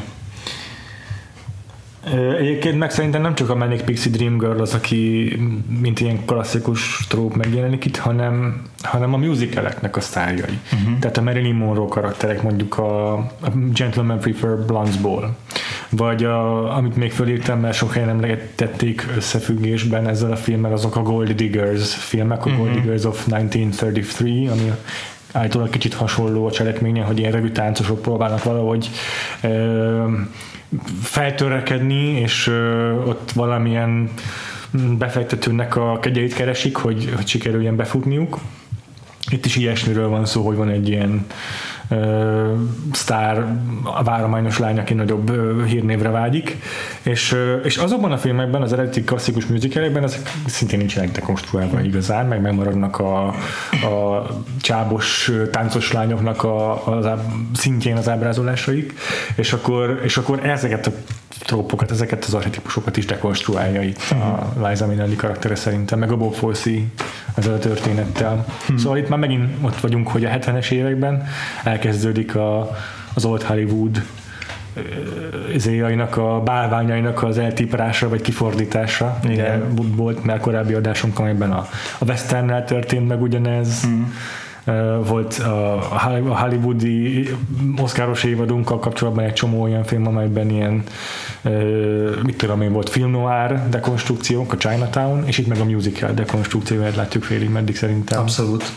Egyébként 2.39 2.77
meg 2.77 2.91
szerintem 2.91 3.21
nem 3.21 3.35
csak 3.35 3.49
a 3.49 3.55
Manic 3.55 3.83
Pixie 3.83 4.11
Dream 4.11 4.37
Girl 4.37 4.61
az, 4.61 4.73
aki 4.73 5.31
mint 5.79 5.99
ilyen 5.99 6.25
klasszikus 6.25 7.05
tróp 7.09 7.35
megjelenik 7.35 7.85
itt, 7.85 7.97
hanem, 7.97 8.61
hanem 8.81 9.13
a 9.13 9.17
musicaleknek 9.17 9.95
a 9.95 10.01
sztárjai. 10.01 10.59
Uh-huh. 10.73 10.99
Tehát 10.99 11.17
a 11.17 11.21
Marilyn 11.21 11.55
Monroe 11.55 11.87
karakterek, 11.87 12.41
mondjuk 12.41 12.77
a, 12.77 13.13
a 13.17 13.49
Gentleman 13.73 14.19
Prefer 14.19 14.57
Blondes-ból, 14.65 15.35
vagy 15.89 16.23
a, 16.23 16.75
amit 16.75 16.95
még 16.95 17.11
fölírtam, 17.11 17.59
mert 17.59 17.75
sok 17.75 17.93
helyen 17.93 18.09
emlegetették 18.09 19.07
összefüggésben 19.15 20.07
ezzel 20.07 20.31
a 20.31 20.35
filmmel, 20.35 20.73
azok 20.73 20.95
a 20.95 21.01
Gold 21.01 21.31
Diggers 21.31 21.95
filmek, 21.95 22.45
a 22.45 22.49
uh-huh. 22.49 22.65
Gold 22.65 22.79
Diggers 22.79 23.03
of 23.03 23.25
1933, 23.27 24.49
ami 24.49 24.71
állítólag 25.33 25.69
kicsit 25.69 25.93
hasonló 25.93 26.45
a 26.45 26.51
cselekménye, 26.51 27.03
hogy 27.03 27.19
ilyen 27.19 27.31
revű 27.31 27.49
táncosok 27.49 28.01
próbálnak 28.01 28.43
valahogy 28.43 28.89
ö, 29.41 30.11
feltörekedni, 31.01 32.19
és 32.19 32.47
ö, 32.47 32.91
ott 32.91 33.31
valamilyen 33.31 34.09
befektetőnek 34.97 35.75
a 35.75 35.99
kegyeit 35.99 36.33
keresik, 36.33 36.75
hogy, 36.75 37.09
hogy 37.15 37.27
sikerüljen 37.27 37.75
befutniuk. 37.75 38.39
Itt 39.31 39.45
is 39.45 39.55
ilyesmiről 39.55 40.09
van 40.09 40.25
szó, 40.25 40.45
hogy 40.45 40.55
van 40.55 40.69
egy 40.69 40.89
ilyen 40.89 41.25
sztár, 42.91 43.45
a 43.83 44.03
várományos 44.03 44.59
lány, 44.59 44.79
aki 44.79 44.93
nagyobb 44.93 45.29
uh, 45.29 45.65
hírnévre 45.65 46.09
vágyik, 46.09 46.57
és, 47.03 47.31
uh, 47.31 47.61
és 47.63 47.77
azokban 47.77 48.11
a 48.11 48.17
filmekben, 48.17 48.61
az 48.61 48.73
eredeti 48.73 49.03
klasszikus 49.03 49.45
musicalekben 49.45 50.03
ezek 50.03 50.31
szintén 50.45 50.77
nincsenek 50.77 51.11
dekonstruálva 51.11 51.81
igazán, 51.81 52.25
meg 52.25 52.41
megmaradnak 52.41 52.99
a, 52.99 53.27
a 53.71 54.27
csábos 54.61 55.31
táncos 55.51 55.91
lányoknak 55.91 56.43
a, 56.43 56.87
a, 56.87 56.91
a 56.91 57.23
szintjén 57.53 57.97
az 57.97 58.09
ábrázolásaik, 58.09 58.93
és 59.35 59.53
akkor, 59.53 60.01
és 60.03 60.17
akkor 60.17 60.45
ezeket 60.45 60.87
a 60.87 60.91
trópokat, 61.39 61.91
ezeket 61.91 62.25
az 62.25 62.33
archetipusokat 62.33 62.97
is 62.97 63.05
dekonstruálja 63.05 63.81
itt 63.81 64.01
a 64.09 64.53
Liza 64.67 64.87
Minnelli 64.87 65.15
karaktere 65.15 65.55
szerintem, 65.55 65.99
meg 65.99 66.11
a 66.11 66.17
Bob 66.17 66.33
Fosse 66.33 66.71
ezzel 67.35 67.53
a 67.53 67.59
történettel. 67.59 68.45
Hmm. 68.67 68.77
Szóval 68.77 68.97
itt 68.97 69.09
már 69.09 69.19
megint 69.19 69.49
ott 69.61 69.79
vagyunk, 69.79 70.07
hogy 70.07 70.25
a 70.25 70.29
70-es 70.29 70.71
években 70.71 71.27
elkezdődik 71.63 72.35
a, 72.35 72.77
az 73.13 73.25
Old 73.25 73.41
Hollywood 73.41 74.01
izéjainak, 75.53 76.17
a 76.17 76.41
bálványainak 76.41 77.23
az 77.23 77.37
eltiprása 77.37 78.09
vagy 78.09 78.21
kifordítása. 78.21 79.19
Igen. 79.23 79.73
volt 79.75 80.23
már 80.23 80.39
korábbi 80.39 80.73
adásunk, 80.73 81.19
amelyben 81.19 81.51
a, 81.51 81.67
a 81.97 82.05
Westernnel 82.05 82.63
történt 82.65 83.07
meg 83.07 83.21
ugyanez. 83.21 83.81
Hmm 83.81 84.13
volt 85.05 85.33
a 85.33 86.35
hollywoodi 86.35 87.29
oszkáros 87.81 88.23
évadunkkal 88.23 88.79
kapcsolatban 88.79 89.23
egy 89.23 89.33
csomó 89.33 89.61
olyan 89.61 89.83
film, 89.83 90.07
amelyben 90.07 90.49
ilyen 90.49 90.83
mit 92.23 92.37
tudom 92.37 92.61
én, 92.61 92.71
volt 92.71 92.89
film 92.89 93.11
noir 93.11 93.69
dekonstrukciók, 93.69 94.53
a 94.53 94.57
Chinatown, 94.57 95.23
és 95.27 95.37
itt 95.37 95.47
meg 95.47 95.59
a 95.59 95.65
musical 95.65 96.13
dekonstrukcióját 96.13 96.95
látjuk 96.95 97.23
félig 97.23 97.49
meddig 97.49 97.75
szerintem. 97.75 98.19
Abszolút. 98.19 98.71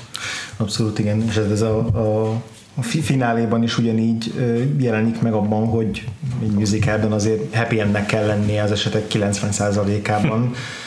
Abszolút 0.57 0.99
igen, 0.99 1.25
és 1.29 1.37
ez 1.37 1.63
a, 1.63 1.79
a 1.79 2.33
a 2.79 2.83
fináléban 2.83 3.63
is 3.63 3.79
ugyanígy 3.79 4.33
jelenik 4.79 5.21
meg 5.21 5.33
abban, 5.33 5.67
hogy 5.67 6.05
egy 6.43 6.51
musicalben 6.51 7.13
azért 7.13 7.55
happy 7.55 7.81
endnek 7.81 8.07
kell 8.07 8.27
lennie 8.27 8.63
az 8.63 8.73
esetek 8.73 9.05
90%-ában. 9.13 10.51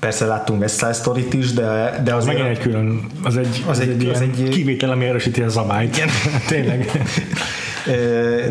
Persze 0.00 0.26
láttunk 0.26 0.60
West 0.60 0.78
Side 0.78 0.92
Story-t 0.92 1.34
is, 1.34 1.52
de, 1.52 2.00
de 2.04 2.14
az 2.14 2.24
megint 2.24 2.46
egy 2.46 2.58
külön, 2.58 3.06
az 3.22 3.36
egy, 3.36 3.64
az, 3.66 3.80
egy, 3.80 4.06
az 4.06 4.20
egy 4.20 4.48
kivétel, 4.48 4.90
ami 4.90 5.04
erősíti 5.04 5.42
a 5.42 5.48
zamályt. 5.48 5.96
Igen. 5.96 6.08
Tényleg 6.48 6.90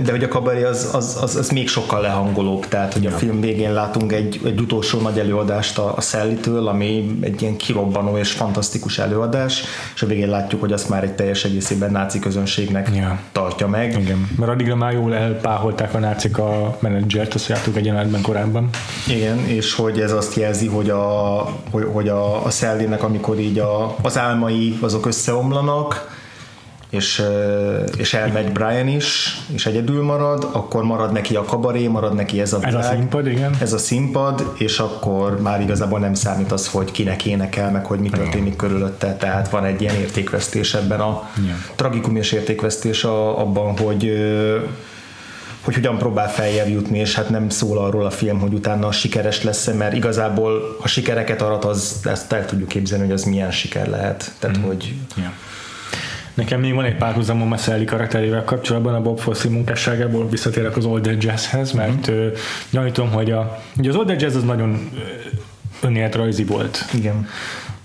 de 0.04 0.12
hogy 0.12 0.24
a 0.24 0.28
kabaré 0.28 0.64
az, 0.64 0.90
az, 0.94 1.18
az, 1.22 1.36
az 1.36 1.50
még 1.50 1.68
sokkal 1.68 2.02
lehangolóbb, 2.02 2.68
tehát 2.68 2.94
hogy 2.94 3.06
a 3.06 3.12
film 3.12 3.42
végén 3.42 3.74
látunk 3.74 4.12
egy, 4.12 4.40
egy 4.46 4.60
utolsó 4.60 5.02
nagy 5.02 5.20
előadást 5.20 5.78
a, 5.78 5.94
a 5.96 6.02
Szellitől, 6.02 6.68
ami 6.68 7.18
egy 7.22 7.42
ilyen 7.42 7.56
kirobbanó 7.56 8.18
és 8.18 8.32
fantasztikus 8.32 9.00
előadás, 9.00 9.64
és 9.96 10.02
a 10.02 10.06
végén 10.06 10.30
látjuk, 10.30 10.62
hogy 10.62 10.72
azt 10.74 10.90
már 10.90 11.04
egy 11.04 11.14
teljes 11.14 11.44
egészében 11.44 11.92
náci 11.92 12.20
közönségnek 12.20 12.90
ja. 12.96 13.20
tartja 13.32 13.68
meg. 13.68 14.00
Igen, 14.00 14.30
mert 14.38 14.52
addigra 14.52 14.76
már 14.76 14.94
jól 14.94 15.16
elpáholták 15.16 15.94
a 15.94 16.00
nácik 16.00 16.38
a 16.38 16.78
menedzsert, 16.80 17.34
azt 17.34 17.48
jártuk 17.48 17.78
egy 17.78 17.86
jelenetben 17.86 18.22
korábban. 18.22 18.70
Igen, 19.08 19.40
és 19.48 19.74
hogy 19.74 20.00
ez 20.00 20.12
azt 20.12 20.36
jelzi, 20.36 20.68
hogy 20.68 20.90
a, 20.90 21.38
hogy, 21.72 21.88
hogy 21.94 22.08
a, 22.08 22.46
a 22.46 22.50
Szellinek, 22.50 23.04
amikor 23.04 23.40
így 23.40 23.60
a, 23.60 23.96
az 24.02 24.18
álmai 24.18 24.78
azok 24.82 25.06
összeomlanak, 25.06 26.14
és, 26.96 27.24
és 27.98 28.14
elmegy 28.14 28.52
Brian 28.52 28.88
is, 28.88 29.38
és 29.54 29.66
egyedül 29.66 30.04
marad, 30.04 30.50
akkor 30.52 30.84
marad 30.84 31.12
neki 31.12 31.36
a 31.36 31.44
kabaré, 31.44 31.88
marad 31.88 32.14
neki 32.14 32.42
ez 32.42 32.54
a 32.54 32.60
világ, 32.60 32.74
Ez 32.74 32.86
a 32.86 32.92
színpad, 32.96 33.28
igen. 33.28 33.58
Ez 33.62 33.74
a 33.74 33.78
színpad, 33.78 34.54
és 34.58 34.80
akkor 34.80 35.42
már 35.42 35.62
igazából 35.62 36.00
nem 36.00 36.14
számít 36.14 36.52
az, 36.52 36.68
hogy 36.68 36.92
kinek 36.92 37.26
énekel, 37.26 37.72
meg 37.72 37.86
hogy 37.86 38.00
mi 38.00 38.10
történik 38.10 38.46
igen. 38.46 38.58
körülötte, 38.58 39.16
tehát 39.16 39.50
van 39.50 39.66
egy 39.66 39.82
ilyen 39.82 39.96
értékvesztés 39.96 40.74
ebben 40.74 41.00
a 41.00 41.30
igen. 41.44 41.64
tragikum 41.76 42.16
és 42.16 42.32
értékvesztés 42.32 43.04
a, 43.04 43.40
abban, 43.40 43.78
hogy 43.78 44.14
hogy 45.62 45.74
hogyan 45.74 45.98
próbál 45.98 46.30
feljebb 46.30 46.70
jutni, 46.70 47.00
és 47.00 47.16
hát 47.16 47.30
nem 47.30 47.50
szól 47.50 47.78
arról 47.78 48.06
a 48.06 48.10
film, 48.10 48.40
hogy 48.40 48.54
utána 48.54 48.92
sikeres 48.92 49.44
lesz 49.44 49.74
mert 49.74 49.94
igazából 49.94 50.78
a 50.82 50.88
sikereket 50.88 51.42
arat, 51.42 51.66
az, 51.66 51.96
ezt 52.04 52.32
el 52.34 52.46
tudjuk 52.46 52.68
képzelni, 52.68 53.04
hogy 53.04 53.14
az 53.14 53.24
milyen 53.24 53.52
siker 53.52 53.88
lehet. 53.88 54.32
Tehát, 54.40 54.58
mm. 54.58 54.62
hogy 54.62 54.94
yeah 55.16 55.32
Nekem 56.36 56.60
még 56.60 56.74
van 56.74 56.86
egy 56.86 56.96
párhuzamom 56.96 57.52
a 57.52 57.58
Sally 57.58 57.84
karakterével 57.84 58.44
kapcsolatban, 58.44 58.94
a 58.94 59.02
Bob 59.02 59.20
Fosse 59.20 59.50
munkásságából 59.50 60.30
visszatérek 60.30 60.78
az 60.78 60.86
Old 60.86 61.16
Jazzhez, 61.20 61.72
mert 61.72 62.12
mm-hmm. 62.12 62.28
gyanítom, 62.70 63.12
hogy 63.12 63.32
a, 63.32 63.62
ugye 63.78 63.90
az 63.90 63.96
Old 63.96 64.22
Jazz 64.22 64.36
az 64.36 64.44
nagyon 64.44 64.90
önéletrajzi 65.82 66.44
volt. 66.44 66.86
Igen. 66.94 67.28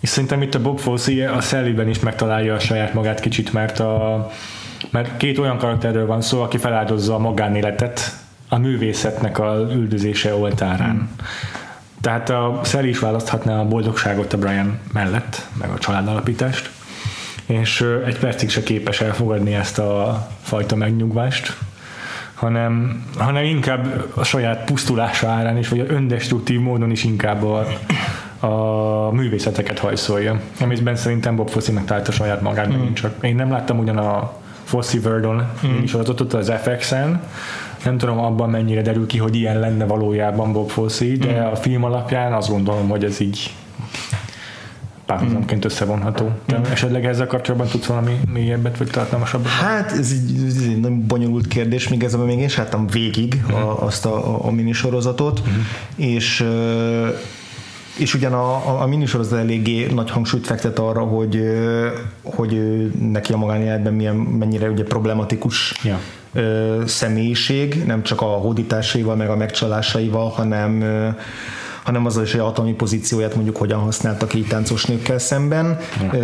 És 0.00 0.08
szerintem 0.08 0.42
itt 0.42 0.54
a 0.54 0.60
Bob 0.60 0.78
Fosse 0.78 1.30
a 1.30 1.40
Sally-ben 1.40 1.88
is 1.88 2.00
megtalálja 2.00 2.54
a 2.54 2.58
saját 2.58 2.94
magát 2.94 3.20
kicsit, 3.20 3.52
mert 3.52 3.78
a 3.78 4.30
mert 4.90 5.16
két 5.16 5.38
olyan 5.38 5.58
karakterről 5.58 6.06
van 6.06 6.20
szó, 6.20 6.42
aki 6.42 6.58
feláldozza 6.58 7.14
a 7.14 7.18
magánéletet 7.18 8.16
a 8.48 8.58
művészetnek 8.58 9.38
a 9.38 9.68
üldözése 9.72 10.34
oltárán. 10.34 10.94
Mm. 10.94 11.24
Tehát 12.00 12.30
a 12.30 12.60
Sally 12.64 12.88
is 12.88 12.98
választhatná 12.98 13.60
a 13.60 13.64
boldogságot 13.64 14.32
a 14.32 14.38
Brian 14.38 14.78
mellett, 14.92 15.46
meg 15.58 15.70
a 15.70 15.78
családalapítást 15.78 16.70
és 17.50 17.84
egy 18.06 18.18
percig 18.18 18.50
se 18.50 18.62
képes 18.62 19.00
elfogadni 19.00 19.54
ezt 19.54 19.78
a 19.78 20.26
fajta 20.42 20.76
megnyugvást, 20.76 21.56
hanem, 22.34 23.04
hanem 23.18 23.44
inkább 23.44 24.04
a 24.14 24.24
saját 24.24 24.64
pusztulása 24.64 25.28
árán 25.28 25.58
is, 25.58 25.68
vagy 25.68 25.80
a 25.80 25.84
öndestruktív 25.88 26.60
módon 26.60 26.90
is 26.90 27.04
inkább 27.04 27.44
a, 27.44 27.66
a 28.46 29.10
művészeteket 29.10 29.78
hajszolja. 29.78 30.40
Amiben 30.60 30.96
szerintem 30.96 31.36
Bob 31.36 31.50
Fosse 31.50 31.72
megtalálta 31.72 32.12
saját 32.12 32.40
magát, 32.40 32.68
mm. 32.68 32.92
csak 32.92 33.14
én 33.20 33.34
nem 33.34 33.50
láttam 33.50 33.78
ugyan 33.78 33.98
a 33.98 34.32
Fosse 34.64 35.00
Verdon 35.00 35.46
mm. 35.66 36.00
ott 36.08 36.32
az 36.32 36.52
FX-en, 36.62 37.22
nem 37.84 37.98
tudom 37.98 38.18
abban 38.18 38.50
mennyire 38.50 38.82
derül 38.82 39.06
ki, 39.06 39.18
hogy 39.18 39.36
ilyen 39.36 39.58
lenne 39.58 39.84
valójában 39.84 40.52
Bob 40.52 40.70
Fosse, 40.70 41.16
de 41.16 41.40
mm. 41.40 41.52
a 41.52 41.56
film 41.56 41.84
alapján 41.84 42.32
azt 42.32 42.48
gondolom, 42.48 42.88
hogy 42.88 43.04
ez 43.04 43.20
így 43.20 43.54
párhuzamként 45.10 45.64
összevonható. 45.64 46.30
De 46.46 46.58
mm. 46.58 46.62
esetleg 46.62 47.06
ezzel 47.06 47.26
kapcsolatban 47.26 47.68
tudsz 47.68 47.86
valami 47.86 48.20
mélyebbet, 48.32 48.78
vagy 48.78 48.90
tartalmasabbat? 48.90 49.48
Hát 49.48 49.92
ez 49.92 50.10
egy, 50.10 50.46
ez 50.46 50.62
egy 50.62 50.80
nagyon 50.80 51.06
bonyolult 51.06 51.48
kérdés, 51.48 51.88
még 51.88 52.02
ez, 52.02 52.14
még 52.14 52.38
én 52.38 52.48
sem 52.48 52.64
láttam 52.64 52.86
végig 52.86 53.42
mm. 53.50 53.54
a, 53.54 53.82
azt 53.82 54.06
a, 54.06 54.46
a, 54.46 54.50
minisorozatot, 54.50 55.42
mm. 55.48 55.60
és 55.96 56.46
és 57.96 58.14
ugyan 58.14 58.32
a, 58.32 58.54
a, 58.54 58.82
a 58.82 58.86
minisorozat 58.86 59.38
eléggé 59.38 59.86
nagy 59.94 60.10
hangsúlyt 60.10 60.46
fektet 60.46 60.78
arra, 60.78 61.00
hogy, 61.00 61.40
hogy 62.22 62.60
neki 63.10 63.32
a 63.32 63.36
magánéletben 63.36 63.92
milyen, 63.92 64.14
mennyire 64.14 64.68
ugye 64.68 64.82
problematikus 64.82 65.74
ja. 65.82 65.98
személyiség, 66.86 67.84
nem 67.86 68.02
csak 68.02 68.20
a 68.20 68.24
hódításaival, 68.24 69.16
meg 69.16 69.28
a 69.28 69.36
megcsalásaival, 69.36 70.28
hanem 70.28 70.82
hanem 71.82 72.06
azzal 72.06 72.22
is, 72.22 72.32
hogy 72.32 72.40
hatalmi 72.40 72.72
pozícióját 72.72 73.34
mondjuk 73.34 73.56
hogyan 73.56 73.78
használtak 73.78 74.34
így 74.34 74.46
táncos 74.46 74.84
nőkkel 74.84 75.18
szemben. 75.18 75.78
Ja. 76.12 76.20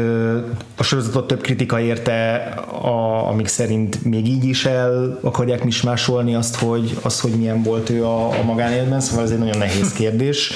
A 0.77 0.83
sorozatot 0.83 1.27
több 1.27 1.41
kritika 1.41 1.81
érte, 1.81 2.35
a, 2.83 3.29
amik 3.29 3.47
szerint 3.47 4.05
még 4.05 4.27
így 4.27 4.45
is 4.45 4.65
el 4.67 5.19
akarják 5.23 5.65
mismásolni 5.65 6.35
azt, 6.35 6.57
hogy, 6.57 6.99
azt, 7.03 7.21
hogy 7.21 7.31
milyen 7.31 7.63
volt 7.63 7.91
ő 7.91 8.05
a, 8.05 8.29
a 8.29 8.43
magánéletben, 8.45 9.01
szóval 9.01 9.25
ez 9.25 9.31
egy 9.31 9.39
nagyon 9.39 9.59
nehéz 9.59 9.93
kérdés. 9.99 10.53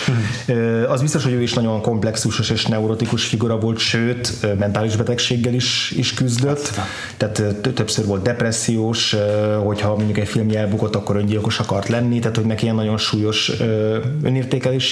az 0.89 1.01
biztos, 1.01 1.25
hogy 1.25 1.33
ő 1.33 1.43
is 1.43 1.53
nagyon 1.53 1.81
komplexusos 1.81 2.51
és 2.51 2.67
neurotikus 2.67 3.25
figura 3.25 3.59
volt, 3.59 3.79
sőt, 3.79 4.47
mentális 4.59 4.97
betegséggel 4.97 5.55
is, 5.55 5.93
is 5.97 6.15
küzdött, 6.15 6.71
tehát 7.17 7.43
többször 7.75 8.07
volt 8.07 8.23
depressziós, 8.23 9.17
hogyha 9.65 9.95
mondjuk 9.95 10.19
egy 10.19 10.29
film 10.29 10.51
elbukott, 10.51 10.97
akkor 10.97 11.17
öngyilkos 11.17 11.59
akart 11.59 11.89
lenni, 11.89 12.19
tehát 12.19 12.37
hogy 12.37 12.47
neki 12.47 12.65
ilyen 12.65 12.75
nagyon 12.75 12.99
súlyos 12.99 13.53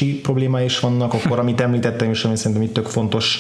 önértékelési 0.01 0.21
problémái 0.21 0.65
is 0.65 0.81
vannak, 0.81 1.15
akkor 1.15 1.39
amit 1.45 1.61
említettem, 1.61 2.11
és 2.11 2.25
ami 2.25 2.37
szerintem 2.37 2.63
itt 2.63 2.75
tök 2.75 2.87
fontos, 2.87 3.39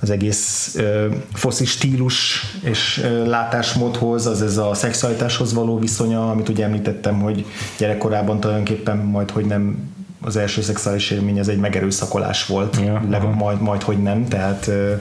az 0.00 0.10
egész 0.10 0.74
uh, 0.78 1.14
foszi 1.32 1.64
stílus 1.64 2.44
és 2.62 3.00
uh, 3.04 3.26
látásmódhoz, 3.26 4.26
az 4.26 4.42
ez 4.42 4.56
a 4.56 4.74
szexualitáshoz 4.74 5.52
való 5.52 5.78
viszonya, 5.78 6.30
amit 6.30 6.48
ugye 6.48 6.64
említettem, 6.64 7.20
hogy 7.20 7.44
gyerekkorában 7.78 8.40
tulajdonképpen 8.40 8.96
majd, 8.96 9.30
hogy 9.30 9.44
nem 9.44 9.76
az 10.20 10.36
első 10.36 10.62
szexuális 10.62 11.10
élmény 11.10 11.38
az 11.38 11.48
egy 11.48 11.58
megerőszakolás 11.58 12.46
volt, 12.46 12.76
ja, 12.84 13.02
le, 13.08 13.18
majd, 13.18 13.60
majd, 13.60 13.82
hogy 13.82 14.02
nem, 14.02 14.28
tehát 14.28 14.66
uh, 14.66 15.00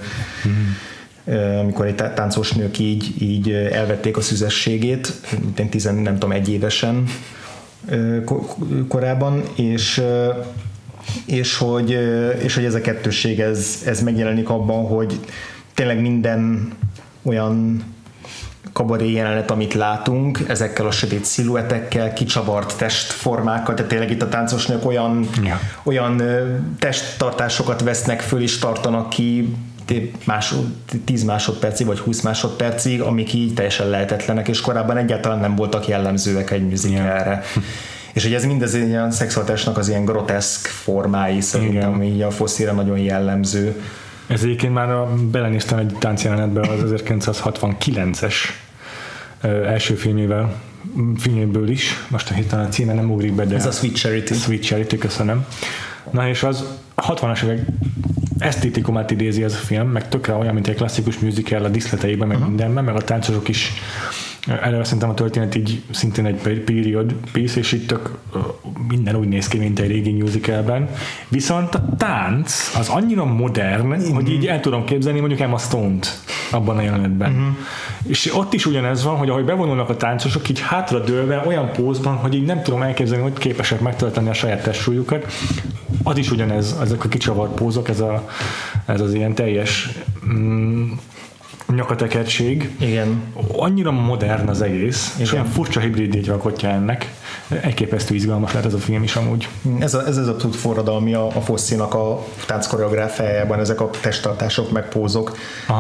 uh, 1.26 1.60
amikor 1.60 1.86
egy 1.86 1.96
táncos 1.96 2.52
nők 2.52 2.80
így, 2.80 3.22
így 3.22 3.52
elvették 3.52 4.18
a 4.18 4.22
szüzességét, 4.22 5.14
mint 5.56 5.70
tizen, 5.70 5.96
nem 5.96 6.14
tudom, 6.14 6.32
egy 6.32 6.50
évesen 6.50 7.06
korábban, 8.88 9.44
és 9.56 10.04
és 11.26 11.58
hogy, 11.58 11.90
és 12.44 12.56
hogy 12.56 12.66
ez 12.66 12.74
a 12.74 12.82
kettőség 12.82 13.40
ez, 13.40 13.82
ez 13.86 14.02
megjelenik 14.02 14.50
abban, 14.50 14.86
hogy 14.86 15.20
tényleg 15.74 16.02
minden 16.02 16.72
olyan 17.24 17.84
kabaré 18.74 19.12
jelenet, 19.12 19.52
amit 19.52 19.74
látunk, 19.74 20.40
ezekkel 20.48 20.86
a 20.86 20.92
sötét 20.92 21.26
sziluetekkel, 21.26 22.14
kicsavart 22.14 22.78
testformákkal, 22.78 23.76
tehát 23.76 23.92
tényleg 23.92 24.12
itt 24.12 24.22
a 24.22 24.30
táncosnők 24.30 24.86
olyan, 24.86 25.30
ja. 25.44 25.60
olyan 25.84 26.22
testtartásokat 26.80 27.82
vesznek 27.82 28.22
föl 28.22 28.42
és 28.42 28.58
tartanak 28.58 29.10
ki 29.10 29.56
másod, 30.26 30.66
10 31.06 31.24
másodpercig 31.24 31.88
vagy 31.88 32.00
20 32.00 32.22
másodpercig, 32.22 33.02
amik 33.02 33.34
így 33.34 33.54
teljesen 33.54 33.90
lehetetlenek, 33.90 34.48
és 34.48 34.62
korábban 34.62 34.98
egyáltalán 34.98 35.40
nem 35.40 35.56
voltak 35.56 35.88
jellemzőek 35.88 36.52
egy. 36.52 36.92
Ja. 36.92 37.42
És 38.14 38.24
hogy 38.24 38.34
ez 38.34 38.46
mindez 38.46 38.74
ilyen 38.74 39.12
szexualitásnak 39.12 39.78
az 39.78 39.90
ilyen 39.90 40.06
groteszk 40.06 40.68
formái 40.68 41.42
szerintem, 41.42 41.94
ami 41.94 42.06
így 42.06 42.22
a 42.22 42.32
foszíra 42.32 42.72
nagyon 42.72 42.98
jellemző. 42.98 43.82
Ez 44.28 44.44
egyébként 44.44 44.74
már 44.74 44.90
a, 44.90 45.14
belenéztem 45.32 45.78
egy 45.78 45.96
táncjelenetbe 46.00 46.60
az 46.60 46.94
1969-es 46.96 48.34
első 49.42 49.96
filmével, 49.96 50.56
filméből 51.18 51.70
is, 51.70 52.06
most 52.08 52.30
a 52.30 52.34
hirtelen 52.34 52.66
a 52.66 52.70
címe 52.70 52.94
nem 52.94 53.12
ugrik 53.12 53.34
be, 53.34 53.46
de 53.46 53.56
ez 53.56 53.66
a 53.66 53.72
Sweet 53.72 53.96
Charity. 53.96 54.34
Sweet 54.34 54.62
Charity, 54.62 54.98
köszönöm. 54.98 55.46
Na 56.12 56.28
és 56.28 56.44
az 56.44 56.64
60-as 56.96 57.44
évek 57.44 57.66
esztétikumát 58.38 59.12
idézi 59.12 59.44
ez 59.44 59.54
a 59.54 59.58
film, 59.58 59.88
meg 59.88 60.10
tökre 60.10 60.34
olyan, 60.34 60.54
mint 60.54 60.68
egy 60.68 60.76
klasszikus 60.76 61.20
musical 61.20 61.64
a 61.64 61.70
diszleteiben, 61.70 62.28
meg 62.28 62.38
uh-huh. 62.38 62.50
mindenben, 62.50 62.84
meg 62.84 62.96
a 62.96 63.02
táncosok 63.02 63.48
is 63.48 63.74
Eleve 64.48 64.84
szerintem 64.84 65.10
a 65.10 65.14
történet 65.14 65.56
így 65.56 65.82
szintén 65.92 66.26
egy 66.26 66.64
period 66.66 67.14
piece, 67.32 67.60
és 67.60 67.72
itt 67.72 67.88
tök 67.88 68.18
minden 68.88 69.16
úgy 69.16 69.28
néz 69.28 69.48
ki, 69.48 69.58
mint 69.58 69.80
egy 69.80 69.88
régi 69.88 70.12
musicalben. 70.12 70.90
Viszont 71.28 71.76
a 71.76 71.86
tánc 71.98 72.72
az 72.78 72.90
annyira 72.90 73.26
modern, 73.26 73.88
mm-hmm. 73.88 74.14
hogy 74.14 74.32
így 74.32 74.48
el 74.48 74.60
tudom 74.60 74.86
képzelni 74.86 75.20
mondjuk 75.20 75.40
Emma 75.40 75.58
Stone-t 75.58 76.22
abban 76.52 76.78
a 76.78 76.82
jelenetben. 76.82 77.32
Mm-hmm. 77.32 77.50
És 78.08 78.36
ott 78.36 78.54
is 78.54 78.66
ugyanez 78.66 79.04
van, 79.04 79.16
hogy 79.16 79.30
ahogy 79.30 79.46
bevonulnak 79.46 79.90
a 79.90 79.96
táncosok, 79.96 80.50
így 80.50 80.60
hátra 80.60 81.00
dőlve 81.00 81.44
olyan 81.46 81.72
pózban, 81.72 82.16
hogy 82.16 82.34
így 82.34 82.46
nem 82.46 82.62
tudom 82.62 82.82
elképzelni, 82.82 83.24
hogy 83.24 83.38
képesek 83.38 83.80
megtölteni 83.80 84.30
a 84.30 84.34
saját 84.34 84.64
testsúlyukat. 84.64 85.26
Az 86.04 86.18
is 86.18 86.32
ugyanez, 86.32 86.78
ezek 86.82 87.04
a 87.04 87.08
kicsavart 87.08 87.54
pózok, 87.54 87.90
ez, 87.90 88.00
a, 88.00 88.30
ez 88.86 89.02
az 89.02 89.14
ilyen 89.14 89.34
teljes 89.34 89.90
mm, 90.34 90.92
nyakatekertség. 91.76 92.70
Igen. 92.80 93.22
Annyira 93.52 93.92
modern 93.92 94.48
az 94.48 94.62
egész, 94.62 95.12
Igen. 95.14 95.26
és 95.26 95.34
olyan 95.34 95.46
furcsa 95.46 95.80
hibridét 95.80 96.28
alkotja 96.28 96.70
ennek. 96.70 97.14
Elképesztő 97.62 98.16
izgalmas 98.16 98.52
lehet 98.52 98.66
ez 98.66 98.74
a 98.74 98.78
film 98.78 99.04
is 99.04 99.16
amúgy. 99.16 99.48
Ez, 99.80 99.94
a, 99.94 100.08
ez 100.08 100.18
az 100.18 100.28
abszolút 100.28 100.56
forradalmi 100.56 101.14
a, 101.14 101.26
a 101.26 101.42
Fosszinak 101.42 101.94
a 101.94 102.26
tánckoreográfiájában, 102.46 103.60
ezek 103.60 103.82
a 103.82 103.90
testtartások, 104.02 104.72
meg 104.72 104.88
pózok, 104.88 105.38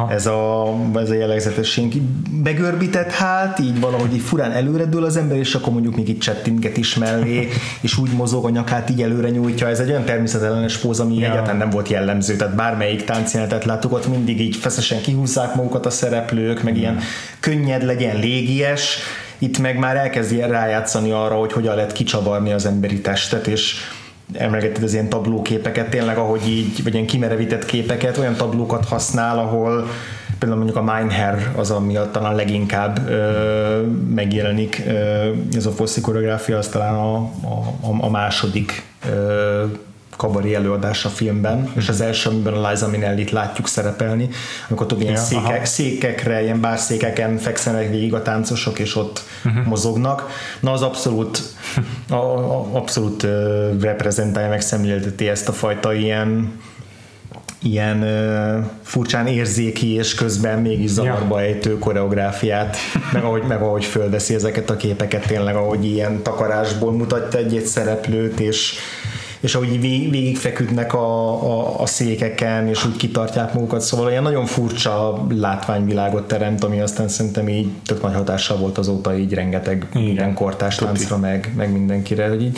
ez 0.10 0.26
a, 0.26 0.74
ez 0.96 1.10
a 1.10 1.14
jellegzetesség. 1.14 2.02
Begörbített 2.44 3.12
hát, 3.12 3.60
így 3.60 3.80
valahogy 3.80 4.14
így 4.14 4.22
furán 4.22 4.52
előredül 4.52 5.04
az 5.04 5.18
ember, 5.18 5.38
és 5.38 5.56
akkor 5.56 5.74
mondjuk 5.74 5.96
még 5.96 6.10
itt 6.10 6.20
csettinget 6.20 6.78
is 6.78 6.96
mellé, 6.96 7.50
és 7.82 7.98
úgy 7.98 8.12
mozog 8.12 8.46
a 8.46 8.50
nyakát, 8.50 8.90
így 8.90 9.02
előre 9.02 9.30
nyújtja. 9.30 9.68
Ez 9.68 9.80
egy 9.80 9.90
olyan 9.90 10.06
természetellenes 10.06 10.78
póz, 10.78 11.00
ami 11.00 11.18
ja. 11.18 11.30
egyáltalán 11.30 11.58
nem 11.58 11.70
volt 11.70 11.90
jellemző. 11.90 12.36
Tehát 12.36 12.56
bármelyik 12.56 13.04
táncjelenetet 13.04 13.66
láttuk, 13.66 13.94
ott 13.94 14.08
mindig 14.08 14.42
így 14.42 14.56
feszesen 14.56 15.02
kihúzzák 15.02 15.56
magukat 15.56 15.86
a 15.86 15.90
szereplők, 15.90 16.64
meg 16.64 16.78
ilyen 16.78 17.00
könnyed 17.40 17.84
legyen, 17.84 18.20
légies, 18.20 18.98
itt 19.38 19.60
meg 19.60 19.78
már 19.78 19.96
elkezdi 19.96 20.40
rájátszani 20.40 21.12
arra, 21.12 21.36
hogy 21.36 21.52
hogyan 21.52 21.76
lehet 21.76 21.92
kicsavarni 21.92 22.52
az 22.52 22.66
emberi 22.66 23.02
testet, 23.02 23.48
és 23.48 23.76
emlegetted 24.34 24.84
az 24.84 24.94
ilyen 24.94 25.10
tablóképeket, 25.10 25.90
tényleg 25.90 26.18
ahogy 26.18 26.48
így, 26.48 26.84
vagy 26.84 26.94
ilyen 26.94 27.06
kimerevített 27.06 27.66
képeket, 27.66 28.18
olyan 28.18 28.36
tablókat 28.36 28.86
használ, 28.86 29.40
ahol 29.40 29.88
például 30.40 30.62
mondjuk 30.64 30.88
a 30.88 30.94
Minehair 30.94 31.50
az, 31.56 31.72
ami 31.72 31.98
talán 32.12 32.36
leginkább 32.36 33.10
ö, 33.10 33.82
megjelenik, 34.16 34.84
ö, 34.88 35.32
ez 35.56 35.66
a 35.66 35.72
fosszi 35.72 36.02
koreográfia, 36.02 36.58
az 36.58 36.68
talán 36.68 36.94
a, 36.94 37.16
a, 37.16 37.98
a 38.00 38.10
második 38.10 38.84
ö, 39.10 39.64
kabaré 40.18 40.54
előadás 40.54 41.06
a 41.06 41.10
filmben, 41.10 41.72
és 41.76 41.90
az 41.90 42.02
első, 42.02 42.30
amiben 42.30 42.54
a 42.54 42.70
Liza 42.70 42.88
Minnelli-t 42.88 43.32
látjuk 43.32 43.68
szerepelni, 43.68 44.30
amikor 44.70 44.86
tudod, 44.86 45.04
ilyen 45.04 45.16
ja, 45.16 45.22
székek, 45.22 45.66
székekre, 45.66 46.44
ilyen 46.44 46.62
bárszékeken 46.62 47.38
fekszenek 47.38 47.90
végig 47.90 48.14
a 48.14 48.22
táncosok, 48.22 48.80
és 48.80 48.96
ott 48.96 49.24
uh-huh. 49.46 49.66
mozognak. 49.66 50.30
Na 50.60 50.72
az 50.72 50.82
abszolút, 50.82 51.42
a, 52.10 52.16
a, 52.16 52.70
abszolút 52.72 53.24
uh, 53.24 53.82
reprezentálja, 53.82 54.50
meg 54.50 54.62
szemlélteti 54.62 55.28
ezt 55.28 55.48
a 55.48 55.54
fajta 55.54 55.94
ilyen 55.94 56.60
ilyen 57.62 58.02
uh, 58.02 58.66
furcsán 58.84 59.28
érzéki 59.28 59.94
és 59.94 60.14
közben 60.14 60.60
mégis 60.60 60.90
zavarba 60.90 61.42
ejtő 61.42 61.78
koreográfiát, 61.78 62.78
meg 63.14 63.24
ahogy, 63.24 63.44
meg 63.48 63.62
ahogy 63.62 63.86
fölveszi 63.86 64.34
ezeket 64.34 64.70
a 64.70 64.76
képeket, 64.76 65.28
tényleg 65.28 65.56
ahogy 65.56 65.86
ilyen 65.86 66.24
takarásból 66.24 66.92
mutatja 66.92 67.40
egy-egy 67.40 67.66
szereplőt, 67.66 68.40
és 68.40 68.74
és 69.48 69.56
ahogy 69.56 69.82
végig 69.82 70.38
feküdnek 70.38 70.94
a, 70.94 71.30
a, 71.44 71.82
a 71.82 71.86
székeken, 71.86 72.68
és 72.68 72.86
úgy 72.86 72.96
kitartják 72.96 73.54
magukat, 73.54 73.82
szóval 73.82 74.06
olyan 74.06 74.24
nagyon 74.24 74.46
furcsa 74.46 75.26
látványvilágot 75.30 76.28
teremt, 76.28 76.64
ami 76.64 76.80
aztán 76.80 77.08
szerintem 77.08 77.50
így 77.50 77.70
tök 77.86 78.02
nagy 78.02 78.14
hatással 78.14 78.58
volt 78.58 78.78
azóta 78.78 79.18
így 79.18 79.34
rengeteg 79.34 79.88
ilyen 79.94 80.34
kortás 80.34 80.76
táncra, 80.76 81.18
meg, 81.18 81.54
meg 81.56 81.72
mindenkire. 81.72 82.28
Hogy 82.28 82.42
így, 82.42 82.58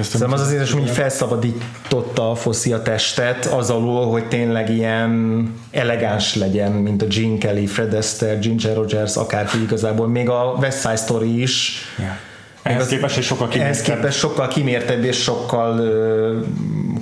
szerintem 0.00 0.32
az 0.32 0.40
azért, 0.40 0.70
hogy 0.70 0.90
felszabadította 0.90 2.30
a 2.30 2.34
foszi 2.34 2.72
a 2.72 2.82
testet 2.82 3.46
az 3.46 3.70
alól, 3.70 4.10
hogy 4.10 4.28
tényleg 4.28 4.70
ilyen 4.70 5.52
elegáns 5.70 6.34
legyen, 6.34 6.72
mint 6.72 7.02
a 7.02 7.06
Gene 7.06 7.38
Kelly, 7.38 7.66
Fred 7.66 7.94
Astaire, 7.94 8.38
Ginger 8.38 8.76
Rogers, 8.76 9.16
akárki 9.16 9.62
igazából, 9.62 10.08
még 10.08 10.28
a 10.28 10.56
West 10.58 10.80
Side 10.80 10.96
Story 10.96 11.42
is. 11.42 11.72
Yeah 11.98 12.28
ehhez 12.62 12.86
képest, 12.86 13.16
és 13.16 13.26
sokkal 13.26 13.48
kimértebb. 13.48 13.74
Ehhez 13.74 13.82
képest 13.86 14.18
sokkal 14.18 14.48
kimértebb 14.48 15.04
és 15.04 15.22
sokkal 15.22 15.78
ö, 15.78 16.38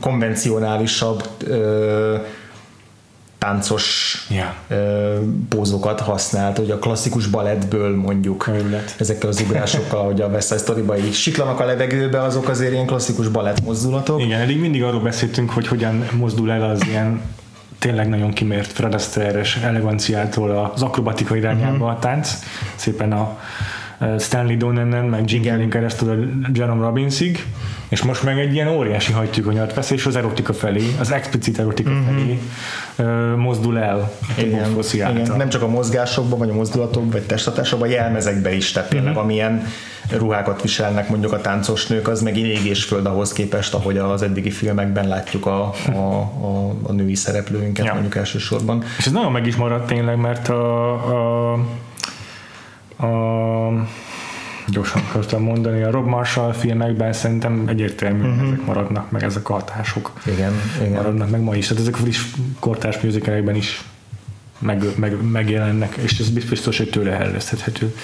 konvencionálisabb 0.01 1.23
ö, 1.45 2.17
táncos 3.39 4.17
yeah. 4.31 4.49
ö, 4.69 5.19
pózokat 5.49 6.01
használt, 6.01 6.57
hogy 6.57 6.71
a 6.71 6.79
klasszikus 6.79 7.27
balettből 7.27 7.97
mondjuk 7.97 8.49
Őlet. 8.49 8.95
ezekkel 8.99 9.29
az 9.29 9.41
ugrásokkal, 9.41 10.01
ahogy 10.01 10.21
a 10.21 10.27
West 10.27 10.49
Side 10.49 10.61
story 10.61 10.85
így 11.07 11.15
siklanak 11.15 11.61
a 11.61 11.65
levegőbe, 11.65 12.23
azok 12.23 12.49
azért 12.49 12.73
ilyen 12.73 12.87
klasszikus 12.87 13.29
balett 13.29 13.65
mozdulatok. 13.65 14.21
Igen, 14.21 14.41
eddig 14.41 14.61
mindig 14.61 14.83
arról 14.83 15.01
beszéltünk, 15.01 15.51
hogy 15.51 15.69
hogyan 15.69 16.09
mozdul 16.13 16.51
el 16.51 16.71
az 16.71 16.87
ilyen 16.87 17.21
tényleg 17.79 18.09
nagyon 18.09 18.31
kimért 18.33 18.73
Fred 18.73 18.95
Astaire-es 18.95 19.57
eleganciától 19.57 20.71
az 20.75 20.83
akrobatika 20.83 21.37
irányába 21.37 21.73
uh-huh. 21.73 21.91
a 21.91 21.99
tánc, 21.99 22.33
szépen 22.75 23.13
a 23.13 23.39
Stanley 24.19 24.57
Donennen, 24.57 25.05
meg 25.05 25.31
Jingelin 25.31 25.71
keresztül 25.71 26.11
a 26.11 26.49
Jerome 26.53 26.85
Robbinsig, 26.85 27.47
és 27.89 28.03
most 28.03 28.23
meg 28.23 28.39
egy 28.39 28.55
ilyen 28.55 28.69
óriási 28.69 29.13
hagytükonyat 29.13 29.75
vesz, 29.75 29.91
és 29.91 30.07
az 30.07 30.17
erotika 30.17 30.53
felé, 30.53 30.85
az 31.01 31.13
explicit 31.13 31.59
erotika 31.59 31.91
mm-hmm. 31.91 32.05
felé 32.05 32.39
uh, 32.99 33.37
mozdul 33.37 33.79
el. 33.79 34.13
Igen, 34.39 34.77
igen. 34.93 35.37
Nem 35.37 35.49
csak 35.49 35.63
a 35.63 35.69
mozgásokban, 35.69 36.39
vagy 36.39 36.51
a 36.51 36.55
mozdulatokban, 36.55 37.11
vagy 37.11 37.23
testatásokban, 37.23 37.89
jelmezekbe 37.89 38.55
is, 38.55 38.73
tehát 38.73 38.89
tényleg 38.89 39.13
mm-hmm. 39.13 39.23
amilyen 39.23 39.67
ruhákat 40.17 40.63
viselnek 40.63 41.09
mondjuk 41.09 41.33
a 41.33 41.41
táncos 41.41 41.87
nők, 41.87 42.09
az 42.09 42.23
meg 42.23 42.37
ég 42.37 42.65
és 42.65 42.85
föld 42.85 43.07
ahhoz 43.07 43.33
képest, 43.33 43.75
ahogy 43.75 43.99
az 43.99 44.23
eddigi 44.23 44.51
filmekben 44.51 45.09
látjuk 45.09 45.47
a, 45.47 45.73
a, 45.93 45.99
a, 45.99 46.75
a 46.83 46.93
női 46.93 47.15
szereplőinket 47.15 47.85
ja. 47.85 47.93
mondjuk 47.93 48.17
elsősorban. 48.17 48.85
És 48.99 49.07
ez 49.07 49.13
nagyon 49.13 49.33
meg 49.33 49.47
is 49.47 49.57
maradt 49.57 49.87
tényleg, 49.87 50.17
mert 50.17 50.49
a, 50.49 50.93
a, 50.93 51.59
a 52.99 53.87
gyorsan 54.69 55.03
akartam 55.09 55.43
mondani, 55.43 55.83
a 55.83 55.91
Rob 55.91 56.07
Marshall 56.07 56.53
filmekben 56.53 57.13
szerintem 57.13 57.65
egyértelműen 57.67 58.31
uh-huh. 58.31 58.47
ezek 58.47 58.67
maradnak 58.67 59.11
meg, 59.11 59.23
ezek 59.23 59.49
a 59.49 59.53
hatások 59.53 60.13
igen, 60.27 60.53
igen. 60.81 60.93
maradnak 60.93 61.31
meg 61.31 61.41
ma 61.41 61.57
is. 61.57 61.67
Tehát 61.67 61.83
ezek 61.83 61.95
a 61.95 61.99
friss 61.99 62.35
kortárs 62.59 63.01
musicalekben 63.01 63.55
is 63.55 63.85
meg, 64.59 64.85
meg, 64.97 65.31
megjelennek, 65.31 65.97
és 65.97 66.19
ez 66.19 66.29
biztos, 66.29 66.79
hogy 66.79 66.91
tőle 66.91 67.11
elreszthethető. 67.11 67.95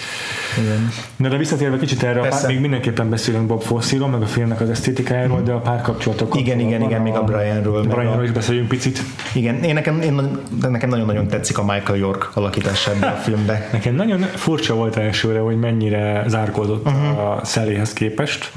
Igen. 0.63 0.91
Na 1.17 1.29
de 1.29 1.37
visszatérve 1.37 1.79
kicsit 1.79 2.03
erre, 2.03 2.21
a 2.21 2.29
pár, 2.29 2.47
még 2.47 2.61
mindenképpen 2.61 3.11
beszélünk 3.11 3.47
Bob 3.47 3.63
Fosse-ról, 3.63 4.09
meg 4.09 4.23
a 4.23 4.27
filmnek 4.27 4.61
az 4.61 4.71
esztétikájáról, 4.71 5.41
mm. 5.41 5.45
de 5.45 5.53
a 5.53 5.59
párkapcsolatok. 5.59 6.39
Igen, 6.39 6.59
igen, 6.59 6.83
igen, 6.83 7.01
még 7.01 7.15
a 7.15 7.23
Brianről. 7.23 7.83
Brianról 7.83 8.21
a... 8.21 8.25
is 8.25 8.31
beszéljünk 8.31 8.69
picit. 8.69 9.01
Igen, 9.33 9.63
én 9.63 9.75
nekem, 9.75 10.01
én, 10.01 10.39
de 10.61 10.69
nekem 10.69 10.89
nagyon-nagyon 10.89 11.29
tetszik 11.29 11.59
a 11.59 11.65
Michael 11.65 11.99
York 11.99 12.31
alakítása 12.35 12.91
ebben 12.91 13.13
a 13.13 13.17
filmben. 13.17 13.63
Nekem 13.73 13.95
nagyon 13.95 14.21
furcsa 14.21 14.75
volt 14.75 14.97
elsőre, 14.97 15.39
hogy 15.39 15.59
mennyire 15.59 16.25
zárkódott 16.27 16.87
uh-huh. 16.87 17.31
a 17.31 17.45
szeléhez 17.45 17.93
képest, 17.93 18.53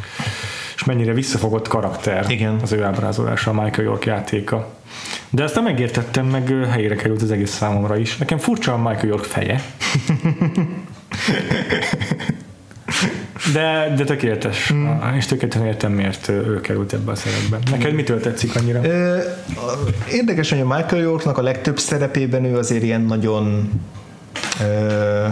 és 0.75 0.83
mennyire 0.83 1.13
visszafogott 1.13 1.67
karakter 1.67 2.25
Igen. 2.29 2.59
az 2.61 2.71
ő 2.71 2.83
ábrázolása, 2.83 3.51
a 3.51 3.61
Michael 3.61 3.87
York 3.87 4.05
játéka. 4.05 4.75
De 5.29 5.43
ezt 5.43 5.55
nem 5.55 5.63
megértettem, 5.63 6.25
meg 6.25 6.47
helyére 6.69 6.95
került 6.95 7.21
az 7.21 7.31
egész 7.31 7.51
számomra 7.51 7.97
is. 7.97 8.17
Nekem 8.17 8.37
furcsa 8.37 8.73
a 8.73 8.77
Michael 8.77 9.07
York 9.07 9.23
feje. 9.23 9.61
De, 13.53 13.93
de 13.97 14.03
tökéletes. 14.03 14.73
Mm. 14.73 14.87
És 15.17 15.25
tökéletesen 15.25 15.67
értem, 15.67 15.91
miért 15.91 16.27
ő 16.27 16.61
került 16.61 16.93
ebbe 16.93 17.11
a 17.11 17.15
szerepbe. 17.15 17.57
Neked 17.71 17.93
mitől 17.93 18.19
tetszik 18.19 18.55
annyira? 18.55 18.83
Ö, 18.83 19.19
érdekes, 20.11 20.49
hogy 20.49 20.59
a 20.59 20.65
Michael 20.65 21.01
Yorknak 21.01 21.37
a 21.37 21.41
legtöbb 21.41 21.79
szerepében 21.79 22.45
ő 22.45 22.57
azért 22.57 22.83
ilyen 22.83 23.01
nagyon 23.01 23.69
ö, 24.61 25.25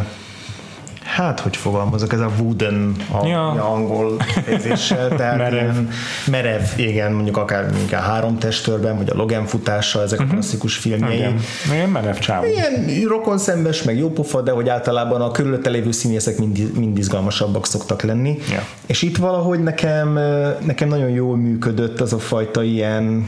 hát 1.16 1.40
hogy 1.40 1.58
fogalmazok, 1.58 2.14
ez 2.14 2.20
a 2.20 2.32
wooden 2.40 2.96
a, 3.12 3.28
ja. 3.28 3.50
a 3.50 3.74
angol 3.74 4.16
fejezéssel, 4.20 5.10
tehát 5.18 5.38
merev. 5.38 5.54
ilyen 5.54 5.90
merev, 6.28 6.62
igen, 6.76 7.12
mondjuk 7.12 7.38
akár 7.38 7.72
inkább 7.80 8.02
három 8.02 8.38
testőrben, 8.40 8.98
vagy 8.98 9.10
a 9.10 9.16
Logan 9.16 9.46
futása, 9.46 10.02
ezek 10.02 10.20
uh-huh. 10.20 10.34
a 10.34 10.38
klasszikus 10.38 10.78
filmjei. 10.78 11.18
Igen, 11.18 11.40
ilyen 11.72 11.90
merev 11.90 12.16
csávó. 12.16 12.46
Ilyen 12.46 13.08
rokon 13.08 13.38
szembes, 13.38 13.84
meg 13.84 13.98
jó 13.98 14.10
pofa, 14.10 14.42
de 14.42 14.52
hogy 14.52 14.70
általában 14.70 15.22
a 15.22 15.32
körülötte 15.32 15.70
lévő 15.70 15.92
színészek 15.92 16.38
mind, 16.38 16.78
mind 16.78 16.98
izgalmasabbak 16.98 17.66
szoktak 17.66 18.02
lenni. 18.02 18.38
Ja. 18.52 18.64
És 18.86 19.02
itt 19.02 19.18
valahogy 19.18 19.64
nekem, 19.64 20.20
nekem 20.66 20.88
nagyon 20.88 21.10
jól 21.10 21.38
működött 21.38 22.02
az 22.02 22.14
a 22.14 22.20
fajta 22.20 22.64
ilyen 22.64 23.28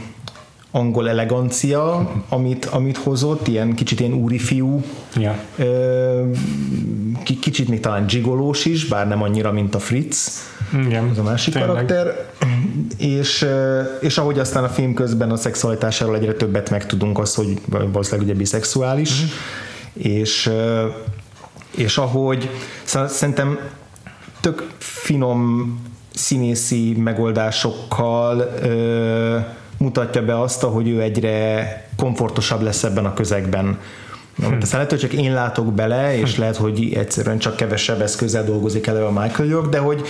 angol 0.70 1.08
elegancia, 1.08 2.10
amit, 2.28 2.64
amit 2.64 2.96
hozott, 2.96 3.48
ilyen 3.48 3.74
kicsit 3.74 4.00
ilyen 4.00 4.12
úri 4.12 4.38
fiú, 4.38 4.82
ja. 5.16 5.38
kicsit 7.40 7.68
még 7.68 7.80
talán 7.80 8.06
gigolós 8.06 8.64
is, 8.64 8.84
bár 8.84 9.08
nem 9.08 9.22
annyira, 9.22 9.52
mint 9.52 9.74
a 9.74 9.78
Fritz, 9.78 10.42
Igen, 10.86 11.08
az 11.08 11.18
a 11.18 11.22
másik 11.22 11.52
tényleg. 11.52 11.70
karakter, 11.70 12.26
és, 12.96 13.46
és 14.00 14.18
ahogy 14.18 14.38
aztán 14.38 14.64
a 14.64 14.68
film 14.68 14.94
közben 14.94 15.30
a 15.30 15.36
szexualitásáról 15.36 16.16
egyre 16.16 16.32
többet 16.32 16.70
megtudunk, 16.70 17.18
az, 17.18 17.34
hogy 17.34 17.60
valószínűleg 17.66 18.26
ugye 18.26 18.34
biszexuális, 18.34 19.22
mm. 19.22 19.26
és, 20.02 20.50
és 21.76 21.98
ahogy 21.98 22.50
szerintem 23.06 23.58
tök 24.40 24.70
finom 24.78 25.72
színészi 26.14 26.94
megoldásokkal 26.96 28.54
mutatja 29.78 30.24
be 30.24 30.40
azt, 30.40 30.62
hogy 30.62 30.88
ő 30.88 31.00
egyre 31.02 31.88
komfortosabb 31.96 32.62
lesz 32.62 32.84
ebben 32.84 33.04
a 33.04 33.14
közegben. 33.14 33.78
Hm. 34.36 34.44
Aztán 34.44 34.70
lehet, 34.72 34.90
hogy 34.90 34.98
csak 34.98 35.12
én 35.12 35.32
látok 35.32 35.72
bele, 35.72 36.18
és 36.18 36.34
hm. 36.34 36.40
lehet, 36.40 36.56
hogy 36.56 36.92
egyszerűen 36.94 37.38
csak 37.38 37.56
kevesebb 37.56 38.00
eszközzel 38.00 38.44
dolgozik 38.44 38.86
elő 38.86 39.04
a 39.04 39.20
Michael 39.20 39.48
York, 39.48 39.68
de 39.68 39.78
hogy 39.78 40.02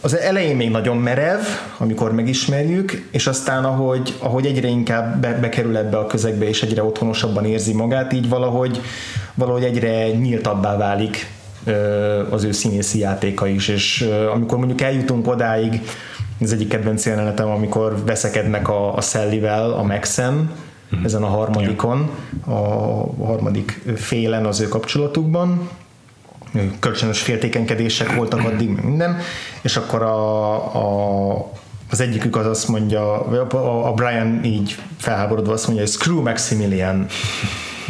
az 0.00 0.16
elején 0.16 0.56
még 0.56 0.70
nagyon 0.70 0.96
merev, 0.96 1.40
amikor 1.78 2.12
megismerjük, 2.12 3.08
és 3.10 3.26
aztán 3.26 3.64
ahogy, 3.64 4.14
ahogy 4.18 4.46
egyre 4.46 4.68
inkább 4.68 5.20
be, 5.20 5.32
bekerül 5.32 5.76
ebbe 5.76 5.98
a 5.98 6.06
közegbe, 6.06 6.48
és 6.48 6.62
egyre 6.62 6.82
otthonosabban 6.82 7.44
érzi 7.44 7.72
magát, 7.72 8.12
így 8.12 8.28
valahogy, 8.28 8.80
valahogy 9.34 9.64
egyre 9.64 10.10
nyíltabbá 10.10 10.76
válik 10.76 11.26
az 12.30 12.44
ő 12.44 12.52
színészi 12.52 12.98
játéka 12.98 13.46
is, 13.46 13.68
és 13.68 14.08
amikor 14.32 14.58
mondjuk 14.58 14.80
eljutunk 14.80 15.28
odáig, 15.28 15.80
az 16.40 16.52
egyik 16.52 16.68
kedvenc 16.68 17.06
jelenetem, 17.06 17.48
amikor 17.48 18.04
veszekednek 18.04 18.68
a, 18.68 18.96
a 18.96 19.00
Szellivel 19.00 19.72
a 19.72 19.82
Maxen, 19.82 20.50
mm. 20.96 21.04
ezen 21.04 21.22
a 21.22 21.26
harmadikon, 21.26 22.10
a 22.46 23.24
harmadik 23.24 23.82
félen 23.96 24.46
az 24.46 24.60
ő 24.60 24.68
kapcsolatukban, 24.68 25.68
kölcsönös 26.78 27.20
féltékenkedések 27.20 28.14
voltak 28.14 28.44
addig, 28.44 28.68
minden, 28.68 29.18
és 29.62 29.76
akkor 29.76 30.02
a, 30.02 30.54
a, 30.54 31.50
az 31.90 32.00
egyikük 32.00 32.36
az 32.36 32.46
azt 32.46 32.68
mondja, 32.68 33.20
a, 33.26 33.88
a 33.88 33.92
Brian 33.92 34.44
így 34.44 34.78
felháborodva 34.98 35.52
azt 35.52 35.66
mondja, 35.66 35.84
hogy 35.84 35.92
screw 35.92 36.22
Maximilian, 36.22 37.06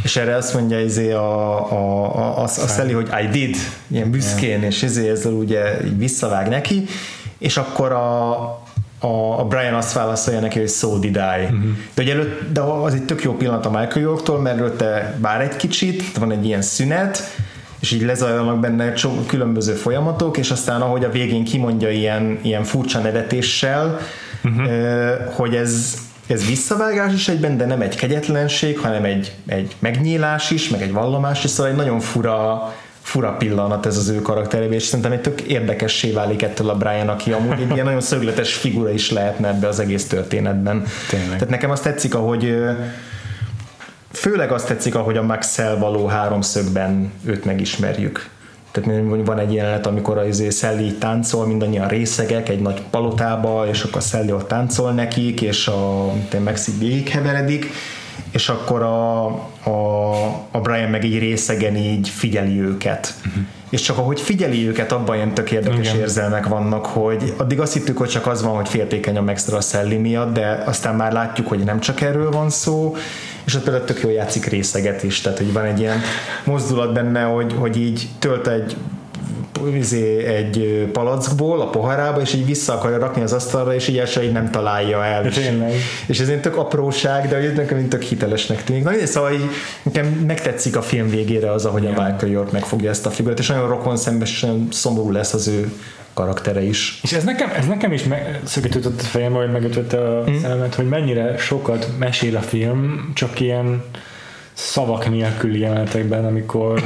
és 0.02 0.16
erre 0.16 0.36
azt 0.36 0.54
mondja 0.54 0.80
izé 0.80 1.12
a, 1.12 1.72
a, 1.72 2.16
a, 2.16 2.38
a, 2.38 2.42
a 2.42 2.46
Sally, 2.46 2.92
hogy 2.92 3.08
I 3.22 3.26
did, 3.26 3.56
ilyen 3.86 4.10
büszkén, 4.10 4.48
yeah. 4.48 4.64
és 4.64 4.82
izé 4.82 5.08
ezzel 5.08 5.32
ugye 5.32 5.84
így 5.84 5.98
visszavág 5.98 6.48
neki, 6.48 6.84
és 7.38 7.56
akkor 7.56 7.92
a, 7.92 8.32
a, 8.98 9.38
a 9.38 9.44
Brian 9.44 9.74
azt 9.74 9.92
válaszolja 9.92 10.40
neki, 10.40 10.58
hogy 10.58 10.68
so 10.68 10.98
did 10.98 11.16
I. 11.16 11.44
Uh-huh. 11.44 11.60
De, 11.94 12.02
ugye 12.02 12.12
előtt, 12.12 12.52
de 12.52 12.60
az 12.60 12.94
egy 12.94 13.04
tök 13.04 13.22
jó 13.22 13.32
pillanat 13.32 13.66
a 13.66 13.70
Michael 13.70 14.00
Yorktól, 14.00 14.40
mert 14.40 14.58
előtte 14.58 15.16
bár 15.20 15.40
egy 15.40 15.56
kicsit, 15.56 16.16
van 16.18 16.32
egy 16.32 16.46
ilyen 16.46 16.62
szünet, 16.62 17.36
és 17.80 17.90
így 17.90 18.02
lezajlanak 18.02 18.60
benne 18.60 18.92
csomó 18.92 19.20
különböző 19.26 19.72
folyamatok, 19.72 20.36
és 20.36 20.50
aztán 20.50 20.80
ahogy 20.80 21.04
a 21.04 21.10
végén 21.10 21.44
kimondja 21.44 21.90
ilyen, 21.90 22.38
ilyen 22.42 22.64
furcsa 22.64 22.98
nevetéssel, 22.98 23.98
uh-huh. 24.44 25.34
hogy 25.34 25.54
ez, 25.54 25.98
ez 26.26 26.46
visszavágás 26.46 27.12
is 27.12 27.28
egyben, 27.28 27.56
de 27.56 27.66
nem 27.66 27.80
egy 27.80 27.96
kegyetlenség, 27.96 28.78
hanem 28.78 29.04
egy, 29.04 29.32
egy 29.46 29.76
megnyílás 29.78 30.50
is, 30.50 30.68
meg 30.68 30.82
egy 30.82 30.92
vallomás 30.92 31.44
is, 31.44 31.50
szóval 31.50 31.72
egy 31.72 31.78
nagyon 31.78 32.00
fura 32.00 32.72
fura 33.08 33.32
pillanat 33.32 33.86
ez 33.86 33.96
az 33.96 34.08
ő 34.08 34.22
karakterében, 34.22 34.72
és 34.72 34.82
szerintem 34.82 35.12
egy 35.12 35.20
tök 35.20 35.40
érdekessé 35.40 36.10
válik 36.10 36.42
ettől 36.42 36.70
a 36.70 36.74
Brian, 36.74 37.08
aki 37.08 37.32
amúgy 37.32 37.60
egy 37.60 37.70
ilyen 37.72 37.84
nagyon 37.84 38.00
szögletes 38.00 38.54
figura 38.54 38.90
is 38.90 39.10
lehetne 39.10 39.48
ebbe 39.48 39.68
az 39.68 39.80
egész 39.80 40.06
történetben. 40.06 40.84
Tényleg. 41.08 41.28
Tehát 41.28 41.48
nekem 41.48 41.70
azt 41.70 41.82
tetszik, 41.82 42.14
ahogy 42.14 42.54
főleg 44.12 44.52
azt 44.52 44.66
tetszik, 44.66 44.94
ahogy 44.94 45.16
a 45.16 45.22
max 45.22 45.60
való 45.78 46.06
háromszögben 46.06 47.12
őt 47.24 47.44
megismerjük. 47.44 48.28
Tehát 48.70 49.02
van 49.24 49.38
egy 49.38 49.52
jelenet, 49.52 49.86
amikor 49.86 50.18
az 50.18 50.26
izé 50.26 50.50
Sally 50.50 50.92
táncol, 50.92 51.46
mindannyian 51.46 51.88
részegek 51.88 52.48
egy 52.48 52.60
nagy 52.60 52.82
palotába, 52.90 53.66
és 53.68 53.82
akkor 53.82 54.02
Sally 54.02 54.32
ott 54.32 54.48
táncol 54.48 54.92
nekik, 54.92 55.40
és 55.42 55.66
a 55.66 56.12
Max 56.44 56.68
így 56.80 57.08
heveredik, 57.08 57.70
és 58.30 58.48
akkor 58.48 58.82
a, 58.82 59.26
a, 59.62 60.22
a 60.50 60.60
Brian 60.62 60.90
meg 60.90 61.04
így 61.04 61.18
részegen 61.18 61.76
így 61.76 62.08
figyeli 62.08 62.60
őket. 62.60 63.14
Uh-huh. 63.26 63.42
És 63.70 63.80
csak 63.80 63.98
ahogy 63.98 64.20
figyeli 64.20 64.68
őket, 64.68 64.92
abban 64.92 65.16
ilyen 65.16 65.34
tök 65.34 65.50
érdekes 65.50 65.88
Igen. 65.88 66.00
érzelmek 66.00 66.46
vannak, 66.46 66.86
hogy 66.86 67.34
addig 67.36 67.60
azt 67.60 67.72
hittük, 67.72 67.98
hogy 67.98 68.08
csak 68.08 68.26
az 68.26 68.42
van, 68.42 68.54
hogy 68.54 68.68
féltékeny 68.68 69.16
a 69.16 69.22
Maxra 69.22 69.56
a 69.56 69.60
Szelli 69.60 69.96
miatt, 69.96 70.32
de 70.32 70.62
aztán 70.66 70.94
már 70.94 71.12
látjuk, 71.12 71.48
hogy 71.48 71.58
nem 71.58 71.80
csak 71.80 72.00
erről 72.00 72.30
van 72.30 72.50
szó, 72.50 72.96
és 73.44 73.54
ott 73.54 73.62
például 73.62 73.84
tök 73.84 74.00
jól 74.02 74.12
játszik 74.12 74.46
részeget 74.46 75.02
is, 75.02 75.20
tehát 75.20 75.38
hogy 75.38 75.52
van 75.52 75.64
egy 75.64 75.80
ilyen 75.80 76.00
mozdulat 76.44 76.92
benne, 76.92 77.22
hogy, 77.22 77.54
hogy 77.58 77.76
így 77.76 78.08
tölt 78.18 78.46
egy 78.46 78.76
izé, 79.74 80.24
egy 80.24 80.88
palackból 80.92 81.60
a 81.60 81.70
poharába, 81.70 82.20
és 82.20 82.34
így 82.34 82.46
vissza 82.46 82.74
akarja 82.74 82.98
rakni 82.98 83.22
az 83.22 83.32
asztalra, 83.32 83.74
és 83.74 83.88
így 83.88 83.98
első 83.98 84.22
így 84.22 84.32
nem 84.32 84.50
találja 84.50 85.04
el. 85.04 85.26
És, 85.26 85.50
és 86.06 86.20
ez 86.20 86.28
egy 86.28 86.40
tök 86.40 86.56
apróság, 86.56 87.28
de 87.28 87.36
hogy 87.40 87.52
nekem 87.52 87.88
tök 87.88 88.02
hitelesnek 88.02 88.64
tűnik. 88.64 88.84
Na, 88.84 88.90
szóval 89.06 89.32
így, 89.32 89.50
nekem 89.82 90.06
megtetszik 90.06 90.76
a 90.76 90.82
film 90.82 91.08
végére 91.08 91.52
az, 91.52 91.64
ahogy 91.64 91.86
a 91.86 91.88
Michael 91.88 92.28
York 92.28 92.52
megfogja 92.52 92.90
ezt 92.90 93.06
a 93.06 93.10
figurát, 93.10 93.38
és 93.38 93.46
nagyon 93.46 93.68
rokon 93.68 93.96
szembes, 93.96 94.30
és 94.30 94.40
nagyon 94.40 94.68
szomorú 94.70 95.10
lesz 95.10 95.32
az 95.32 95.48
ő 95.48 95.72
karaktere 96.14 96.62
is. 96.62 97.00
És 97.02 97.12
ez 97.12 97.24
nekem, 97.24 97.50
ez 97.56 97.66
nekem 97.66 97.92
is 97.92 98.02
szökítődött 98.44 99.00
a 99.00 99.04
fejembe, 99.04 99.38
vagy 99.38 99.52
megütötte 99.52 99.98
a 99.98 100.30
mm. 100.30 100.36
szememet, 100.42 100.74
hogy 100.74 100.88
mennyire 100.88 101.36
sokat 101.36 101.88
mesél 101.98 102.36
a 102.36 102.40
film, 102.40 103.10
csak 103.14 103.40
ilyen 103.40 103.82
szavak 104.52 105.10
nélküli 105.10 105.58
jelenetekben, 105.58 106.24
amikor 106.24 106.82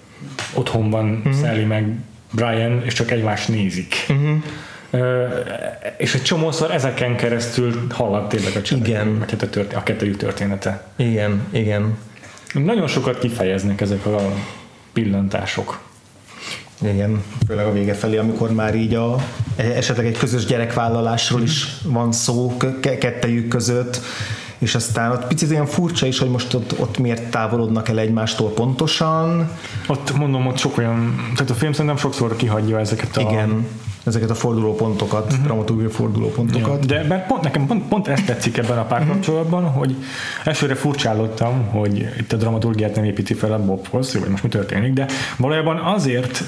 otthon 0.54 0.90
van 0.90 1.04
mm-hmm. 1.04 1.40
Sally 1.40 1.64
meg 1.64 1.96
Brian, 2.32 2.82
és 2.84 2.92
csak 2.92 3.10
egymást 3.10 3.48
nézik. 3.48 3.94
Uh-huh. 4.08 4.36
Uh, 4.90 5.00
és 5.96 6.14
egy 6.14 6.22
csomószor 6.22 6.70
ezeken 6.70 7.16
keresztül 7.16 7.86
hallott 7.90 8.28
tényleg 8.28 8.56
a 8.56 8.60
hát 9.20 9.32
a, 9.32 9.48
történ- 9.48 9.74
a 9.74 9.82
kettőjük 9.82 10.16
története. 10.16 10.84
Igen, 10.96 11.46
igen. 11.50 11.98
Nagyon 12.52 12.86
sokat 12.86 13.18
kifejeznek 13.18 13.80
ezek 13.80 14.06
a 14.06 14.32
pillantások. 14.92 15.80
Igen, 16.82 17.22
főleg 17.46 17.66
a 17.66 17.72
vége 17.72 17.94
felé, 17.94 18.16
amikor 18.16 18.52
már 18.52 18.74
így 18.74 18.94
a, 18.94 19.16
esetleg 19.56 20.06
egy 20.06 20.18
közös 20.18 20.44
gyerekvállalásról 20.44 21.42
is 21.42 21.66
van 21.84 22.12
szó 22.12 22.56
kettejük 22.80 23.48
között, 23.48 24.00
és 24.62 24.74
aztán 24.74 25.10
ott 25.10 25.26
picit 25.26 25.50
olyan 25.50 25.66
furcsa 25.66 26.06
is, 26.06 26.18
hogy 26.18 26.30
most 26.30 26.54
ott, 26.54 26.78
ott 26.78 26.98
miért 26.98 27.30
távolodnak 27.30 27.88
el 27.88 27.98
egymástól 27.98 28.50
pontosan. 28.50 29.50
Ott 29.86 30.16
mondom, 30.16 30.46
ott 30.46 30.58
sok 30.58 30.78
olyan, 30.78 31.30
tehát 31.34 31.50
a 31.50 31.54
film 31.54 31.72
szerintem 31.72 31.96
sokszor 31.96 32.36
kihagyja 32.36 32.78
ezeket 32.78 33.16
a... 33.16 33.20
Igen 33.20 33.66
ezeket 34.04 34.30
a 34.30 34.34
fordulópontokat, 34.34 35.24
uh-huh. 35.24 35.44
dramaturgiai 35.44 35.90
fordulópontokat. 35.90 36.90
Ja, 36.90 36.96
de 36.96 37.08
mert 37.08 37.26
pont, 37.26 37.42
nekem 37.42 37.66
pont, 37.66 37.88
pont 37.88 38.08
ezt 38.08 38.24
tetszik 38.24 38.56
ebben 38.58 38.78
a 38.78 38.84
párkapcsolatban, 38.84 39.64
uh-huh. 39.64 39.78
hogy 39.78 39.96
elsőre 40.44 40.74
furcsálottam, 40.74 41.64
hogy 41.70 42.08
itt 42.18 42.32
a 42.32 42.36
dramaturgiát 42.36 42.94
nem 42.94 43.04
építi 43.04 43.34
fel 43.34 43.52
a 43.52 43.58
Bob 43.64 43.86
Fosse, 43.86 44.18
vagy 44.18 44.28
most 44.28 44.42
mi 44.42 44.48
történik, 44.48 44.92
de 44.92 45.06
valójában 45.36 45.76
azért 45.76 46.44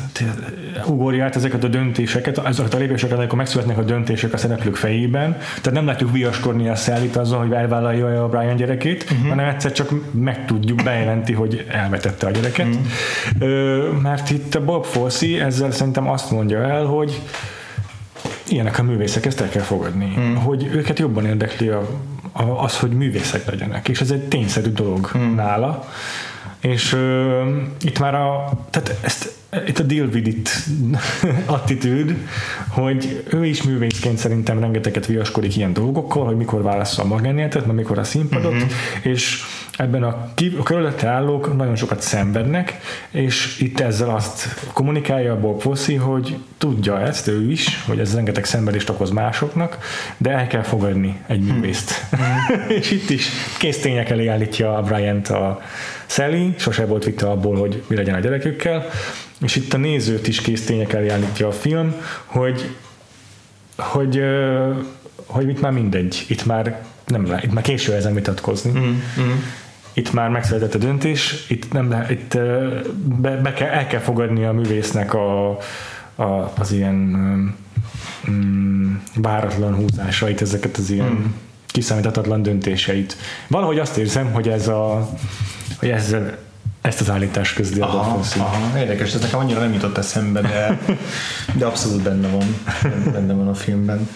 ugorja 0.87 1.25
át 1.25 1.37
ezeket 1.37 1.65
a 1.65 1.69
döntéseket, 1.69 2.39
ezeket 2.39 2.75
a 2.75 2.79
lépéseket, 2.79 3.19
amikor 3.19 3.39
megszületnek 3.39 3.79
a 3.79 3.83
döntések 3.83 4.33
a 4.33 4.37
szereplők 4.37 4.77
fejében, 4.77 5.37
tehát 5.39 5.73
nem 5.73 5.87
látjuk 5.87 6.13
viaskodni 6.13 6.69
a 6.69 6.75
szállít 6.75 7.17
azzal, 7.17 7.39
hogy 7.39 7.53
elvállalja 7.53 8.25
a 8.25 8.29
Brian 8.29 8.57
gyerekét, 8.57 9.03
uh-huh. 9.03 9.29
hanem 9.29 9.49
egyszer 9.49 9.73
csak 9.73 10.13
megtudjuk, 10.13 10.83
bejelenti, 10.83 11.33
hogy 11.33 11.67
elvetette 11.71 12.27
a 12.27 12.31
gyereket. 12.31 12.67
Uh-huh. 12.67 14.01
Mert 14.03 14.31
itt 14.31 14.55
a 14.55 14.65
Bob 14.65 14.85
Fosse 14.85 15.45
ezzel 15.45 15.71
szerintem 15.71 16.09
azt 16.09 16.31
mondja 16.31 16.63
el, 16.63 16.85
hogy 16.85 17.21
ilyenek 18.49 18.79
a 18.79 18.83
művészek, 18.83 19.27
ezt 19.27 19.41
el 19.41 19.49
kell 19.49 19.63
fogadni, 19.63 20.15
mm. 20.19 20.35
hogy 20.35 20.65
őket 20.73 20.99
jobban 20.99 21.27
érdekli 21.27 21.69
a, 21.69 21.89
a, 22.33 22.43
az, 22.43 22.79
hogy 22.79 22.91
művészek 22.91 23.51
legyenek, 23.51 23.89
és 23.89 24.01
ez 24.01 24.11
egy 24.11 24.29
tényszerű 24.29 24.71
dolog 24.71 25.11
mm. 25.19 25.35
nála, 25.35 25.89
és 26.65 26.93
uh, 26.93 27.47
itt 27.81 27.99
már 27.99 28.15
a, 28.15 28.51
tehát 28.71 28.99
ezt, 29.03 29.33
itt 29.67 29.79
a 29.79 29.83
deal 29.83 30.07
with 30.07 30.29
it 30.29 30.51
attitűd, 31.47 32.17
hogy 32.69 33.25
ő 33.31 33.47
is 33.47 33.63
művészként 33.63 34.19
szerintem 34.19 34.61
rengeteget 34.61 35.07
viaskodik 35.07 35.57
ilyen 35.57 35.73
dolgokkal, 35.73 36.25
hogy 36.25 36.37
mikor 36.37 36.63
válassza 36.63 37.03
a 37.03 37.07
magánéletet, 37.07 37.67
meg 37.67 37.77
mikor 37.77 37.99
a 37.99 38.05
színpadot, 38.05 38.55
mm-hmm. 38.55 38.67
és 39.03 39.43
ebben 39.77 40.03
a, 40.03 40.33
a 40.59 40.63
körülötte 40.63 41.07
állók 41.07 41.57
nagyon 41.57 41.77
sokat 41.77 42.01
szenvednek, 42.01 42.79
és 43.11 43.59
itt 43.61 43.81
ezzel 43.81 44.11
azt 44.11 44.49
kommunikálja 44.73 45.33
a 45.33 45.41
Bob 45.41 45.61
Fosse, 45.61 45.99
hogy 45.99 46.39
tudja 46.59 47.01
ezt 47.01 47.29
ő 47.29 47.51
is, 47.51 47.85
hogy 47.87 47.99
ez 47.99 48.15
rengeteg 48.15 48.45
szenvedést 48.45 48.89
okoz 48.89 49.11
másoknak, 49.11 49.79
de 50.17 50.31
el 50.31 50.47
kell 50.47 50.63
fogadni 50.63 51.21
egy 51.27 51.41
hm. 51.47 51.53
művészt. 51.53 52.07
Hmm. 52.11 52.69
és 52.79 52.91
itt 52.91 53.11
is 53.11 53.29
kész 53.59 53.81
tények 53.81 54.11
elé 54.11 54.27
állítja 54.27 54.77
a 54.77 54.83
Bryant 54.83 55.29
a 55.29 55.61
Sally, 56.07 56.55
sose 56.59 56.87
volt 56.87 57.05
vita 57.05 57.31
abból, 57.31 57.57
hogy 57.57 57.83
mi 57.87 57.97
legyen 57.97 58.15
a 58.15 58.19
gyerekükkel, 58.19 58.87
és 59.41 59.57
itt 59.57 59.73
a 59.73 59.77
nézőt 59.77 60.29
is 60.29 60.41
kész 60.41 60.65
tények 60.65 60.93
elé 60.93 61.09
állítja 61.09 61.47
a 61.49 61.53
film, 61.53 61.95
hogy 62.25 62.75
hogy, 63.77 64.23
hogy 65.27 65.49
itt 65.49 65.61
már 65.61 65.73
mindegy, 65.73 66.25
itt 66.29 66.45
már 66.45 66.83
nem 67.07 67.27
le, 67.27 67.41
itt 67.43 67.53
már 67.53 67.63
késő 67.63 67.93
ezen 67.93 68.15
vitatkozni. 68.15 68.71
Mm, 68.71 69.01
mm 69.21 69.43
itt 69.97 70.13
már 70.13 70.29
megszületett 70.29 70.75
a 70.75 70.79
döntés, 70.79 71.45
itt, 71.49 71.73
nem 71.73 71.91
le, 71.91 72.07
itt 72.11 72.39
be, 73.21 73.37
be 73.37 73.53
kell, 73.53 73.69
el 73.69 73.87
kell 73.87 74.01
fogadni 74.01 74.45
a 74.45 74.53
művésznek 74.53 75.15
a, 75.15 75.49
a, 76.15 76.53
az 76.59 76.73
ilyen 76.73 76.97
um, 78.29 79.03
váratlan 79.15 79.75
húzásait, 79.75 80.43
ezeket 80.43 80.77
az 80.77 80.91
ilyen 80.91 81.11
mm. 81.11 81.25
Kiszámíthatatlan 81.75 82.43
döntéseit. 82.43 83.17
Valahogy 83.49 83.79
azt 83.79 83.97
érzem, 83.97 84.33
hogy 84.33 84.49
ez 84.49 84.69
a 84.69 85.09
hogy 85.79 85.89
ezzel 85.89 86.39
ezt 86.81 87.01
az 87.01 87.11
állítást 87.11 87.55
közli 87.55 87.81
a 87.81 87.85
aha, 87.85 88.79
érdekes, 88.79 89.15
ez 89.15 89.21
nekem 89.21 89.39
annyira 89.39 89.61
nem 89.61 89.73
jutott 89.73 89.99
eszembe, 89.99 90.41
de, 90.41 90.79
de 91.59 91.67
abszolút 91.67 92.03
benne 92.03 92.29
van, 92.29 92.65
benne 93.13 93.33
van 93.33 93.49
a 93.49 93.55
filmben. 93.55 94.09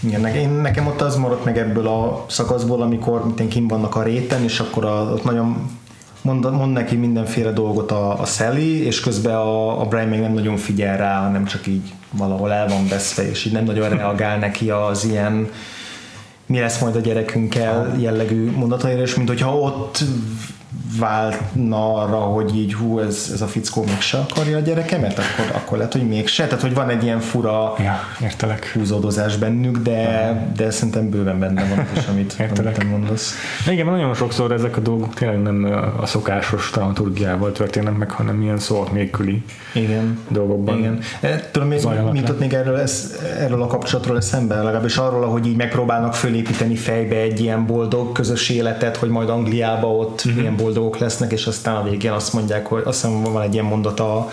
Igen, 0.00 0.26
én, 0.26 0.48
nekem 0.48 0.86
ott 0.86 1.00
az 1.00 1.16
maradt 1.16 1.44
meg 1.44 1.58
ebből 1.58 1.86
a 1.86 2.24
szakaszból, 2.28 2.82
amikor 2.82 3.24
mint 3.24 3.48
kim 3.48 3.68
vannak 3.68 3.96
a 3.96 4.02
réten, 4.02 4.42
és 4.42 4.60
akkor 4.60 4.84
a, 4.84 5.12
ott 5.12 5.24
nagyon 5.24 5.70
mond, 6.22 6.52
mond 6.52 6.72
neki 6.72 6.96
mindenféle 6.96 7.50
dolgot 7.50 7.90
a, 7.90 8.20
a 8.20 8.24
Sally, 8.24 8.84
és 8.84 9.00
közben 9.00 9.34
a, 9.34 9.80
a 9.80 9.84
Brian 9.84 10.08
még 10.08 10.20
nem 10.20 10.32
nagyon 10.32 10.56
figyel 10.56 10.96
rá, 10.96 11.22
hanem 11.22 11.44
csak 11.44 11.66
így 11.66 11.92
valahol 12.10 12.52
el 12.52 12.68
van 12.68 12.88
veszve, 12.88 13.28
és 13.28 13.44
így 13.44 13.52
nem 13.52 13.64
nagyon 13.64 13.88
reagál 13.88 14.38
neki 14.38 14.70
az 14.70 15.04
ilyen 15.04 15.48
mi 16.46 16.58
lesz 16.58 16.80
majd 16.80 16.96
a 16.96 17.00
gyerekünkkel 17.00 17.96
jellegű 17.98 18.50
mondataira, 18.50 19.00
és 19.02 19.14
mint 19.14 19.28
hogyha 19.28 19.58
ott 19.58 19.98
váltna 20.98 21.94
arra, 21.94 22.16
hogy 22.16 22.56
így 22.56 22.74
hú, 22.74 22.98
ez, 22.98 23.30
ez 23.32 23.40
a 23.40 23.46
fickó 23.46 23.84
mégse 23.84 24.18
akarja 24.18 24.56
a 24.56 24.60
gyerekemet, 24.60 25.18
akkor, 25.18 25.56
akkor 25.56 25.78
lehet, 25.78 25.92
hogy 25.92 26.08
mégse. 26.08 26.44
Tehát, 26.44 26.60
hogy 26.60 26.74
van 26.74 26.88
egy 26.88 27.02
ilyen 27.02 27.20
fura 27.20 27.74
ja, 27.78 28.00
értelek. 28.22 28.72
húzódozás 28.74 29.36
bennük, 29.36 29.78
de, 29.78 30.32
de 30.56 30.70
szerintem 30.70 31.10
bőven 31.10 31.38
benne 31.38 31.64
van 31.68 31.86
is, 31.96 32.06
amit, 32.06 32.36
amit 32.38 32.72
te 32.74 32.84
mondasz. 32.84 33.34
Igen, 33.70 33.86
nagyon 33.86 34.14
sokszor 34.14 34.52
ezek 34.52 34.76
a 34.76 34.80
dolgok 34.80 35.14
tényleg 35.14 35.42
nem 35.42 35.64
a 36.00 36.06
szokásos 36.06 36.70
dramaturgiával 36.70 37.52
történnek 37.52 37.96
meg, 37.96 38.10
hanem 38.10 38.42
ilyen 38.42 38.58
szó 38.58 38.86
nélküli 38.92 39.42
Igen. 39.74 40.18
dolgokban. 40.28 40.78
Igen. 40.78 40.98
E, 41.20 41.48
tudom, 41.52 41.68
még, 41.68 41.80
mit 42.12 42.28
ott 42.28 42.38
még 42.38 42.52
erről, 42.52 42.76
ez, 42.76 43.16
erről 43.38 43.62
a 43.62 43.66
kapcsolatról 43.66 44.16
eszembe, 44.16 44.54
legalábbis 44.54 44.96
arról, 44.96 45.26
hogy 45.26 45.46
így 45.46 45.56
megpróbálnak 45.56 46.14
fölépíteni 46.14 46.76
fejbe 46.76 47.16
egy 47.16 47.40
ilyen 47.40 47.66
boldog 47.66 48.12
közös 48.12 48.48
életet, 48.48 48.96
hogy 48.96 49.08
majd 49.08 49.28
Angliába 49.28 49.96
ott 49.96 50.22
uh-huh. 50.24 50.40
ilyen 50.42 50.55
boldogok 50.56 50.98
lesznek, 50.98 51.32
és 51.32 51.46
aztán 51.46 51.76
a 51.76 51.82
végén 51.82 52.12
azt 52.12 52.32
mondják, 52.32 52.66
hogy 52.66 52.82
azt 52.84 53.02
hiszem 53.02 53.22
van 53.22 53.42
egy 53.42 53.52
ilyen 53.52 53.64
mondata 53.64 54.16
a, 54.16 54.30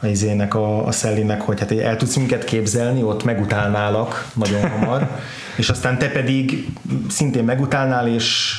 a 0.00 0.06
izének, 0.06 0.54
a, 0.54 0.86
a 0.86 0.92
Szellinek, 0.92 1.40
hogy 1.40 1.60
hát 1.60 1.72
el 1.72 1.96
tudsz 1.96 2.16
minket 2.16 2.44
képzelni, 2.44 3.02
ott 3.02 3.24
megutálnálak 3.24 4.26
nagyon 4.34 4.70
hamar, 4.70 5.08
és 5.56 5.68
aztán 5.68 5.98
te 5.98 6.08
pedig 6.08 6.68
szintén 7.08 7.44
megutálnál, 7.44 8.08
és 8.08 8.58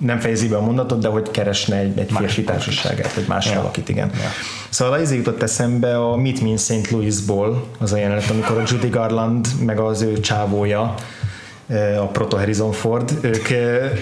nem 0.00 0.18
fejezi 0.18 0.48
be 0.48 0.56
a 0.56 0.60
mondatot, 0.60 1.00
de 1.00 1.08
hogy 1.08 1.30
keresne 1.30 1.76
egy, 1.76 1.98
egy 1.98 2.12
férfi 2.12 2.44
társaságát, 2.44 3.14
vagy 3.14 3.24
más 3.28 3.46
ja. 3.46 3.54
valakit, 3.54 3.88
igen. 3.88 4.10
Ja. 4.14 4.28
Szóval 4.68 5.00
az 5.00 5.14
jutott 5.14 5.42
eszembe 5.42 5.98
a 5.98 6.16
Meet 6.16 6.40
Me 6.40 6.48
in 6.48 6.56
St. 6.56 6.90
Louisból, 6.90 7.66
az 7.78 7.92
a 7.92 7.96
jelenet, 7.96 8.30
amikor 8.30 8.56
a 8.58 8.62
Judy 8.66 8.88
Garland 8.88 9.46
meg 9.64 9.78
az 9.78 10.02
ő 10.02 10.20
csávója 10.20 10.94
a 11.98 12.06
Proto 12.06 12.36
Harrison 12.36 12.72
Ford, 12.72 13.12
ők, 13.20 13.50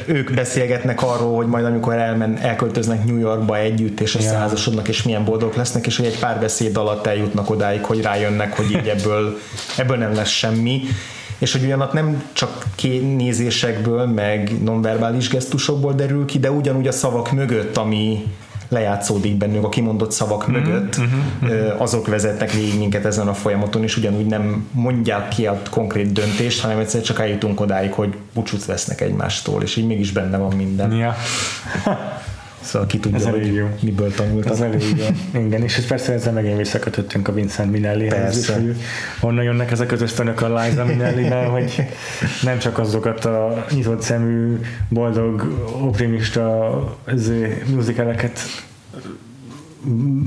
ők 0.07 0.35
beszélgetnek 0.35 1.03
arról, 1.03 1.37
hogy 1.37 1.47
majd 1.47 1.65
amikor 1.65 1.95
elmen, 1.95 2.39
elköltöznek 2.39 3.05
New 3.05 3.19
Yorkba 3.19 3.59
együtt, 3.59 4.01
és 4.01 4.15
összeházasodnak, 4.15 4.89
és 4.89 5.03
milyen 5.03 5.25
boldog 5.25 5.53
lesznek, 5.57 5.87
és 5.87 5.97
hogy 5.97 6.07
egy 6.07 6.19
pár 6.19 6.41
beszéd 6.41 6.77
alatt 6.77 7.07
eljutnak 7.07 7.51
odáig, 7.51 7.85
hogy 7.85 8.03
rájönnek, 8.03 8.57
hogy 8.57 8.71
így 8.71 8.89
ebből, 8.89 9.39
ebből 9.77 9.97
nem 9.97 10.15
lesz 10.15 10.29
semmi. 10.29 10.83
És 11.39 11.53
hogy 11.53 11.65
ugyanat 11.65 11.93
nem 11.93 12.23
csak 12.33 12.67
nézésekből, 13.17 14.07
meg 14.07 14.63
nonverbális 14.63 15.29
gesztusokból 15.29 15.93
derül 15.93 16.25
ki, 16.25 16.39
de 16.39 16.51
ugyanúgy 16.51 16.87
a 16.87 16.93
szavak 16.93 17.33
mögött, 17.33 17.77
ami, 17.77 18.25
lejátszódik 18.71 19.37
bennünk 19.37 19.65
a 19.65 19.69
kimondott 19.69 20.13
szavak 20.13 20.51
mm-hmm, 20.51 20.61
mögött, 20.61 21.01
mm-hmm. 21.01 21.69
azok 21.79 22.07
vezetnek 22.07 22.53
végig 22.53 22.79
minket 22.79 23.05
ezen 23.05 23.29
a 23.29 23.35
folyamaton, 23.35 23.83
és 23.83 23.97
ugyanúgy 23.97 24.27
nem 24.27 24.69
mondják 24.73 25.29
ki 25.29 25.47
a 25.47 25.63
konkrét 25.71 26.13
döntést, 26.13 26.61
hanem 26.61 26.79
egyszer 26.79 27.01
csak 27.03 27.21
eljutunk 27.21 27.61
odáig, 27.61 27.93
hogy 27.93 28.15
búcsút 28.35 28.65
vesznek 28.65 29.01
egymástól, 29.01 29.63
és 29.63 29.77
így 29.77 29.87
mégis 29.87 30.13
benne 30.13 30.37
van 30.37 30.57
minden. 30.57 30.93
Ja. 30.93 31.17
Szóval 32.61 32.87
ki 32.89 32.99
tudja, 32.99 33.19
Ez 33.19 33.27
hogy 33.27 33.55
jó. 33.55 33.67
miből 33.83 34.15
tanultak. 34.15 34.53
Ez 34.53 34.61
elég 34.61 34.83
jó. 34.97 35.41
Igen, 35.41 35.63
és 35.63 35.77
persze 35.89 36.13
ezzel 36.13 36.33
megint 36.33 36.57
visszakötöttünk 36.57 37.29
a 37.29 37.33
Vincent 37.33 37.71
Minellihez 37.71 38.39
is, 38.39 38.49
hogy 38.49 38.77
honnan 39.21 39.45
jönnek 39.45 39.71
ezek 39.71 39.93
az 39.93 40.03
ösztönök 40.03 40.41
a 40.41 40.61
Liza 40.61 40.85
minelli 40.85 41.29
hogy 41.29 41.85
nem 42.43 42.59
csak 42.59 42.79
azokat 42.79 43.25
a 43.25 43.67
nyitott 43.71 44.03
szemű, 44.03 44.61
boldog, 44.89 45.65
optimista 45.81 46.99
musicaleket 47.75 48.41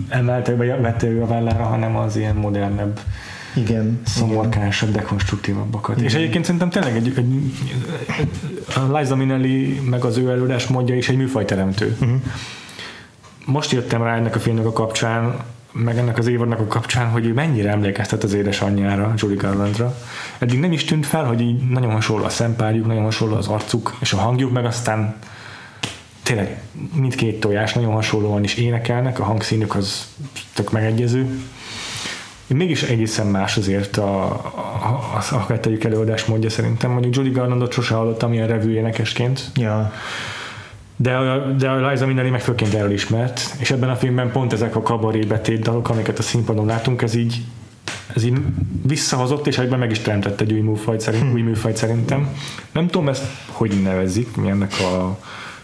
emelte, 0.09 0.55
vagy 0.55 0.67
vette 0.81 1.07
ő 1.07 1.21
a 1.21 1.25
vállára, 1.25 1.63
hanem 1.63 1.95
az 1.95 2.15
ilyen 2.15 2.35
modernebb 2.35 2.99
igen, 3.55 4.01
szomorkásabb, 4.05 4.91
dekonstruktívabbakat. 4.91 5.95
Igen. 5.95 6.09
És 6.09 6.15
egyébként 6.15 6.45
szerintem 6.45 6.69
tényleg 6.69 6.95
egy, 6.95 7.13
egy, 7.15 7.53
a 8.75 8.97
Liza 8.97 9.15
Minnelli 9.15 9.79
meg 9.89 10.03
az 10.03 10.17
ő 10.17 10.29
előadás 10.29 10.67
módja 10.67 10.95
is 10.95 11.09
egy 11.09 11.17
műfajteremtő. 11.17 11.97
Uh-huh. 11.99 12.21
Most 13.45 13.71
jöttem 13.71 14.03
rá 14.03 14.15
ennek 14.15 14.35
a 14.35 14.39
filmnek 14.39 14.65
a 14.65 14.71
kapcsán, 14.71 15.35
meg 15.71 15.97
ennek 15.97 16.17
az 16.17 16.27
évadnak 16.27 16.59
a 16.59 16.67
kapcsán, 16.67 17.09
hogy 17.09 17.25
ő 17.25 17.33
mennyire 17.33 17.69
emlékeztet 17.69 18.23
az 18.23 18.33
édesanyjára, 18.33 19.13
Julie 19.17 19.37
Garlandra. 19.37 19.97
Eddig 20.37 20.59
nem 20.59 20.71
is 20.71 20.83
tűnt 20.83 21.05
fel, 21.05 21.23
hogy 21.23 21.41
így 21.41 21.69
nagyon 21.69 21.91
hasonló 21.91 22.23
a 22.23 22.29
szempárjuk, 22.29 22.85
nagyon 22.85 23.03
hasonló 23.03 23.35
az 23.35 23.47
arcuk, 23.47 23.97
és 24.01 24.13
a 24.13 24.17
hangjuk, 24.17 24.51
meg 24.51 24.65
aztán 24.65 25.15
tényleg 26.23 26.61
mindkét 26.93 27.39
tojás 27.39 27.73
nagyon 27.73 27.93
hasonlóan 27.93 28.43
is 28.43 28.55
énekelnek, 28.55 29.19
a 29.19 29.23
hangszínük 29.23 29.75
az 29.75 30.07
tök 30.53 30.71
megegyező 30.71 31.39
mégis 32.47 32.83
egészen 32.83 33.27
más 33.27 33.57
azért 33.57 33.97
a, 33.97 34.23
a, 34.25 35.21
a, 35.29 35.35
a 35.35 35.45
kettőjük 35.45 35.83
előadás 35.83 36.25
módja 36.25 36.49
szerintem. 36.49 36.91
Mondjuk 36.91 37.15
Judy 37.15 37.29
Garlandot 37.29 37.71
sose 37.71 37.93
hallottam 37.95 38.33
ilyen 38.33 38.47
revű 38.47 38.73
énekesként. 38.73 39.51
Ja. 39.55 39.91
de, 40.95 41.17
de 41.57 41.69
a 41.69 41.89
Liza 41.89 42.05
Minnelli 42.05 42.29
meg 42.29 42.41
főként 42.41 42.73
erről 42.73 42.91
ismert, 42.91 43.55
és 43.59 43.71
ebben 43.71 43.89
a 43.89 43.95
filmben 43.95 44.31
pont 44.31 44.53
ezek 44.53 44.75
a 44.75 44.81
kabaré 44.81 45.19
betét 45.19 45.59
dalok, 45.59 45.89
amiket 45.89 46.19
a 46.19 46.21
színpadon 46.21 46.65
látunk, 46.65 47.01
ez 47.01 47.15
így 47.15 47.41
ez 48.15 48.23
így 48.23 48.37
visszahozott, 48.87 49.47
és 49.47 49.57
egyben 49.57 49.79
meg 49.79 49.91
is 49.91 49.99
teremtett 49.99 50.41
egy 50.41 50.53
új 50.53 50.59
műfajt, 50.59 50.99
szerint, 50.99 51.23
hm. 51.23 51.33
új 51.33 51.41
műfajt 51.41 51.77
szerintem. 51.77 52.27
Nem 52.71 52.87
tudom 52.87 53.09
ezt, 53.09 53.23
hogy 53.47 53.81
nevezik, 53.83 54.35
mi 54.35 54.49
ennek 54.49 54.71
a 54.79 55.17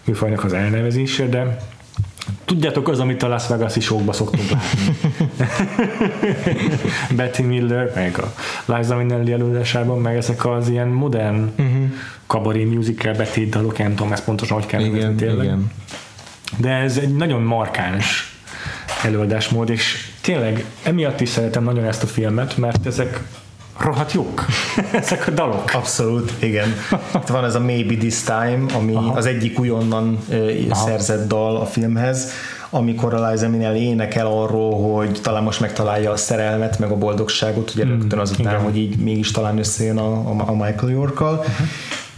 műfajnak 0.03 0.43
az 0.43 0.53
elnevezése, 0.53 1.27
de 1.27 1.57
Tudjátok, 2.45 2.87
az, 2.87 2.99
amit 2.99 3.23
a 3.23 3.27
Las 3.27 3.47
Vegas-i 3.47 3.79
showba 3.79 4.13
szoktunk 4.13 4.49
látni. 4.49 4.95
Betty 7.17 7.41
Miller, 7.41 7.91
meg 7.95 8.19
a 8.19 8.33
Liza 8.65 8.95
Minnelli 8.95 9.31
előadásában, 9.31 9.99
meg 9.99 10.15
ezek 10.15 10.45
az 10.45 10.69
ilyen 10.69 10.87
modern 10.87 11.51
uh-huh. 11.57 11.91
kabaré 12.27 12.63
musical 12.63 13.13
betét 13.13 13.49
dalok, 13.49 13.77
nem 13.77 13.95
tudom 13.95 14.11
ezt 14.11 14.23
pontosan 14.23 14.57
hogy 14.57 14.65
kell 14.65 14.81
igen, 14.81 15.15
tényleg. 15.15 15.45
Igen. 15.45 15.71
De 16.57 16.69
ez 16.69 16.97
egy 16.97 17.15
nagyon 17.15 17.41
markáns 17.41 18.37
előadásmód, 19.03 19.69
és 19.69 20.11
tényleg 20.21 20.65
emiatt 20.83 21.21
is 21.21 21.29
szeretem 21.29 21.63
nagyon 21.63 21.85
ezt 21.85 22.03
a 22.03 22.07
filmet, 22.07 22.57
mert 22.57 22.85
ezek 22.85 23.21
rohadt 23.79 24.11
jók. 24.11 24.45
Ezek 24.91 25.27
a 25.27 25.31
dalok. 25.31 25.71
Abszolút, 25.73 26.31
igen. 26.39 26.73
Itt 27.15 27.27
van 27.27 27.43
ez 27.43 27.55
a 27.55 27.59
Maybe 27.59 27.95
This 27.95 28.21
Time, 28.21 28.65
ami 28.73 28.93
Aha. 28.93 29.13
az 29.13 29.25
egyik 29.25 29.59
újonnan 29.59 30.17
uh, 30.29 30.73
szerzett 30.73 31.27
dal 31.27 31.55
a 31.55 31.65
filmhez, 31.65 32.31
amikor 32.69 33.13
a 33.13 33.29
Liza 33.29 33.49
Minnelli 33.49 33.81
énekel 33.81 34.25
arról, 34.25 34.93
hogy 34.93 35.19
talán 35.21 35.43
most 35.43 35.59
megtalálja 35.59 36.11
a 36.11 36.17
szerelmet, 36.17 36.79
meg 36.79 36.91
a 36.91 36.95
boldogságot, 36.95 37.71
ugye 37.75 37.85
mm, 37.85 37.89
rögtön 37.89 38.19
azután, 38.19 38.53
igen. 38.53 38.63
hogy 38.63 38.77
így 38.77 38.97
mégis 38.97 39.31
talán 39.31 39.57
összejön 39.57 39.97
a, 39.97 40.29
a 40.29 40.51
Michael 40.51 40.91
York-kal. 40.91 41.37
Uh-huh 41.37 41.67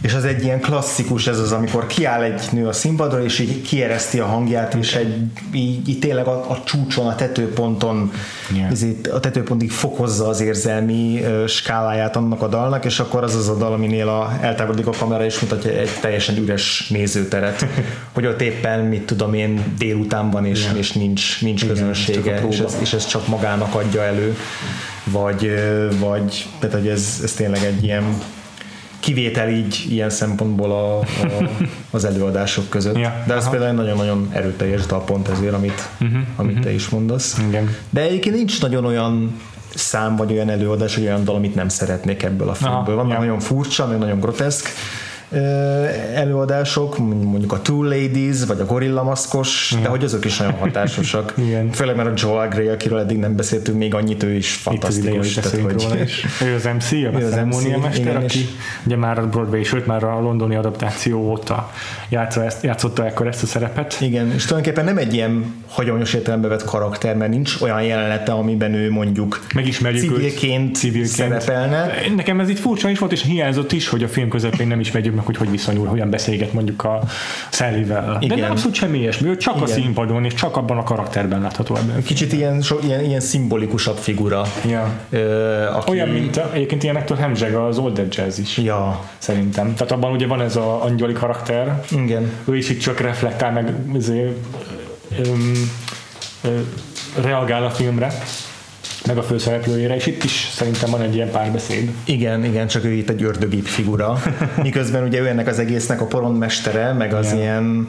és 0.02 0.14
az 0.14 0.24
egy 0.24 0.44
ilyen 0.44 0.60
klasszikus, 0.60 1.26
ez 1.26 1.38
az, 1.38 1.52
amikor 1.52 1.86
kiáll 1.86 2.22
egy 2.22 2.42
nő 2.52 2.66
a 2.66 2.72
színpadra, 2.72 3.24
és 3.24 3.38
így 3.38 3.62
kiereszti 3.62 4.18
a 4.18 4.26
hangját, 4.26 4.74
és 4.74 4.94
egy, 4.94 5.14
így, 5.52 5.88
így 5.88 5.98
tényleg 5.98 6.26
a, 6.26 6.50
a 6.50 6.62
csúcson, 6.64 7.06
a 7.06 7.14
tetőponton, 7.14 8.12
yeah. 8.54 8.70
ezért, 8.70 9.06
a 9.06 9.20
tetőpontig 9.20 9.70
fokozza 9.70 10.28
az 10.28 10.40
érzelmi 10.40 11.20
uh, 11.20 11.46
skáláját 11.46 12.16
annak 12.16 12.42
a 12.42 12.48
dalnak, 12.48 12.84
és 12.84 13.00
akkor 13.00 13.22
az 13.22 13.34
az 13.34 13.48
a 13.48 13.54
dal, 13.54 13.72
aminél 13.72 14.08
a, 14.08 14.38
eltávolodik 14.40 14.86
a 14.86 14.90
kamera, 14.90 15.24
és 15.24 15.40
mutatja 15.40 15.70
egy 15.70 15.90
teljesen 16.00 16.36
üres 16.36 16.88
nézőteret, 16.88 17.66
hogy 18.14 18.26
ott 18.26 18.40
éppen, 18.40 18.80
mit 18.80 19.02
tudom 19.02 19.34
én, 19.34 19.74
délután 19.78 20.30
van, 20.30 20.46
és, 20.46 20.64
yeah. 20.64 20.78
és 20.78 20.92
nincs, 20.92 21.42
nincs 21.42 21.62
Igen, 21.62 21.74
közönsége, 21.74 22.42
és 22.48 22.58
ez, 22.58 22.76
és 22.80 22.92
ez 22.92 23.06
csak 23.06 23.26
magának 23.26 23.74
adja 23.74 24.02
elő, 24.02 24.36
vagy, 25.04 25.50
vagy 25.98 26.46
tehát, 26.58 26.76
hogy 26.76 26.88
ez, 26.88 27.20
ez 27.22 27.32
tényleg 27.32 27.64
egy 27.64 27.84
ilyen 27.84 28.04
kivétel 29.02 29.48
így 29.48 29.86
ilyen 29.88 30.10
szempontból 30.10 30.70
a, 30.70 30.98
a, 30.98 31.04
az 31.90 32.04
előadások 32.04 32.68
között. 32.68 32.96
Ja, 32.96 33.22
De 33.26 33.34
ez 33.34 33.42
aha. 33.42 33.50
például 33.50 33.72
nagyon-nagyon 33.72 34.28
erőteljes 34.32 34.86
dal 34.86 35.04
pont 35.04 35.28
ezért, 35.28 35.54
amit, 35.54 35.88
uh-huh, 36.00 36.18
amit 36.36 36.50
uh-huh. 36.50 36.66
te 36.66 36.72
is 36.72 36.88
mondasz. 36.88 37.38
Igen. 37.48 37.76
De 37.90 38.00
egyébként 38.00 38.36
nincs 38.36 38.60
nagyon 38.62 38.84
olyan 38.84 39.40
szám, 39.74 40.16
vagy 40.16 40.32
olyan 40.32 40.48
előadás, 40.50 40.94
vagy 40.94 41.04
olyan 41.04 41.24
dal, 41.24 41.34
amit 41.34 41.54
nem 41.54 41.68
szeretnék 41.68 42.22
ebből 42.22 42.48
a 42.48 42.54
filmből. 42.54 42.96
Van 42.96 43.08
ja. 43.08 43.18
nagyon 43.18 43.40
furcsa, 43.40 43.86
meg 43.86 43.98
nagyon 43.98 44.20
groteszk, 44.20 44.68
előadások, 46.14 46.98
mondjuk 46.98 47.52
a 47.52 47.60
Two 47.60 47.82
Ladies, 47.82 48.44
vagy 48.44 48.60
a 48.60 48.64
Gorilla 48.64 49.02
Maszkos, 49.02 49.74
de 49.82 49.88
hogy 49.88 50.04
azok 50.04 50.24
is 50.24 50.38
nagyon 50.38 50.54
hatásosak. 50.54 51.34
Igen. 51.46 51.70
Főleg 51.70 51.96
mert 51.96 52.08
a 52.08 52.12
Joel 52.16 52.48
Grey, 52.48 52.68
akiről 52.68 52.98
eddig 52.98 53.18
nem 53.18 53.36
beszéltünk, 53.36 53.78
még 53.78 53.94
annyit 53.94 54.22
ő 54.22 54.34
is 54.34 54.52
fantasztikus. 54.52 55.36
Itt 55.36 55.44
az 55.44 55.50
tehát, 55.50 55.72
hogy... 55.72 56.00
is. 56.04 56.26
Ő 56.46 56.54
az 56.54 56.64
MC, 56.64 56.92
a 56.92 57.18
ceremóniamester, 57.30 58.16
aki 58.16 58.38
és... 58.38 58.46
ugye 58.86 58.96
már 58.96 59.18
a 59.18 59.26
Broadway, 59.26 59.62
sőt 59.62 59.86
már 59.86 60.04
a 60.04 60.20
londoni 60.20 60.54
adaptáció 60.54 61.30
óta 61.30 61.70
játsza 62.08 62.44
ezt, 62.44 62.62
játszotta 62.62 63.06
ekkor 63.06 63.26
ezt 63.26 63.42
a 63.42 63.46
szerepet. 63.46 63.96
Igen, 64.00 64.32
és 64.34 64.44
tulajdonképpen 64.44 64.94
nem 64.94 64.98
egy 64.98 65.14
ilyen 65.14 65.54
hagyományos 65.68 66.14
értelembe 66.14 66.48
vett 66.48 66.64
karakter, 66.64 67.16
mert 67.16 67.30
nincs 67.30 67.60
olyan 67.60 67.82
jelenete, 67.82 68.32
amiben 68.32 68.74
ő 68.74 68.90
mondjuk 68.90 69.46
Megismerjük 69.54 70.02
civilként, 70.02 70.76
civilként 70.76 71.40
szerepelne. 71.40 71.90
Nekem 72.16 72.40
ez 72.40 72.48
itt 72.48 72.58
furcsa 72.58 72.88
is 72.88 72.98
volt, 72.98 73.12
és 73.12 73.22
hiányzott 73.22 73.72
is, 73.72 73.88
hogy 73.88 74.02
a 74.02 74.08
film 74.08 74.28
közepén 74.28 74.66
nem 74.66 74.80
ismerjük 74.80 75.14
meg, 75.26 75.36
hogy 75.36 75.46
hogy 75.46 75.50
viszonyul, 75.50 75.86
hogyan 75.86 76.10
beszélget 76.10 76.52
mondjuk 76.52 76.84
a 76.84 77.02
Szellivel. 77.50 78.18
De 78.26 78.36
nem 78.36 78.50
abszolút 78.50 78.74
semmi 78.74 78.98
ilyesmi, 78.98 79.28
ő 79.28 79.36
csak 79.36 79.56
Igen. 79.56 79.68
a 79.68 79.72
színpadon, 79.72 80.24
és 80.24 80.34
csak 80.34 80.56
abban 80.56 80.78
a 80.78 80.82
karakterben 80.82 81.40
látható 81.40 81.76
ebben. 81.76 82.02
Kicsit 82.02 82.32
ilyen, 82.32 82.60
so, 82.60 82.78
ilyen, 82.82 83.04
ilyen 83.04 83.20
szimbolikusabb 83.20 83.96
figura. 83.96 84.42
Ja. 84.66 84.90
Ö, 85.10 85.66
aki... 85.66 85.90
Olyan, 85.90 86.08
mint 86.08 86.36
a, 86.36 86.50
egyébként 86.52 86.82
ilyen 86.82 86.96
Hector 86.96 87.18
Hemzseg 87.18 87.54
az 87.54 87.78
Old 87.78 87.94
Dead 87.94 88.14
Jazz 88.14 88.38
is. 88.38 88.58
Ja. 88.58 89.04
Szerintem. 89.18 89.74
Tehát 89.74 89.92
abban 89.92 90.12
ugye 90.12 90.26
van 90.26 90.40
ez 90.40 90.56
az 90.56 90.64
angyali 90.64 91.12
karakter. 91.12 91.82
Igen. 91.90 92.30
Ő 92.44 92.56
is 92.56 92.70
itt 92.70 92.80
csak 92.80 93.00
reflektál 93.00 93.52
meg 93.52 93.74
azért, 93.96 94.36
öm, 95.26 95.70
öm, 96.42 96.66
reagál 97.22 97.64
a 97.64 97.70
filmre 97.70 98.12
meg 99.06 99.18
a 99.18 99.22
főszereplőjére, 99.22 99.94
és 99.94 100.06
itt 100.06 100.24
is 100.24 100.50
szerintem 100.52 100.90
van 100.90 101.00
egy 101.00 101.14
ilyen 101.14 101.30
párbeszéd. 101.30 101.90
Igen, 102.04 102.44
igen, 102.44 102.66
csak 102.66 102.84
ő 102.84 102.92
itt 102.92 103.08
egy 103.08 103.22
ördögép 103.22 103.66
figura, 103.66 104.22
miközben 104.62 105.02
ugye 105.02 105.20
ő 105.20 105.26
ennek 105.26 105.46
az 105.46 105.58
egésznek 105.58 106.00
a 106.00 106.04
porondmestere, 106.04 106.92
meg 106.92 107.14
az 107.14 107.26
igen. 107.26 107.38
ilyen 107.38 107.88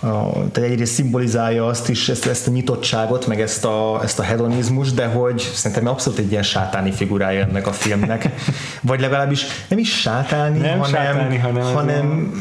a, 0.00 0.32
tehát 0.52 0.70
egyrészt 0.70 0.92
szimbolizálja 0.92 1.66
azt 1.66 1.88
is, 1.88 2.08
ezt, 2.08 2.26
ezt 2.26 2.48
a 2.48 2.50
nyitottságot, 2.50 3.26
meg 3.26 3.40
ezt 3.40 3.64
a, 3.64 4.00
ezt 4.02 4.18
a 4.18 4.22
hedonizmus, 4.22 4.92
de 4.92 5.06
hogy 5.06 5.50
szerintem 5.54 5.86
abszolút 5.86 6.18
egy 6.18 6.30
ilyen 6.30 6.42
sátáni 6.42 6.92
figurája 6.92 7.40
ennek 7.40 7.66
a 7.66 7.72
filmnek. 7.72 8.28
Vagy 8.82 9.00
legalábbis 9.00 9.46
nem 9.68 9.78
is 9.78 10.00
sátáni, 10.00 10.58
nem 10.58 10.78
hanem, 10.78 11.04
sátáni, 11.04 11.38
hanem, 11.38 11.74
hanem 11.74 12.32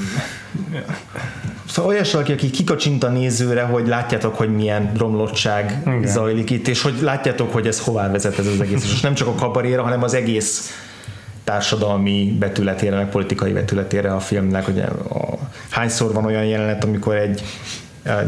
Szóval 1.70 1.92
olyas 1.92 2.12
valaki, 2.12 2.32
aki 2.32 2.50
kikacsint 2.50 3.04
a 3.04 3.10
nézőre, 3.10 3.62
hogy 3.62 3.88
látjátok, 3.88 4.36
hogy 4.36 4.56
milyen 4.56 4.92
romlottság 4.98 5.82
Igen. 5.86 6.08
zajlik 6.08 6.50
itt, 6.50 6.68
és 6.68 6.82
hogy 6.82 6.94
látjátok, 7.02 7.54
hogy 7.54 7.68
ez 7.68 7.80
hová 7.80 8.12
vezet 8.12 8.40
ez 8.40 8.48
az 8.48 8.62
egész. 8.62 8.84
És 8.84 9.00
nem 9.02 9.14
csak 9.14 9.28
a 9.28 9.34
kabaréra, 9.34 9.84
hanem 9.84 10.04
az 10.04 10.14
egész 10.14 10.74
társadalmi 11.44 12.36
betületére, 12.40 12.96
meg 12.96 13.10
politikai 13.10 13.52
betületére 13.52 14.14
a 14.14 14.20
filmnek, 14.20 14.66
hogy 14.66 14.80
a, 14.80 15.38
hányszor 15.70 16.14
van 16.14 16.26
olyan 16.26 16.46
jelenet, 16.46 16.84
amikor 16.84 17.16
egy 17.16 17.44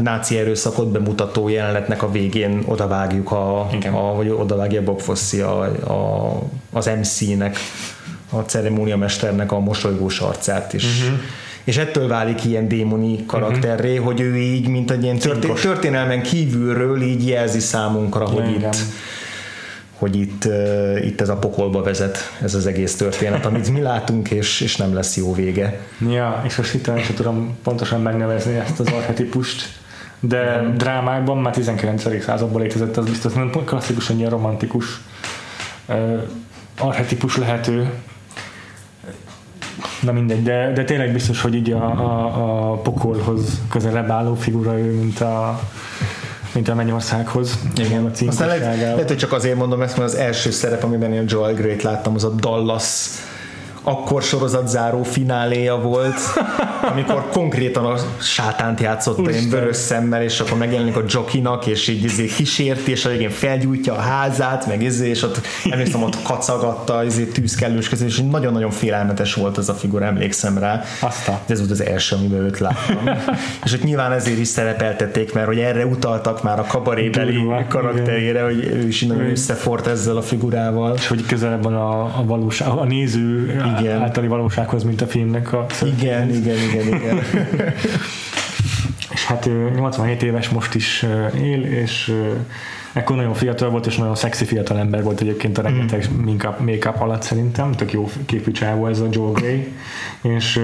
náci 0.01 0.37
erőszakot 0.37 0.91
bemutató 0.91 1.49
jelenetnek 1.49 2.03
a 2.03 2.11
végén 2.11 2.63
odavágjuk 2.65 3.31
a, 3.31 3.59
a 3.91 4.15
vagy 4.15 4.29
odavágja 4.29 4.83
Bob 4.83 4.99
Fosse 4.99 5.45
a, 5.45 5.61
a, 5.93 6.41
az 6.71 6.89
MC-nek, 6.99 7.57
a 8.29 8.39
ceremóniamesternek 8.39 9.51
a 9.51 9.59
mosolygós 9.59 10.19
arcát 10.19 10.73
is. 10.73 10.83
Uh-huh 10.83 11.19
és 11.67 11.77
ettől 11.77 12.07
válik 12.07 12.45
ilyen 12.45 12.67
démoni 12.67 13.25
karakterré, 13.25 13.91
uh-huh. 13.91 14.05
hogy 14.05 14.21
ő 14.21 14.37
így, 14.37 14.67
mint 14.67 14.91
egy 14.91 15.03
ilyen 15.03 15.17
történ- 15.17 15.59
történelmen 15.61 16.21
kívülről 16.21 17.01
így 17.01 17.27
jelzi 17.27 17.59
számunkra, 17.59 18.25
hogy 18.25 18.49
Igen. 18.49 18.71
itt 18.73 18.77
hogy 19.97 20.15
itt, 20.15 20.45
uh, 20.45 21.05
itt 21.05 21.21
ez 21.21 21.29
a 21.29 21.35
pokolba 21.35 21.83
vezet 21.83 22.17
ez 22.41 22.53
az 22.53 22.67
egész 22.67 22.95
történet, 22.95 23.45
amit 23.45 23.71
mi 23.71 23.81
látunk, 23.81 24.31
és, 24.31 24.61
és 24.61 24.75
nem 24.75 24.93
lesz 24.93 25.17
jó 25.17 25.33
vége. 25.33 25.79
Ja, 26.09 26.41
és 26.45 26.55
most 26.55 26.73
itt 26.73 26.85
sem 26.85 27.15
tudom 27.15 27.57
pontosan 27.63 28.01
megnevezni 28.01 28.55
ezt 28.55 28.79
az 28.79 28.87
archetipust, 28.87 29.69
de 30.19 30.43
nem. 30.43 30.77
drámákban 30.77 31.37
már 31.37 31.53
19. 31.53 32.23
században 32.23 32.61
létezett, 32.61 32.97
az 32.97 33.05
biztos 33.05 33.33
nem 33.33 33.49
klasszikusan 33.49 34.17
ilyen 34.17 34.29
romantikus 34.29 34.85
uh, 35.87 36.23
archetipus 36.79 37.37
lehető, 37.37 37.89
Na 40.01 40.11
mindegy, 40.11 40.43
de, 40.43 40.71
de 40.73 40.83
tényleg 40.83 41.11
biztos, 41.11 41.41
hogy 41.41 41.55
így 41.55 41.71
a, 41.71 41.83
a, 41.83 42.71
a 42.71 42.75
pokolhoz 42.75 43.61
közelebb 43.69 44.09
álló 44.09 44.33
figura 44.33 44.79
ő, 44.79 44.91
mint 44.91 45.21
a 45.21 45.59
mint 46.53 46.69
a 46.69 46.75
Mennyországhoz. 46.75 47.59
Igen, 47.75 48.05
a 48.05 48.09
Aztán 48.27 48.47
lehet, 48.47 48.79
lehet, 48.79 49.07
hogy 49.07 49.17
csak 49.17 49.33
azért 49.33 49.55
mondom 49.55 49.81
ezt, 49.81 49.97
mert 49.97 50.09
az 50.09 50.15
első 50.15 50.51
szerep, 50.51 50.83
amiben 50.83 51.13
én 51.13 51.23
Joel 51.27 51.53
Great 51.53 51.81
láttam, 51.81 52.15
az 52.15 52.23
a 52.23 52.29
Dallas 52.29 53.09
akkor 53.83 54.21
sorozatzáró 54.21 55.03
fináléja 55.03 55.75
volt, 55.75 56.15
amikor 56.91 57.29
konkrétan 57.29 57.85
a 57.85 57.95
sátánt 58.21 58.79
játszotta 58.79 59.29
én 59.29 59.49
vörös 59.49 59.75
szemmel, 59.75 60.23
és 60.23 60.39
akkor 60.39 60.57
megjelenik 60.57 60.95
a 60.95 61.03
Jokinak, 61.07 61.65
és 61.65 61.87
így 61.87 62.03
izé 62.03 62.25
kísérti, 62.25 62.91
és 62.91 63.05
a 63.05 63.09
végén 63.09 63.29
felgyújtja 63.29 63.93
a 63.93 63.99
házát, 63.99 64.67
meg 64.67 64.81
izé, 64.81 65.09
és 65.09 65.23
ott 65.23 65.41
emlékszem, 65.69 66.03
ott 66.03 66.21
kacagatta 66.21 67.03
izé, 67.03 67.25
tűzkellős 67.25 67.89
közé, 67.89 68.05
és 68.05 68.21
nagyon-nagyon 68.29 68.71
félelmetes 68.71 69.33
volt 69.33 69.57
ez 69.57 69.69
a 69.69 69.73
figura, 69.73 70.05
emlékszem 70.05 70.57
rá. 70.57 70.83
Aztán. 71.01 71.39
Ez 71.45 71.59
volt 71.59 71.71
az 71.71 71.83
első, 71.83 72.15
amiben 72.15 72.39
őt 72.39 72.59
láttam. 72.59 73.09
és 73.65 73.73
ott 73.73 73.83
nyilván 73.83 74.11
ezért 74.11 74.39
is 74.39 74.47
szerepeltették, 74.47 75.33
mert 75.33 75.47
hogy 75.47 75.59
erre 75.59 75.85
utaltak 75.85 76.43
már 76.43 76.59
a 76.59 76.63
kabarébeli 76.63 77.45
karakterére, 77.69 78.43
hogy 78.43 78.65
ő 78.65 78.87
is 78.87 79.01
nagyon 79.01 79.29
összefort 79.29 79.87
ezzel 79.87 80.17
a 80.17 80.21
figurával. 80.21 80.93
És 80.95 81.07
hogy 81.07 81.25
közelebb 81.25 81.63
van 81.63 81.75
a, 81.75 82.01
a 82.01 82.23
valóság, 82.25 82.67
a 82.67 82.83
néző 82.83 83.61
igen. 83.79 84.01
általi 84.01 84.27
valósághoz, 84.27 84.83
mint 84.83 85.01
a 85.01 85.07
filmnek 85.07 85.53
a 85.53 85.65
Igen, 85.83 86.29
igen, 86.29 86.57
igen, 86.57 86.87
igen. 86.87 87.19
és 89.13 89.25
hát 89.25 89.49
87 89.75 90.23
éves 90.23 90.49
most 90.49 90.75
is 90.75 91.05
él, 91.35 91.63
és 91.63 92.13
Ekkor 92.97 93.15
nagyon 93.15 93.33
fiatal 93.33 93.69
volt, 93.69 93.85
és 93.85 93.95
nagyon 93.95 94.15
szexi 94.15 94.45
fiatal 94.45 94.77
ember 94.77 95.03
volt 95.03 95.21
egyébként 95.21 95.57
a 95.57 95.61
rengeteg 95.61 96.07
mm. 96.13 96.25
make-up 96.59 97.01
alatt 97.01 97.21
szerintem, 97.21 97.71
tök 97.71 97.91
jó 97.91 98.09
képű 98.25 98.51
csávó 98.51 98.87
ez 98.87 98.99
a 98.99 99.07
Joe 99.11 99.31
Gray, 99.31 99.73
és 100.21 100.57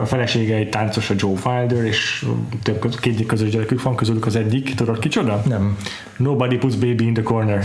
a 0.00 0.06
felesége 0.06 0.54
egy 0.54 0.68
táncos 0.68 1.10
a 1.10 1.14
Joe 1.16 1.38
Wilder, 1.44 1.84
és 1.84 2.26
több 2.62 2.94
két 3.00 3.26
közös 3.26 3.50
gyerekük 3.50 3.82
van, 3.82 3.96
közülük 3.96 4.26
az 4.26 4.36
egyik, 4.36 4.74
tudod 4.74 4.98
kicsoda? 4.98 5.42
Nem. 5.46 5.76
Nobody 6.16 6.56
puts 6.56 6.76
baby 6.76 7.04
in 7.04 7.14
the 7.14 7.22
corner. 7.22 7.64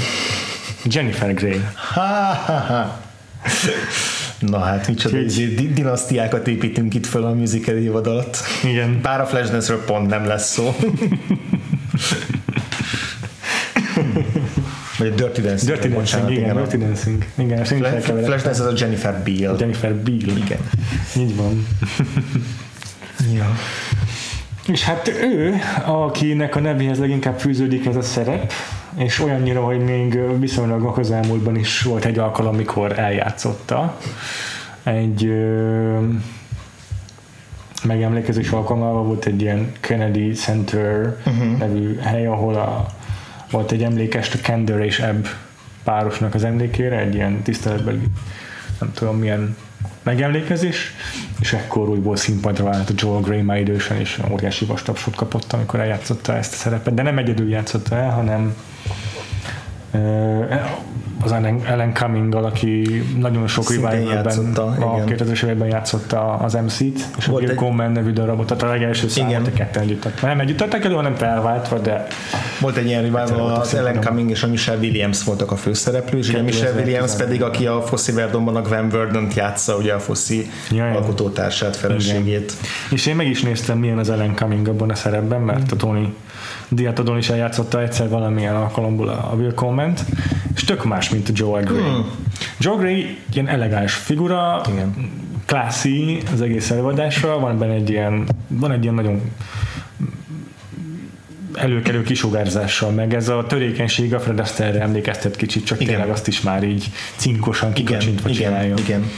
Jennifer 0.84 1.34
Grey. 1.34 1.62
Ha, 1.76 2.34
ha, 2.46 2.60
ha. 2.60 3.00
Na 4.40 4.60
hát, 4.60 4.88
micsoda 4.88 5.18
Úgy... 5.18 5.74
dinasztiákat 5.74 6.48
építünk 6.48 6.94
itt 6.94 7.06
föl 7.06 7.24
a 7.24 7.34
musical 7.34 7.76
évad 7.76 8.08
alatt. 8.08 8.38
Igen. 8.64 9.00
Bár 9.02 9.22
a 9.22 9.26
Flashdance-ről 9.26 9.84
pont 9.84 10.10
nem 10.10 10.26
lesz 10.26 10.52
szó. 10.52 10.76
Vagy 14.98 15.08
a 15.08 15.16
Dirty 15.16 15.42
Dancing. 15.42 15.72
Dirty 15.72 15.88
Dancing, 15.88 15.94
bocsánat, 15.94 16.30
igen, 16.30 16.44
igen, 16.44 16.56
Dirty 16.56 16.78
Dancing. 16.78 17.26
Igen, 17.38 17.64
Flash, 17.64 18.24
Flashdance 18.24 18.50
az 18.50 18.60
a 18.60 18.74
Jennifer 18.78 19.24
Beal. 19.24 19.56
Jennifer 19.60 19.94
Beal. 19.94 20.38
Igen. 20.38 20.60
Így 21.18 21.36
van. 21.36 21.68
ja. 23.36 23.56
És 24.68 24.84
hát 24.84 25.08
ő, 25.08 25.56
akinek 25.86 26.56
a 26.56 26.60
nevéhez 26.60 27.00
leginkább 27.00 27.40
fűződik 27.40 27.86
ez 27.86 27.96
a 27.96 28.02
szerep, 28.02 28.54
és 28.98 29.20
olyannyira, 29.20 29.64
hogy 29.64 29.80
még 29.80 30.40
viszonylag 30.40 30.84
a 30.84 30.94
közelmúltban 30.94 31.56
is 31.56 31.82
volt 31.82 32.06
egy 32.06 32.20
alkalom, 32.20 32.54
amikor 32.54 33.00
eljátszotta 33.00 33.98
egy 34.84 35.26
ö, 35.26 36.00
megemlékezés 37.84 38.50
alkalmával 38.50 39.04
volt 39.04 39.26
egy 39.26 39.42
ilyen 39.42 39.72
Kennedy 39.80 40.32
Center 40.32 41.18
uh-huh. 41.26 41.58
nevű 41.58 41.98
hely, 41.98 42.26
ahol 42.26 42.56
a, 42.56 42.86
volt 43.52 43.72
egy 43.72 43.84
emlékest 43.84 44.34
a 44.34 44.38
Kender 44.42 44.80
és 44.80 45.00
Ebb 45.00 45.28
párosnak 45.84 46.34
az 46.34 46.44
emlékére, 46.44 47.00
egy 47.00 47.16
ilyen 47.16 47.42
tiszteletbeli, 47.42 48.02
nem 48.80 48.92
tudom 48.94 49.18
milyen 49.18 49.56
megemlékezés, 50.04 50.94
és 51.40 51.54
ekkor 51.54 51.90
újból 51.90 52.16
színpadra 52.16 52.64
vált 52.64 52.90
a 52.90 52.94
Joel 52.98 53.22
Gray 53.22 53.42
már 53.42 53.60
idősen, 53.60 54.00
és 54.00 54.20
óriási 54.32 54.66
vastapsot 54.66 55.16
kapott, 55.16 55.54
amikor 55.54 55.80
eljátszotta 55.80 56.38
ezt 56.38 56.54
a 56.54 56.56
szerepet, 56.56 56.94
de 56.94 57.02
nem 57.02 57.18
egyedül 57.18 57.50
játszotta 57.50 57.96
el, 57.96 58.12
hanem 58.12 58.56
az 61.26 61.32
Ellen, 61.32 61.94
cumming 61.94 62.36
aki 62.36 63.04
nagyon 63.18 63.48
sok 63.48 63.70
revivalben 63.70 64.54
a 64.80 65.04
2000-es 65.04 65.44
években 65.44 65.68
játszotta 65.68 66.34
az 66.34 66.54
MC-t, 66.54 67.06
és 67.18 67.26
Volt 67.26 67.44
a 67.44 67.46
Bill 67.46 67.56
Coleman 67.56 67.92
nevű 67.92 68.12
darabot, 68.12 68.48
tehát 68.48 68.64
a 68.64 68.68
legelső 68.68 69.08
számot 69.08 69.48
a 69.48 69.52
ketten 69.52 69.84
együtt. 69.84 70.22
Nem 70.22 70.40
együtt 70.40 70.58
tettek 70.58 70.86
elő, 70.86 70.94
hanem 70.94 71.16
felváltva, 71.16 71.80
de 71.80 72.08
volt 72.60 72.78
egy 72.78 72.86
ilyen 72.86 73.02
revival, 73.02 73.54
az 73.54 73.74
Ellen 73.74 74.02
Cumming 74.02 74.30
és 74.30 74.44
a 74.44 74.48
Michelle 74.48 74.80
Williams 74.80 75.24
voltak 75.24 75.52
a 75.52 75.56
főszereplő, 75.56 76.18
és 76.18 76.34
a 76.34 76.42
Michelle 76.42 76.80
Williams 76.80 77.16
pedig, 77.16 77.44
aki 77.44 77.66
a 77.66 77.82
Fosszi 77.82 78.12
Verdonban 78.12 78.56
a 78.56 78.62
Gwen 78.62 78.90
Verdon 78.90 79.28
játsza, 79.36 79.76
ugye 79.76 79.94
a 79.94 80.00
Fosszi 80.00 80.50
ja, 80.72 80.86
alkotótársát, 80.86 81.76
feleségét. 81.76 82.54
És 82.92 83.06
én 83.06 83.16
meg 83.16 83.28
is 83.28 83.42
néztem, 83.42 83.78
milyen 83.78 83.98
az 83.98 84.10
Ellen 84.10 84.36
Cumming 84.36 84.68
abban 84.68 84.90
a 84.90 84.96
szerepben, 84.96 85.42
mert 85.42 85.72
a 85.72 85.76
Tony 85.76 86.16
Diatodon 86.70 87.18
is 87.18 87.30
eljátszotta 87.30 87.82
egyszer 87.82 88.10
valamilyen 88.10 88.56
alkalomból 88.56 89.10
a 89.10 89.34
Will 89.36 89.54
Comment, 89.54 90.06
és 90.56 90.64
tök 90.64 90.84
más, 90.86 91.10
mint 91.10 91.30
a 91.30 91.32
Joe 91.36 91.62
Gray. 91.62 91.82
Hmm. 91.82 92.06
Joe 92.60 92.76
Gray 92.76 93.18
ilyen 93.34 93.48
elegáns 93.48 93.94
figura, 93.94 94.62
Igen. 94.72 95.12
classy 95.46 96.22
az 96.34 96.42
egész 96.42 96.72
előadásra, 96.72 97.40
van 97.40 97.58
benne 97.58 97.74
egy 97.74 97.90
ilyen, 97.90 98.28
van 98.48 98.72
egy 98.72 98.84
ilyen 98.84 98.96
nagyon 98.96 99.22
előkelő 101.54 102.04
kisugárzással, 102.04 102.92
meg 102.92 103.14
ez 103.14 103.30
a 103.30 103.46
törékenység 103.48 104.14
a 104.14 104.20
Fred 104.20 104.40
Astaire 104.40 104.82
emlékeztet 104.82 105.36
kicsit, 105.36 105.66
csak 105.66 105.82
igen. 105.82 105.94
tényleg 105.94 106.10
azt 106.10 106.28
is 106.28 106.42
már 106.42 106.64
így 106.64 106.92
cinkosan 107.16 107.74
kikacsintva 107.74 108.30
igen, 108.30 108.42
csinálja. 108.42 108.74
Igen, 108.74 108.86
igen. 108.86 109.12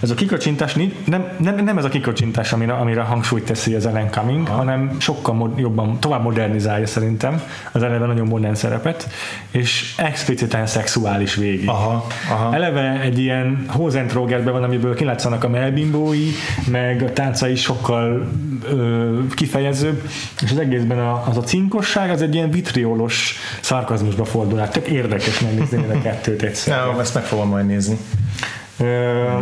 Ez 0.00 0.10
a 0.10 0.14
kikacsintás 0.14 0.74
nem, 1.04 1.28
nem, 1.36 1.64
nem 1.64 1.78
ez 1.78 1.84
a 1.84 1.88
kikacsintás, 1.88 2.52
amire, 2.52 2.72
amire 2.72 3.02
hangsúlyt 3.02 3.44
teszi 3.44 3.74
az 3.74 3.86
Ellen 3.86 4.10
Cumming, 4.10 4.48
Aha. 4.48 4.56
hanem 4.56 4.96
sokkal 4.98 5.34
mod, 5.34 5.58
jobban, 5.58 6.00
tovább 6.00 6.22
modernizálja 6.22 6.86
szerintem 6.86 7.42
az 7.72 7.82
eleve 7.82 8.06
nagyon 8.06 8.26
modern 8.26 8.54
szerepet, 8.54 9.08
és 9.50 9.94
expliciten 9.96 10.66
szexuális 10.66 11.34
végig. 11.34 11.68
Aha, 11.68 12.06
aha. 12.30 12.54
Eleve 12.54 13.00
egy 13.00 13.18
ilyen 13.18 13.64
Hosentrogerben 13.68 14.52
van, 14.52 14.62
amiből 14.62 14.94
kilátszanak 14.94 15.44
a 15.44 15.48
melbimbói, 15.48 16.28
meg 16.70 17.02
a 17.02 17.12
táncai 17.12 17.56
sokkal 17.56 18.28
ö, 18.68 19.18
kifejezőbb, 19.34 20.02
és 20.42 20.50
az 20.50 20.58
egészben 20.58 20.98
a, 20.98 21.24
az 21.28 21.36
a 21.36 21.42
cinkosság, 21.42 22.10
az 22.10 22.22
egy 22.22 22.34
ilyen 22.34 22.50
vitriolos 22.50 23.34
szarkazmusba 23.60 24.24
fordul 24.24 24.60
át. 24.60 24.72
Tök 24.72 24.86
érdekes 24.86 25.40
megnézni 25.40 25.84
a 25.94 26.00
kettőt 26.02 26.42
egyszer. 26.50 26.76
Ja, 26.76 27.00
ezt 27.00 27.14
meg 27.14 27.24
fogom 27.24 27.48
majd 27.48 27.66
nézni. 27.66 27.98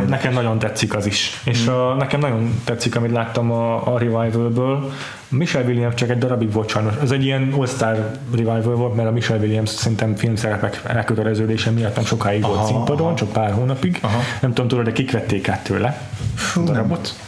Nekem 0.07 0.32
nagyon 0.32 0.59
tetszik 0.59 0.95
az 0.95 1.07
is. 1.07 1.41
És 1.45 1.66
a, 1.66 1.95
nekem 1.95 2.20
nagyon 2.20 2.61
tetszik, 2.64 2.97
amit 2.97 3.12
láttam 3.12 3.53
a, 3.53 3.95
a 3.95 3.99
Revival-ből. 3.99 4.93
Michelle 5.28 5.66
Williams 5.66 5.95
csak 5.95 6.11
egy 6.11 6.18
darabig 6.18 6.53
volt 6.53 6.68
sajnos. 6.68 6.93
Ez 7.03 7.11
egy 7.11 7.24
ilyen 7.24 7.53
all-star 7.59 8.11
revival 8.30 8.74
volt, 8.74 8.97
mert 8.97 9.09
a 9.09 9.12
Michelle 9.12 9.41
Williams 9.41 9.70
szerintem 9.70 10.14
filmszerepek 10.14 10.80
elköteleződése 10.86 11.70
miatt 11.70 11.95
nem 11.95 12.05
sokáig 12.05 12.45
aha, 12.45 12.55
volt 12.55 12.66
színpadon, 12.66 13.07
aha. 13.07 13.16
csak 13.16 13.32
pár 13.32 13.53
hónapig. 13.53 13.99
Aha. 14.03 14.18
Nem 14.41 14.53
tudom, 14.53 14.68
tudod, 14.68 14.84
de 14.84 14.93
kik 14.93 15.11
vették 15.11 15.49
át 15.49 15.62
tőle 15.62 16.01
Fú, 16.34 16.61
a 16.61 16.64
darabot. 16.64 17.14
Nem. 17.14 17.26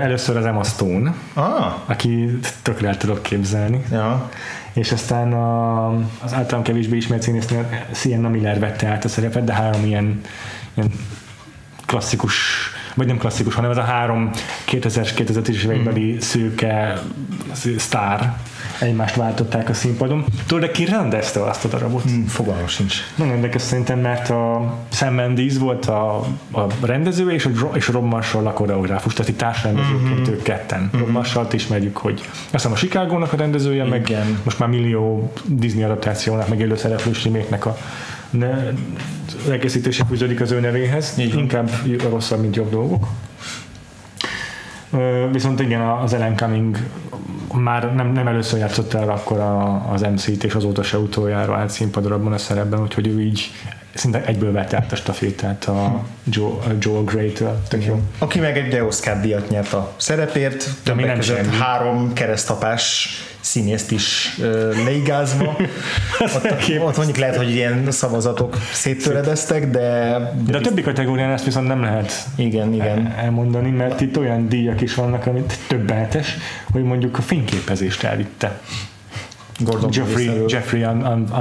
Először 0.00 0.36
az 0.36 0.44
Emma 0.44 0.62
Stone, 0.62 1.14
ah. 1.34 1.74
aki 1.86 2.38
tökre 2.62 2.88
el 2.88 2.96
tudok 2.96 3.22
képzelni. 3.22 3.84
Ja. 3.90 4.30
És 4.72 4.92
aztán 4.92 5.32
a, 5.32 5.86
az 5.96 6.34
általán 6.34 6.64
kevésbé 6.64 6.96
ismert 6.96 7.22
színésznő 7.22 7.66
Sienna 7.94 8.28
Miller 8.28 8.58
vette 8.58 8.86
át 8.86 9.04
a 9.04 9.08
szerepet, 9.08 9.44
de 9.44 9.52
három 9.52 9.84
ilyen 9.84 10.20
ilyen 10.80 10.92
klasszikus, 11.86 12.34
vagy 12.94 13.06
nem 13.06 13.18
klasszikus, 13.18 13.54
hanem 13.54 13.70
ez 13.70 13.76
a 13.76 13.82
három 13.82 14.30
2000-es, 14.66 15.10
2010-es 15.16 15.62
évekbeli 15.62 16.12
mm. 16.12 16.18
szőke 16.18 17.02
sztár 17.78 18.36
egymást 18.80 19.14
váltották 19.14 19.68
a 19.68 19.74
színpadon. 19.74 20.24
Tudod, 20.46 20.64
de 20.64 20.70
ki 20.70 20.84
rendezte 20.84 21.42
azt 21.42 21.64
a 21.64 21.68
darabot? 21.68 22.10
Mm, 22.10 22.24
fogalmam 22.24 22.66
sincs. 22.66 22.94
Nagyon 23.14 23.34
érdekes 23.34 23.62
szerintem, 23.62 23.98
mert 23.98 24.30
a 24.30 24.74
Sam 24.88 25.14
Mendes 25.14 25.58
volt 25.58 25.86
a, 25.86 26.16
a 26.50 26.66
rendező, 26.80 27.30
és 27.30 27.44
a, 27.44 27.50
és 27.74 27.88
a 27.88 27.92
Rob 27.92 28.04
Marshall 28.04 28.46
a 28.46 28.52
koreográfus, 28.52 29.12
tehát 29.12 29.30
itt 29.30 29.38
társrendezőként 29.38 30.20
mm-hmm. 30.20 30.32
ők 30.32 30.42
ketten. 30.42 30.80
Mm-hmm. 30.80 30.98
Rob 30.98 31.08
Marshall-t 31.10 31.52
ismerjük, 31.52 31.96
hogy 31.96 32.20
azt 32.20 32.50
hiszem 32.50 32.72
a 32.72 32.76
Chicago-nak 32.76 33.32
a 33.32 33.36
rendezője, 33.36 33.86
Igen. 33.86 33.88
meg 33.88 34.26
most 34.42 34.58
már 34.58 34.68
millió 34.68 35.32
Disney 35.44 35.82
adaptációnak, 35.82 36.48
meg 36.48 36.60
élő 36.60 36.76
szereplős 36.76 37.26
a 37.60 37.76
ne, 38.30 38.72
elkészítése 39.48 40.04
fűződik 40.04 40.40
az 40.40 40.50
ő 40.50 40.60
nevéhez, 40.60 41.14
Így 41.18 41.34
inkább 41.34 41.70
rosszabb, 42.10 42.40
mint 42.40 42.56
jobb 42.56 42.70
dolgok. 42.70 43.06
Viszont 45.32 45.60
igen, 45.60 45.80
az 45.80 46.12
Ellen 46.12 46.36
Cumming 46.36 46.76
már 47.54 47.94
nem, 47.94 48.12
nem 48.12 48.26
először 48.26 48.58
játszott 48.58 48.94
el 48.94 49.10
akkor 49.10 49.38
a, 49.38 49.84
az 49.92 50.00
MC-t, 50.00 50.44
és 50.44 50.54
azóta 50.54 50.82
se 50.82 50.98
utoljára 50.98 51.56
állt 51.56 51.70
színpadra 51.70 52.14
abban 52.14 52.32
a 52.32 52.38
szerepben, 52.38 52.80
úgyhogy 52.80 53.06
ő 53.06 53.20
így 53.20 53.50
szinte 53.94 54.24
egyből 54.24 54.52
vette 54.52 54.76
át 54.76 54.92
a 54.92 54.96
stafétát 54.96 55.64
a 55.64 56.04
Joe, 56.24 56.50
a 56.50 56.70
Joel 56.78 57.02
Gray-től. 57.02 57.62
Tök 57.68 57.84
jó. 57.84 58.00
Aki 58.18 58.38
meg 58.38 58.58
egy 58.58 58.80
Oscar 58.80 59.20
díjat 59.20 59.48
nyert 59.48 59.72
a 59.72 59.92
szerepért, 59.96 60.68
többek 60.82 61.14
között 61.14 61.54
három 61.54 62.12
keresztapás 62.12 63.08
színészt 63.40 63.90
is 63.90 64.36
uh, 64.38 64.84
leigázva. 64.84 65.56
ott, 66.36 66.44
ott 66.80 66.96
mondjuk 66.96 67.16
lehet, 67.16 67.36
hogy 67.36 67.50
ilyen 67.50 67.90
szavazatok 67.90 68.56
széttöredeztek, 68.72 69.70
de... 69.70 69.78
De, 69.80 70.50
de 70.50 70.56
a 70.56 70.60
többi 70.60 70.82
kategórián 70.82 71.30
ezt 71.30 71.44
viszont 71.44 71.66
nem 71.66 71.82
lehet 71.82 72.12
igen, 72.36 72.72
igen. 72.72 73.14
elmondani, 73.18 73.70
mert 73.70 74.00
itt 74.00 74.18
olyan 74.18 74.48
díjak 74.48 74.80
is 74.80 74.94
vannak, 74.94 75.26
amit 75.26 75.58
többenetes, 75.66 76.36
hogy 76.72 76.82
mondjuk 76.82 77.18
a 77.18 77.22
fényképezést 77.22 78.02
elvitte. 78.02 78.60
Gordon 79.60 79.90
Jeffrey, 79.92 80.44
Jeffrey 80.48 80.84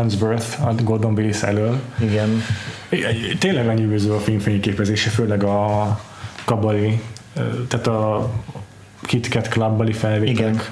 Unsworth 0.02 0.68
a 0.68 0.74
Gordon 0.84 1.14
Willis 1.14 1.42
elől. 1.42 1.80
Igen. 2.00 2.44
Tényleg 3.40 3.66
lenyűgöző 3.66 4.12
a 4.12 4.20
film 4.20 4.40
fényképezése, 4.40 5.10
főleg 5.10 5.44
a 5.44 6.00
kabali, 6.46 7.02
tehát 7.68 7.88
a 7.88 8.32
KitKat 9.02 9.48
Clubbali 9.48 9.94
felvételek, 9.94 10.72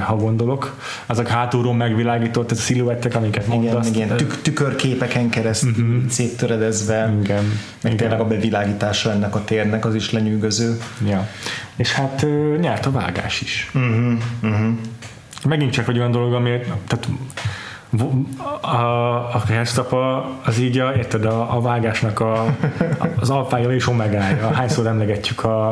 ha 0.00 0.16
gondolok. 0.16 0.80
Azok 1.06 1.28
hátulról 1.28 1.74
megvilágított 1.74 2.50
ez 2.50 2.58
a 2.58 2.60
sziluettek, 2.60 3.14
amiket 3.14 3.46
mondasz. 3.46 3.88
Igen, 3.88 4.04
igen. 4.04 4.16
Tük- 4.16 4.42
tükörképeken 4.42 5.30
keresztül 5.30 5.70
uh-huh. 5.70 6.08
széttöredezve. 6.08 7.14
Igen. 7.22 7.44
Meg 7.82 7.92
igen. 7.92 7.96
tényleg 7.96 8.20
a 8.20 8.24
bevilágítása 8.26 9.10
ennek 9.10 9.34
a 9.34 9.44
térnek 9.44 9.84
az 9.84 9.94
is 9.94 10.10
lenyűgöző. 10.10 10.78
Ja. 11.06 11.28
És 11.76 11.92
hát 11.92 12.26
nyert 12.60 12.86
a 12.86 12.90
vágás 12.90 13.40
is. 13.40 13.70
Uh-huh. 13.74 14.12
Uh-huh. 14.42 14.76
Megint 15.44 15.72
csak 15.72 15.88
egy 15.88 15.98
olyan 15.98 16.10
dolog, 16.10 16.32
ami 16.32 16.50
tehát 16.86 17.08
a, 18.60 18.76
a 19.34 19.42
keresztapa 19.46 20.30
az 20.44 20.58
így 20.58 20.78
a, 20.78 20.92
érted, 20.96 21.24
a, 21.24 21.56
a 21.56 21.60
vágásnak 21.60 22.20
a, 22.20 22.56
az 23.16 23.30
alfája 23.30 23.70
és 23.70 23.88
omegája. 23.88 24.50
Hányszor 24.50 24.86
emlegetjük 24.86 25.44
a, 25.44 25.68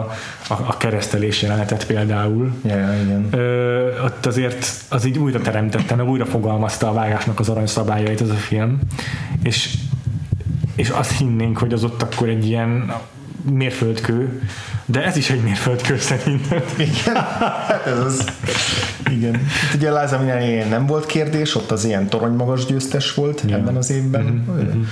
a, 0.48 0.54
a 0.66 0.76
keresztelés 0.76 1.42
jelenetet 1.42 1.86
például. 1.86 2.52
Ja, 2.64 2.94
igen. 3.04 3.28
Ö, 3.30 4.02
ott 4.04 4.26
azért 4.26 4.84
az 4.88 5.04
így 5.04 5.18
újra 5.18 5.40
teremtette, 5.40 5.94
meg 5.94 6.08
újra 6.08 6.24
fogalmazta 6.24 6.88
a 6.88 6.92
vágásnak 6.92 7.40
az 7.40 7.48
aranyszabályait 7.48 8.20
ez 8.20 8.30
a 8.30 8.34
film. 8.34 8.78
És, 9.42 9.74
és 10.74 10.88
azt 10.88 11.18
hinnénk, 11.18 11.58
hogy 11.58 11.72
az 11.72 11.84
ott 11.84 12.02
akkor 12.02 12.28
egy 12.28 12.46
ilyen 12.46 12.92
mérföldkő, 13.50 14.42
de 14.86 15.04
ez 15.04 15.16
is 15.16 15.30
egy 15.30 15.42
mérföldkő 15.42 15.98
szerintem. 15.98 16.62
Igen, 16.78 17.14
hát 17.38 17.86
ez 17.86 17.98
az. 17.98 18.24
Igen. 19.10 19.34
Itt 19.34 19.74
ugye 19.74 20.00
Liza 20.00 20.18
Minnelli 20.18 20.68
nem 20.68 20.86
volt 20.86 21.06
kérdés, 21.06 21.54
ott 21.54 21.70
az 21.70 21.84
ilyen 21.84 22.08
toronymagas 22.08 22.66
győztes 22.66 23.14
volt 23.14 23.42
ja. 23.46 23.56
ebben 23.56 23.76
az 23.76 23.90
évben. 23.90 24.22
Mm-hmm. 24.22 24.82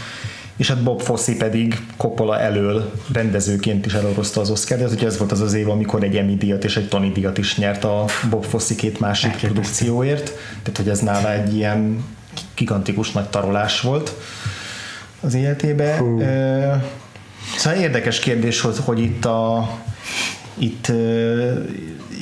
És 0.57 0.69
hát 0.69 0.83
Bob 0.83 1.01
Fosse 1.01 1.33
pedig 1.39 1.81
Coppola 1.97 2.39
elől 2.39 2.93
rendezőként 3.13 3.87
is 3.87 3.95
elorozta 3.95 4.41
az 4.41 4.51
Oscar, 4.51 4.89
ugye 4.93 5.07
ez 5.07 5.19
volt 5.19 5.33
az 5.33 5.41
az 5.41 5.55
év, 5.55 5.69
amikor 5.69 6.03
egy 6.05 6.17
Emmy 6.17 6.37
díjat 6.37 6.65
és 6.65 6.77
egy 6.77 6.89
Tony 6.89 7.13
díjat 7.13 7.39
is 7.39 7.57
nyert 7.57 7.85
a 7.85 8.05
Bob 8.31 8.45
Fosse 8.45 8.75
két 8.75 9.01
másik 9.01 9.33
produkcióért, 9.33 10.25
tehát 10.63 10.77
hogy 10.77 10.89
ez 10.89 10.99
nála 10.99 11.33
egy 11.33 11.57
ilyen 11.57 12.05
gigantikus 12.55 13.13
nagy 13.13 13.29
tarolás 13.29 13.81
volt 13.81 14.15
az 15.21 15.35
életébe. 15.35 16.03
Uh, 16.03 16.83
Szóval 17.57 17.81
érdekes 17.81 18.19
kérdés, 18.19 18.61
hogy, 18.61 19.01
itt 19.01 19.25
a 19.25 19.69
itt, 20.61 20.93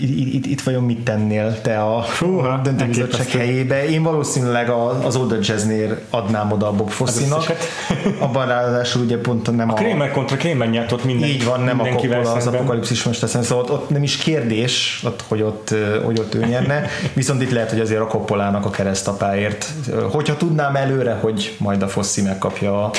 itt, 0.01 0.47
itt, 0.47 0.61
vajon 0.61 0.83
mit 0.83 1.01
tennél 1.01 1.61
te 1.61 1.83
a 1.83 2.03
Fúha, 2.03 2.61
döntőbizottság 2.63 3.29
helyébe? 3.29 3.89
Én 3.89 4.03
valószínűleg 4.03 4.71
az 5.05 5.17
Oda 5.17 5.37
Jazznél 5.41 5.99
adnám 6.11 6.53
oda 6.53 6.67
a 6.67 6.73
Bob 6.73 6.91
Fossinak. 6.91 7.53
Abban 8.19 8.47
ráadásul 8.47 9.03
ugye 9.03 9.19
pont 9.19 9.57
nem 9.57 9.71
a... 9.71 9.73
A 9.73 9.77
Kramer 9.77 10.11
kontra 10.11 10.37
Kramer 10.37 10.71
nyert 10.71 10.93
ott 10.93 11.05
minden, 11.05 11.29
Így 11.29 11.45
van, 11.45 11.61
nem 11.61 11.81
a 11.81 11.85
Coppola 11.85 12.33
az 12.33 12.47
apokalipszis 12.47 13.03
most 13.03 13.21
teszem, 13.21 13.43
szóval 13.43 13.65
ott, 13.65 13.71
ott, 13.71 13.91
nem 13.91 14.03
is 14.03 14.17
kérdés, 14.17 15.03
ott, 15.07 15.25
hogy, 15.29 15.43
ott, 15.43 15.75
hogy 16.05 16.19
ott 16.19 16.35
ő 16.35 16.45
nyerne, 16.45 16.87
viszont 17.13 17.43
itt 17.43 17.51
lehet, 17.51 17.71
hogy 17.71 17.81
azért 17.81 18.01
a 18.01 18.07
Coppolának 18.07 18.65
a 18.65 18.71
keresztapáért, 18.71 19.67
hogyha 20.11 20.37
tudnám 20.37 20.77
előre, 20.77 21.19
hogy 21.21 21.57
majd 21.59 21.83
a 21.83 21.89
Fossi 21.89 22.23
megkapja 22.23 22.85
a, 22.85 22.93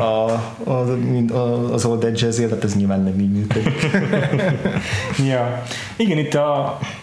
a, 0.00 0.30
a, 0.70 1.72
az 1.72 1.84
Old 1.84 2.10
Jazzért, 2.14 2.48
tehát 2.48 2.64
ez 2.64 2.76
nyilván 2.76 3.02
nem 3.02 3.20
így 3.20 3.32
működik. 3.32 3.86
ja. 5.30 5.62
Igen, 5.96 6.18
itt 6.18 6.34
a, 6.34 6.45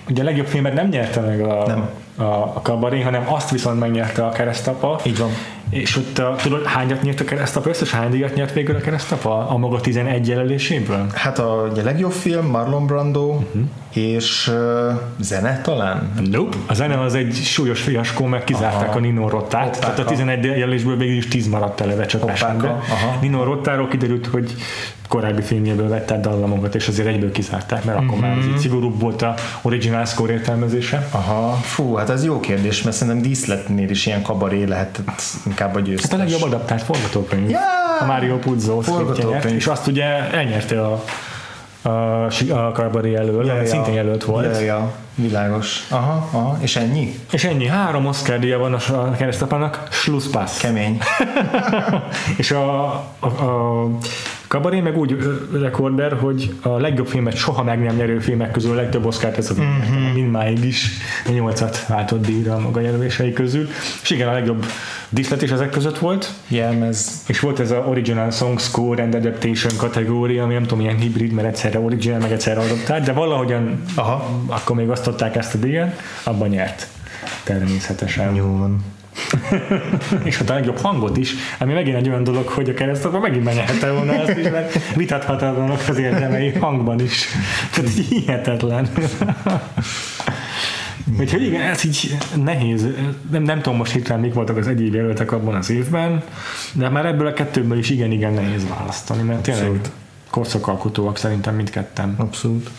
ugye 0.10 0.22
a 0.22 0.26
legjobb 0.26 0.46
filmet 0.46 0.74
nem 0.74 0.88
nyerte 0.88 1.20
meg 1.22 1.42
a, 1.42 1.66
nem. 1.68 1.90
a, 2.18 2.24
a 2.34 2.60
kabaré, 2.64 3.02
hanem 3.02 3.34
azt 3.34 3.50
viszont 3.50 3.80
megnyerte 3.80 4.26
a 4.26 4.30
keresztapa. 4.30 5.00
Így 5.06 5.18
van. 5.18 5.30
És 5.70 5.98
ott 5.98 6.18
a, 6.18 6.36
tudod, 6.42 6.66
hányat 6.66 7.02
nyert 7.02 7.20
a 7.20 7.24
keresztapa? 7.24 7.70
Összes 7.70 7.92
hány 7.92 8.10
díjat 8.10 8.36
nyert 8.36 8.54
végül 8.54 8.76
a 8.76 8.80
keresztapa? 8.80 9.48
A 9.48 9.58
maga 9.58 9.80
11 9.80 10.28
jelöléséből? 10.28 11.08
Hát 11.14 11.40
a, 11.40 11.64
a 11.64 11.72
legjobb 11.84 12.12
film 12.12 12.46
Marlon 12.46 12.86
Brando, 12.86 13.28
uh-huh. 13.28 13.62
És 13.94 14.48
uh, 14.48 15.00
zene 15.20 15.62
talán? 15.62 16.12
Nope. 16.32 16.58
A 16.68 16.74
zene 16.74 17.00
az 17.00 17.16
egy 17.16 17.34
súlyos 17.34 17.82
fiaskó, 17.82 18.26
mert 18.26 18.44
kizárták 18.44 18.90
Aha. 18.90 18.98
a 18.98 19.00
Nino 19.00 19.30
Rottát. 19.30 19.64
Hoppáka. 19.76 19.94
Tehát 19.94 20.00
a 20.00 20.06
11 20.06 20.44
jelölésből 20.44 20.98
végül 20.98 21.18
is 21.18 21.28
10 21.28 21.48
maradt 21.48 21.82
eleve 21.82 22.06
csak 22.06 22.32
Nino 23.22 23.44
Rottáról 23.44 23.88
kiderült, 23.88 24.28
hogy 24.28 24.56
korábbi 25.08 25.42
filmjéből 25.42 25.90
vett 25.90 26.12
át 26.12 26.20
dallamokat, 26.20 26.76
és 26.76 26.88
azért 26.88 27.08
egyből 27.08 27.32
kizárták, 27.32 27.84
mert 27.84 27.98
mm-hmm. 27.98 28.08
akkor 28.08 28.20
már 28.20 28.36
mm-hmm. 28.36 28.56
szigorúbb 28.56 29.00
volt 29.00 29.22
a 29.22 29.34
original 29.62 30.06
score 30.06 30.34
értelmezése. 30.34 31.08
Aha, 31.12 31.52
fú, 31.52 31.94
hát 31.94 32.10
ez 32.10 32.24
jó 32.26 32.40
kérdés, 32.40 32.82
mert 32.82 32.96
szerintem 32.96 33.24
díszletnél 33.24 33.90
is 33.90 34.06
ilyen 34.06 34.22
kabaré 34.22 34.64
lehetett 34.64 35.22
inkább 35.46 35.76
a 35.76 35.80
győztes. 35.80 36.12
Hát 36.12 36.20
a 36.20 36.24
legjobb 36.24 36.42
adaptált 36.42 36.82
forgatókönyv. 36.82 37.50
Yeah! 37.50 37.62
A 38.02 38.06
Mario 38.06 38.38
Puzo. 38.38 38.82
És 39.56 39.68
azt 39.68 39.88
ugye 39.88 40.06
elnyerte 40.32 40.82
a 40.82 41.04
a, 41.84 41.90
a 42.50 42.72
Carberry 42.74 43.16
elől, 43.16 43.46
ja, 43.46 43.56
ja. 43.56 43.66
szintén 43.66 43.94
jelölt 43.94 44.24
volt. 44.24 44.46
Ja, 44.46 44.60
ja, 44.60 44.92
világos. 45.16 45.86
Aha, 45.90 46.30
aha, 46.32 46.58
és 46.62 46.76
ennyi? 46.76 47.20
És 47.32 47.44
ennyi. 47.44 47.68
Három 47.68 48.06
Oscar 48.06 48.40
díja 48.40 48.58
van 48.58 48.74
a 48.74 49.12
keresztapának, 49.12 49.88
Schlusspass. 49.92 50.60
Kemény. 50.60 50.98
és 52.38 52.52
a, 52.52 52.86
a, 53.20 53.28
a 53.28 53.88
Kabaré 54.54 54.80
meg 54.80 54.98
úgy 54.98 55.18
rekorder, 55.52 56.14
hogy 56.14 56.54
a 56.62 56.70
legjobb 56.70 57.08
filmet 57.08 57.36
soha 57.36 57.64
meg 57.64 57.84
nem 57.84 57.96
nyerő 57.96 58.20
filmek 58.20 58.52
közül 58.52 58.72
a 58.72 58.76
legtöbb 58.76 59.06
Oscar-t 59.06 59.38
ez 59.38 59.50
a 59.50 59.54
mm-hmm. 59.54 60.14
mindmáig 60.14 60.66
is 60.66 60.90
nyolcat 61.30 61.86
váltott 61.88 62.26
díjra 62.26 62.56
a 62.56 62.60
maga 62.60 62.80
jelölései 62.80 63.34
közül. 63.34 63.68
És 64.04 64.10
igen, 64.10 64.28
a 64.28 64.32
legjobb 64.32 64.66
díszlet 65.10 65.42
is 65.42 65.52
ezek 65.52 65.70
között 65.70 65.98
volt. 65.98 66.34
Jelmez. 66.48 67.24
És 67.28 67.40
volt 67.40 67.60
ez 67.60 67.72
a 67.72 67.78
Original 67.78 68.32
Song 68.32 68.60
Score 68.60 69.04
and 69.04 69.14
Adaptation 69.14 69.78
kategória, 69.78 70.44
ami 70.44 70.54
nem 70.54 70.64
tudom, 70.64 70.84
ilyen 70.84 70.98
hibrid, 70.98 71.32
mert 71.32 71.48
egyszerre 71.48 71.80
original, 71.80 72.20
meg 72.20 72.32
egyszerre 72.32 72.60
adaptált, 72.60 73.04
de 73.04 73.12
valahogyan 73.12 73.84
Aha. 73.96 74.44
akkor 74.48 74.76
még 74.76 74.90
osztották 74.90 75.36
ezt 75.36 75.56
a 75.56 75.58
díjat, 75.58 76.02
abban 76.24 76.48
nyert. 76.48 76.88
Természetesen. 77.44 78.36
Jó 78.36 78.58
van. 78.58 78.84
és 80.24 80.40
a 80.40 80.54
legjobb 80.54 80.78
hangot 80.78 81.18
is, 81.18 81.34
ami 81.60 81.74
megint 81.74 81.96
egy 81.96 82.08
olyan 82.10 82.24
dolog, 82.24 82.48
hogy 82.48 82.70
a 82.70 82.74
keresztapa 82.74 83.20
megint 83.20 83.44
megnyerte 83.44 83.92
volna 83.92 84.20
azt 84.22 84.38
is, 84.38 84.50
mert 84.50 84.96
vitathatatlanok 84.96 85.82
az 85.88 85.98
érdemei 85.98 86.52
hangban 86.52 87.00
is. 87.00 87.28
Tehát 87.72 87.90
hihetetlen. 88.10 88.90
Úgyhogy 91.20 91.44
igen, 91.44 91.62
ez 91.62 91.86
így 91.86 92.18
nehéz. 92.44 92.88
Nem, 93.32 93.44
nem 93.44 93.62
tudom 93.62 93.78
most 93.78 93.92
hirtelen 93.92 94.22
mik 94.22 94.34
voltak 94.34 94.58
az 94.58 94.68
egyéb 94.68 94.94
jelöltek 94.94 95.32
abban 95.32 95.56
az 95.56 95.70
évben, 95.70 96.24
de 96.74 96.90
már 96.90 97.06
ebből 97.06 97.28
a 97.28 97.34
kettőből 97.34 97.78
is 97.78 97.90
igen-igen 97.90 98.34
nehéz 98.34 98.68
választani, 98.68 99.22
mert 99.22 99.42
tényleg 99.42 99.64
Abszolút 99.64 99.92
korszakalkotóak 100.34 101.18
szerintem 101.18 101.56
mindketten. 101.56 102.16
Abszolút. 102.18 102.70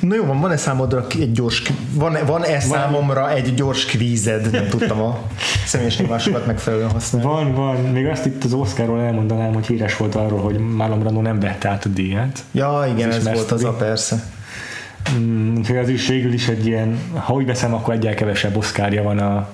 Na 0.00 0.14
jó, 0.14 0.24
van, 0.24 0.40
van-e 0.40 0.56
számodra 0.56 1.06
egy 1.08 1.32
gyors, 1.32 1.62
van-e, 1.94 2.22
van-e 2.22 2.48
van. 2.50 2.60
számomra 2.60 3.30
egy 3.30 3.54
gyors 3.54 3.84
kvízed? 3.84 4.50
Nem 4.50 4.68
tudtam 4.68 5.00
a 5.00 5.18
személyes 5.66 5.98
nyomásokat 5.98 6.46
megfelelően 6.46 6.90
használni. 6.90 7.28
Van, 7.28 7.54
van. 7.54 7.76
Még 7.76 8.06
azt 8.06 8.26
itt 8.26 8.44
az 8.44 8.52
Oscarról 8.52 9.00
elmondanám, 9.00 9.54
hogy 9.54 9.66
híres 9.66 9.96
volt 9.96 10.14
arról, 10.14 10.40
hogy 10.40 10.58
Marlon 10.58 10.98
Brando 10.98 11.20
nem 11.20 11.40
vette 11.40 11.68
át 11.68 11.84
a 11.84 11.88
díjat. 11.88 12.44
Ja, 12.52 12.84
igen, 12.94 13.10
ez, 13.10 13.26
ez 13.26 13.34
volt 13.34 13.50
az 13.50 13.64
a 13.64 13.72
persze. 13.72 14.22
Mm, 15.12 15.60
az 15.82 15.88
is 15.88 16.08
végül 16.08 16.32
is 16.32 16.48
egy 16.48 16.66
ilyen, 16.66 16.98
ha 17.14 17.32
úgy 17.32 17.46
veszem, 17.46 17.74
akkor 17.74 17.94
egyel 17.94 18.14
kevesebb 18.14 18.56
oszkárja 18.56 19.02
van 19.02 19.18
a 19.18 19.48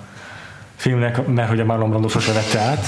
filmnek, 0.76 1.26
mert 1.26 1.48
hogy 1.48 1.60
a 1.60 1.64
Marlon 1.64 1.88
Brando 1.88 2.08
sose 2.08 2.32
vette 2.32 2.58
át. 2.58 2.86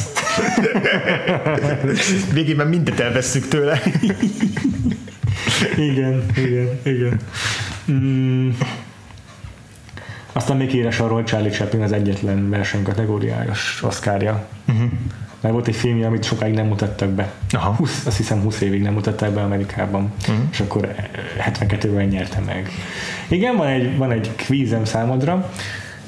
Végében 2.32 2.66
mindent 2.66 3.01
elveszük 3.01 3.49
tőle. 3.49 3.82
igen, 5.91 6.24
igen, 6.36 6.80
igen. 6.82 7.20
Mm. 7.91 8.51
Aztán 10.32 10.57
még 10.57 10.74
éres 10.74 10.99
arról, 10.99 11.14
hogy 11.14 11.24
Charlie 11.24 11.51
Chaplin 11.51 11.82
az 11.82 11.93
egyetlen 11.93 12.51
versenykategóriájos 12.51 13.82
oszkárja. 13.82 14.47
Uh-huh. 14.68 14.91
Mert 15.41 15.55
volt 15.55 15.68
egy 15.68 15.76
filmje, 15.76 16.07
amit 16.07 16.24
sokáig 16.24 16.55
nem 16.55 16.66
mutattak 16.66 17.09
be. 17.09 17.32
Aha. 17.51 17.72
20, 17.72 18.07
azt 18.07 18.16
hiszem 18.16 18.41
20 18.41 18.61
évig 18.61 18.82
nem 18.82 18.93
mutatták 18.93 19.30
be 19.30 19.43
Amerikában, 19.43 20.12
uh-huh. 20.20 20.36
és 20.51 20.61
akkor 20.61 20.95
72-ben 21.39 22.07
nyerte 22.07 22.41
meg. 22.47 22.70
Igen, 23.28 23.57
van 23.57 23.66
egy, 23.66 23.97
van 23.97 24.11
egy 24.11 24.30
kvízem 24.36 24.84
számodra, 24.84 25.51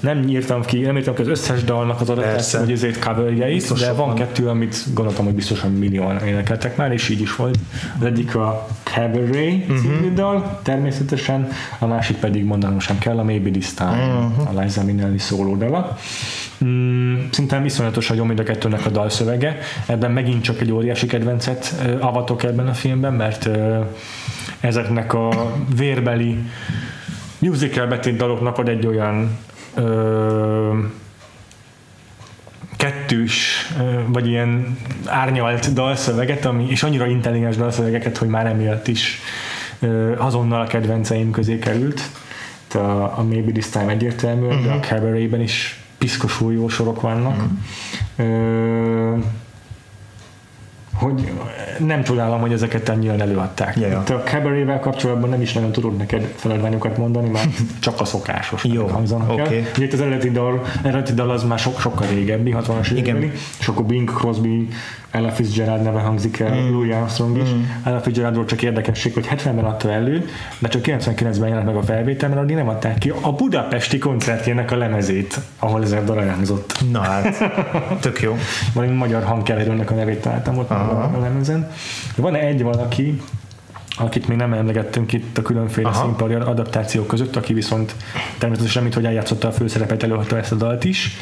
nem 0.01 0.29
írtam 0.29 0.65
ki, 0.65 0.81
nem 0.81 0.97
írtam 0.97 1.15
ki 1.15 1.21
az 1.21 1.29
összes 1.29 1.65
dalnak 1.65 2.01
az 2.01 2.11
adatát, 2.11 2.51
hogy 2.51 2.73
ezért 2.73 3.05
coverjeit, 3.05 3.73
de 3.79 3.93
van, 3.93 4.07
van 4.07 4.15
kettő, 4.15 4.49
amit 4.49 4.85
gondoltam, 4.95 5.25
hogy 5.25 5.35
biztosan 5.35 5.73
millióan 5.73 6.19
énekeltek 6.27 6.77
már, 6.77 6.93
és 6.93 7.09
így 7.09 7.21
is 7.21 7.37
volt. 7.37 7.59
Az 7.99 8.07
egyik 8.07 8.35
a 8.35 8.67
Cabaret 8.83 9.61
uh-huh. 9.61 9.79
című 9.79 10.13
dal, 10.15 10.61
természetesen, 10.63 11.49
a 11.79 11.87
másik 11.87 12.17
pedig 12.17 12.45
mondanom 12.45 12.79
sem 12.79 12.99
kell, 12.99 13.19
a 13.19 13.23
Maybe 13.23 13.51
This 13.51 13.75
Time, 13.75 14.31
uh-huh. 14.37 14.57
a 14.57 14.61
Liza 14.61 14.85
Minnelli 14.85 15.19
szóló 15.19 15.57
dala. 15.57 15.99
Mm, 16.65 17.15
szinte 17.31 17.63
iszonyatosan 17.65 18.17
jó 18.17 18.25
mind 18.25 18.39
a 18.39 18.43
kettőnek 18.43 18.87
a 18.87 18.89
dalszövege. 18.89 19.59
Ebben 19.87 20.11
megint 20.11 20.43
csak 20.43 20.61
egy 20.61 20.73
óriási 20.73 21.07
kedvencet 21.07 21.75
uh, 21.85 22.07
avatok 22.07 22.43
ebben 22.43 22.69
a 22.69 22.75
filmben, 22.75 23.13
mert 23.13 23.47
uh, 23.47 23.87
ezeknek 24.61 25.15
a 25.15 25.53
vérbeli 25.77 26.39
musical 27.39 27.87
betét 27.87 28.17
daloknak 28.17 28.59
ad 28.59 28.69
egy 28.69 28.87
olyan 28.87 29.39
ö, 29.75 30.79
kettős, 32.77 33.67
vagy 34.07 34.29
ilyen 34.29 34.79
árnyalt 35.07 35.73
dalszöveget, 35.73 36.45
ami, 36.45 36.67
és 36.71 36.83
annyira 36.83 37.07
intelligens 37.07 37.57
dalszövegeket, 37.57 38.17
hogy 38.17 38.29
már 38.29 38.47
emiatt 38.47 38.89
is 38.89 39.19
ö, 39.81 40.19
azonnal 40.19 40.61
a 40.61 40.67
kedvenceim 40.67 41.31
közé 41.31 41.59
került. 41.59 42.01
A, 42.75 42.79
a 43.19 43.25
Maybe 43.29 43.53
This 43.53 43.69
Time 43.69 43.89
egyértelmű, 43.89 44.47
uh-huh. 44.47 44.63
de 44.63 44.71
a 44.71 44.75
mhm. 44.75 44.85
Cabaretben 44.85 45.41
is 45.41 45.81
piszkosul 45.99 46.53
jó 46.53 46.69
sorok 46.69 47.01
vannak. 47.01 47.37
Uh-huh. 47.37 47.51
Ö, 48.17 49.17
hogy 51.01 51.33
nem 51.79 52.03
csodálom, 52.03 52.41
hogy 52.41 52.53
ezeket 52.53 52.89
ennyien 52.89 53.21
előadták. 53.21 53.77
Ja, 53.77 53.87
ja. 53.87 54.01
Itt 54.01 54.11
a 54.11 54.23
cabaret 54.23 54.81
kapcsolatban 54.81 55.29
nem 55.29 55.41
is 55.41 55.53
nagyon 55.53 55.73
tudok 55.73 55.99
neked 55.99 56.33
feladványokat 56.37 56.97
mondani, 56.97 57.29
mert 57.29 57.49
csak 57.81 58.01
a 58.01 58.05
szokásos 58.05 58.65
Jó, 58.65 58.87
hangzanak 58.87 59.31
oké. 59.31 59.41
el. 59.41 59.65
Ugye 59.77 59.85
itt 59.85 59.93
az 59.93 60.01
eredeti 60.01 60.31
dal, 60.31 60.65
eredeti 60.83 61.13
dal 61.13 61.31
az 61.31 61.45
már 61.45 61.59
sok, 61.59 61.81
sokkal 61.81 62.07
régebbi, 62.07 62.55
60-as 62.59 62.89
Igen. 62.91 63.17
évekbeli, 63.17 63.31
és 63.61 63.69
akkor 63.69 63.85
Bing 63.85 64.11
Crosby, 64.11 64.69
Ella 65.11 65.31
Fitzgerald 65.31 65.83
neve 65.83 66.01
hangzik 66.01 66.39
el, 66.39 66.55
mm. 66.55 66.71
Louis 66.73 66.95
Armstrong 66.95 67.37
is. 67.37 67.49
Mm. 67.51 67.63
Ella 67.85 68.01
Fitzgeraldról 68.01 68.45
csak 68.45 68.63
érdekesség, 68.63 69.15
hogy 69.15 69.27
70-ben 69.31 69.65
adta 69.65 69.91
elő, 69.91 70.29
de 70.59 70.69
csak 70.69 70.83
99-ben 70.85 71.49
jelent 71.49 71.67
meg 71.67 71.77
a 71.77 71.83
felvétel, 71.83 72.29
mert 72.29 72.41
addig 72.41 72.57
nem 72.57 72.69
adták 72.69 72.99
ki 72.99 73.13
a 73.21 73.33
budapesti 73.33 73.99
koncertjének 73.99 74.71
a 74.71 74.77
lemezét, 74.77 75.41
ahol 75.59 75.83
ez 75.83 75.95
dal 76.05 76.23
elhangzott. 76.23 76.85
Na 76.91 77.01
hát, 77.01 77.45
tök 78.01 78.21
jó. 78.21 78.37
Valami 78.75 78.95
magyar 78.95 79.23
hangkeverőnek 79.23 79.91
a 79.91 79.95
nevét 79.95 80.21
találtam 80.21 80.59
ott 80.59 80.71
a 80.71 81.19
lemezen. 81.21 81.71
Van 82.17 82.35
egy 82.35 82.63
valaki, 82.63 83.21
akit 83.97 84.29
még 84.29 84.37
nem 84.37 84.53
emlegettünk 84.53 85.13
itt 85.13 85.39
a 85.39 85.43
különféle 85.43 85.89
Aha. 85.89 86.03
színpadi 86.03 86.35
adaptációk 86.35 87.07
között, 87.07 87.37
aki 87.37 87.53
viszont 87.53 87.95
természetesen, 88.39 88.83
mint 88.83 88.95
hogy 88.95 89.05
eljátszotta 89.05 89.49
a 89.49 89.53
főszerepet, 89.53 90.03
előadta 90.03 90.39
ezt 90.39 90.53
a 90.53 90.55
dalt 90.55 90.85
is. 90.85 91.17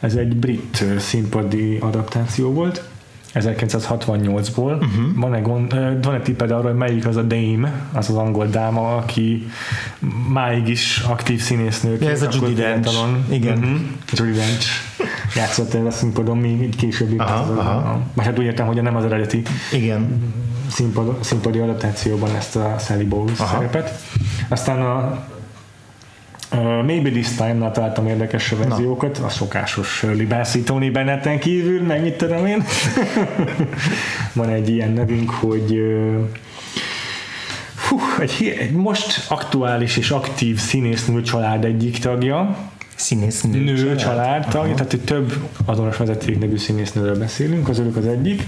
Ez 0.00 0.14
egy 0.14 0.36
brit 0.36 0.84
színpadi 0.98 1.78
adaptáció 1.80 2.52
volt. 2.52 2.92
1968-ból. 3.34 4.72
Uh-huh. 4.72 4.88
Van-e, 5.16 5.40
gond, 5.40 5.74
van-e 6.04 6.20
tipped 6.20 6.50
arra, 6.50 6.62
hogy 6.68 6.76
melyik 6.76 7.06
az 7.06 7.16
a 7.16 7.22
Dame, 7.22 7.88
az 7.92 8.08
az 8.10 8.16
angol 8.16 8.46
dáma, 8.46 8.96
aki 8.96 9.46
máig 10.32 10.68
is 10.68 10.98
aktív 11.08 11.40
színésznő. 11.40 11.96
Ja, 12.00 12.10
ez 12.10 12.22
a 12.22 12.28
Judi 12.32 12.52
Dench. 12.52 12.92
Igen. 13.30 13.58
Uh-huh. 13.58 13.78
Judi 14.12 14.32
Dench 14.32 14.66
játszott 15.34 15.74
el 15.74 15.86
a 15.86 15.90
színpadon 15.90 16.38
még 16.38 16.62
egy 16.62 16.76
későbbi. 16.76 17.16
Aha, 17.18 17.52
az- 17.52 17.58
aha. 17.58 18.00
Vagy 18.14 18.24
hát 18.24 18.38
úgy 18.38 18.44
értem, 18.44 18.66
hogy 18.66 18.82
nem 18.82 18.96
az 18.96 19.04
eredeti 19.04 19.42
Igen. 19.72 20.32
színpad, 20.70 21.16
színpadi 21.24 21.58
adaptációban 21.58 22.34
ezt 22.36 22.56
a 22.56 22.76
Sally 22.78 23.04
Bowles 23.04 23.38
Aha. 23.38 23.54
szerepet. 23.56 24.00
Aztán 24.48 24.80
a 24.80 25.22
Uh, 26.54 26.84
Maybe 26.84 27.10
This 27.10 27.28
Time-nál 27.28 27.70
találtam 27.70 28.06
érdekes 28.06 28.48
verziókat, 28.48 29.18
a 29.18 29.28
szokásos 29.28 30.04
Tony 30.64 30.92
Bennetten 30.92 31.38
kívül, 31.38 31.82
meg 31.82 32.02
mit 32.02 32.16
tudom 32.16 32.46
én. 32.46 32.64
Van 34.32 34.48
egy 34.48 34.68
ilyen 34.68 34.90
nevünk, 34.90 35.30
hogy 35.30 35.72
uh, 35.72 36.28
Fú, 37.74 37.98
egy, 38.20 38.56
egy 38.58 38.72
most 38.72 39.30
aktuális 39.30 39.96
és 39.96 40.10
aktív 40.10 40.58
színésznő 40.58 41.22
család 41.22 41.64
egyik 41.64 41.98
tagja, 41.98 42.56
Színésznő 42.94 43.60
nő 43.60 43.94
családtag, 43.96 44.74
tehát 44.74 44.92
itt 44.92 45.04
több 45.06 45.32
azonos 45.64 45.96
vezeték 45.96 46.38
nevű 46.38 46.56
színésznőről 46.56 47.18
beszélünk, 47.18 47.68
az 47.68 47.78
ők 47.78 47.96
az 47.96 48.06
egyik, 48.06 48.42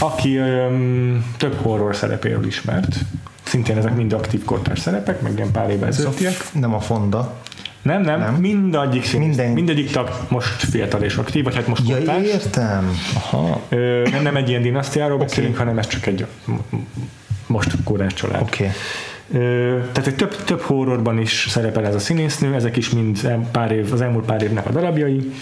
aki 0.00 0.36
öm, 0.36 1.24
több 1.36 1.54
horror 1.54 1.96
szerepéről 1.96 2.46
ismert. 2.46 2.96
Szintén 3.42 3.76
ezek 3.76 3.94
mind 3.96 4.12
aktív 4.12 4.44
kortárs 4.44 4.78
szerepek, 4.80 5.20
meg 5.20 5.32
ilyen 5.36 5.50
pár 5.50 5.70
évvel 5.70 5.88
ezelőttiek. 5.88 6.34
Nem 6.52 6.74
a 6.74 6.80
Fonda. 6.80 7.34
Nem, 7.82 8.02
nem, 8.02 8.18
Nem. 8.18 8.34
mindegyik 8.34 9.04
színész, 9.04 9.26
Minden- 9.26 9.52
mindegyik 9.52 9.90
tag 9.90 10.10
most 10.28 10.48
fiatal 10.64 11.02
és 11.02 11.14
aktív, 11.16 11.44
vagy 11.44 11.54
hát 11.54 11.66
most 11.66 11.88
Ja, 11.88 11.96
kortárs. 11.96 12.26
értem. 12.26 12.98
Aha. 13.14 13.60
Ö, 13.68 14.02
nem, 14.10 14.22
nem 14.22 14.36
egy 14.36 14.48
ilyen 14.48 14.62
dinasztiáról 14.62 15.18
beszélünk, 15.18 15.56
hanem 15.56 15.78
ez 15.78 15.86
csak 15.86 16.06
egy 16.06 16.26
most 17.46 17.70
korás 17.84 18.14
család. 18.14 18.40
Oké. 18.42 18.64
Ö, 18.64 18.68
tehát 19.92 20.06
egy 20.06 20.14
több, 20.16 20.44
több 20.44 20.60
horrorban 20.60 21.18
is 21.18 21.46
szerepel 21.50 21.86
ez 21.86 21.94
a 21.94 21.98
színésznő, 21.98 22.54
ezek 22.54 22.76
is 22.76 22.90
mind 22.90 23.36
pár 23.50 23.72
év, 23.72 23.92
az 23.92 24.00
elmúlt 24.00 24.24
pár 24.24 24.42
évnek 24.42 24.66
a 24.66 24.70
darabjai. 24.70 25.32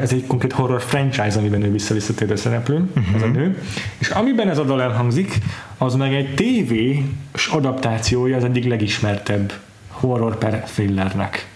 Ez 0.00 0.12
egy 0.12 0.26
konkrét 0.26 0.52
horror 0.52 0.80
franchise, 0.80 1.38
amiben 1.38 1.62
ő 1.62 1.70
visszavisszatérő 1.70 2.36
szereplő, 2.36 2.76
uh-huh. 2.76 3.14
ez 3.14 3.22
a 3.22 3.26
nő. 3.26 3.62
És 3.98 4.08
amiben 4.08 4.48
ez 4.48 4.58
a 4.58 4.64
dal 4.64 4.82
elhangzik, 4.82 5.38
az 5.78 5.94
meg 5.94 6.14
egy 6.14 6.34
tévés 6.34 7.46
adaptációja 7.50 8.36
az 8.36 8.44
egyik 8.44 8.64
legismertebb 8.64 9.52
horror 9.88 10.38
per 10.38 10.62
thrillernek. 10.74 11.48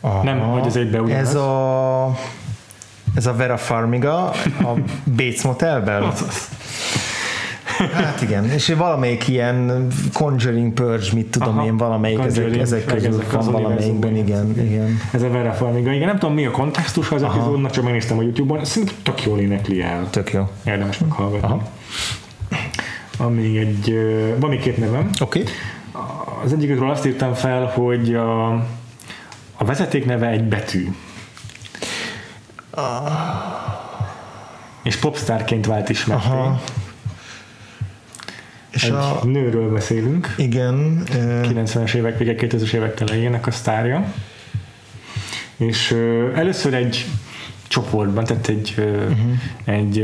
Aha. 0.00 0.22
Nem, 0.22 0.38
hogy 0.38 0.66
ez 0.66 0.76
egybe 0.76 1.00
ugyanaz. 1.00 1.28
Ez 1.28 1.34
a 1.34 2.18
ez 3.14 3.26
a 3.26 3.34
Vera 3.34 3.56
Farmiga 3.56 4.24
a 4.60 4.74
Bates 5.04 5.42
Motelben? 5.42 6.12
Hát 7.92 8.22
igen, 8.22 8.44
és 8.44 8.74
valamelyik 8.76 9.28
ilyen 9.28 9.86
Conjuring 10.12 10.72
Purge, 10.72 11.06
mit 11.14 11.26
tudom 11.26 11.58
Aha, 11.58 11.66
én, 11.66 11.76
valamelyik 11.76 12.18
ezek, 12.18 12.32
Conjuring, 12.32 12.60
ezek 12.62 12.84
közül 12.84 13.08
ezek 13.08 13.32
van 13.32 13.52
valamelyikben, 13.52 14.10
univerzumban. 14.10 14.64
igen, 14.64 14.72
igen. 14.72 15.00
Ez 15.12 15.22
a 15.22 15.28
Vera 15.28 15.52
Farmiga. 15.52 15.92
Igen, 15.92 16.06
nem 16.06 16.18
tudom 16.18 16.34
mi 16.34 16.46
a 16.46 16.50
kontextus 16.50 17.10
az 17.10 17.22
epizódnak, 17.22 17.70
csak 17.70 17.84
megnéztem 17.84 18.18
a 18.18 18.22
Youtube-on, 18.22 18.64
szerintem 18.64 18.96
tök 19.02 19.24
jól 19.24 19.38
énekli 19.38 19.82
el. 19.82 20.10
Tök 20.10 20.32
jó. 20.32 20.48
Érdemes 20.64 20.98
meghallgatni. 20.98 21.46
Aha. 21.48 21.62
Van 23.18 23.32
még 23.32 23.56
egy, 23.56 23.94
van 24.38 24.50
még 24.50 24.60
két 24.60 24.76
nevem. 24.76 25.10
Oké. 25.20 25.40
Okay. 25.40 25.52
Az 26.44 26.52
egyikről 26.52 26.90
azt 26.90 27.06
írtam 27.06 27.34
fel, 27.34 27.64
hogy 27.64 28.14
a, 28.14 28.52
a 29.56 29.64
vezeték 29.64 30.04
neve 30.04 30.28
egy 30.28 30.44
betű. 30.44 30.88
És 34.82 34.96
popstárként 34.96 35.66
vált 35.66 35.88
ismerté. 35.88 36.26
Aha. 36.26 36.60
És 38.76 38.84
Egy 38.84 38.92
a, 38.92 39.20
nőről 39.24 39.72
beszélünk. 39.72 40.34
igen, 40.36 41.02
ö, 41.14 41.40
90-es 41.42 41.94
évek 41.94 42.18
vége, 42.18 42.34
2000-es 42.38 42.72
évek 42.72 43.00
elejének 43.00 43.46
a 43.46 43.50
sztárja. 43.50 44.12
És 45.56 45.90
először 46.34 46.74
egy 46.74 47.06
csoportban, 47.68 48.24
tehát 48.24 48.48
egy, 48.48 48.74
uh-huh. 48.78 49.18
egy 49.64 49.98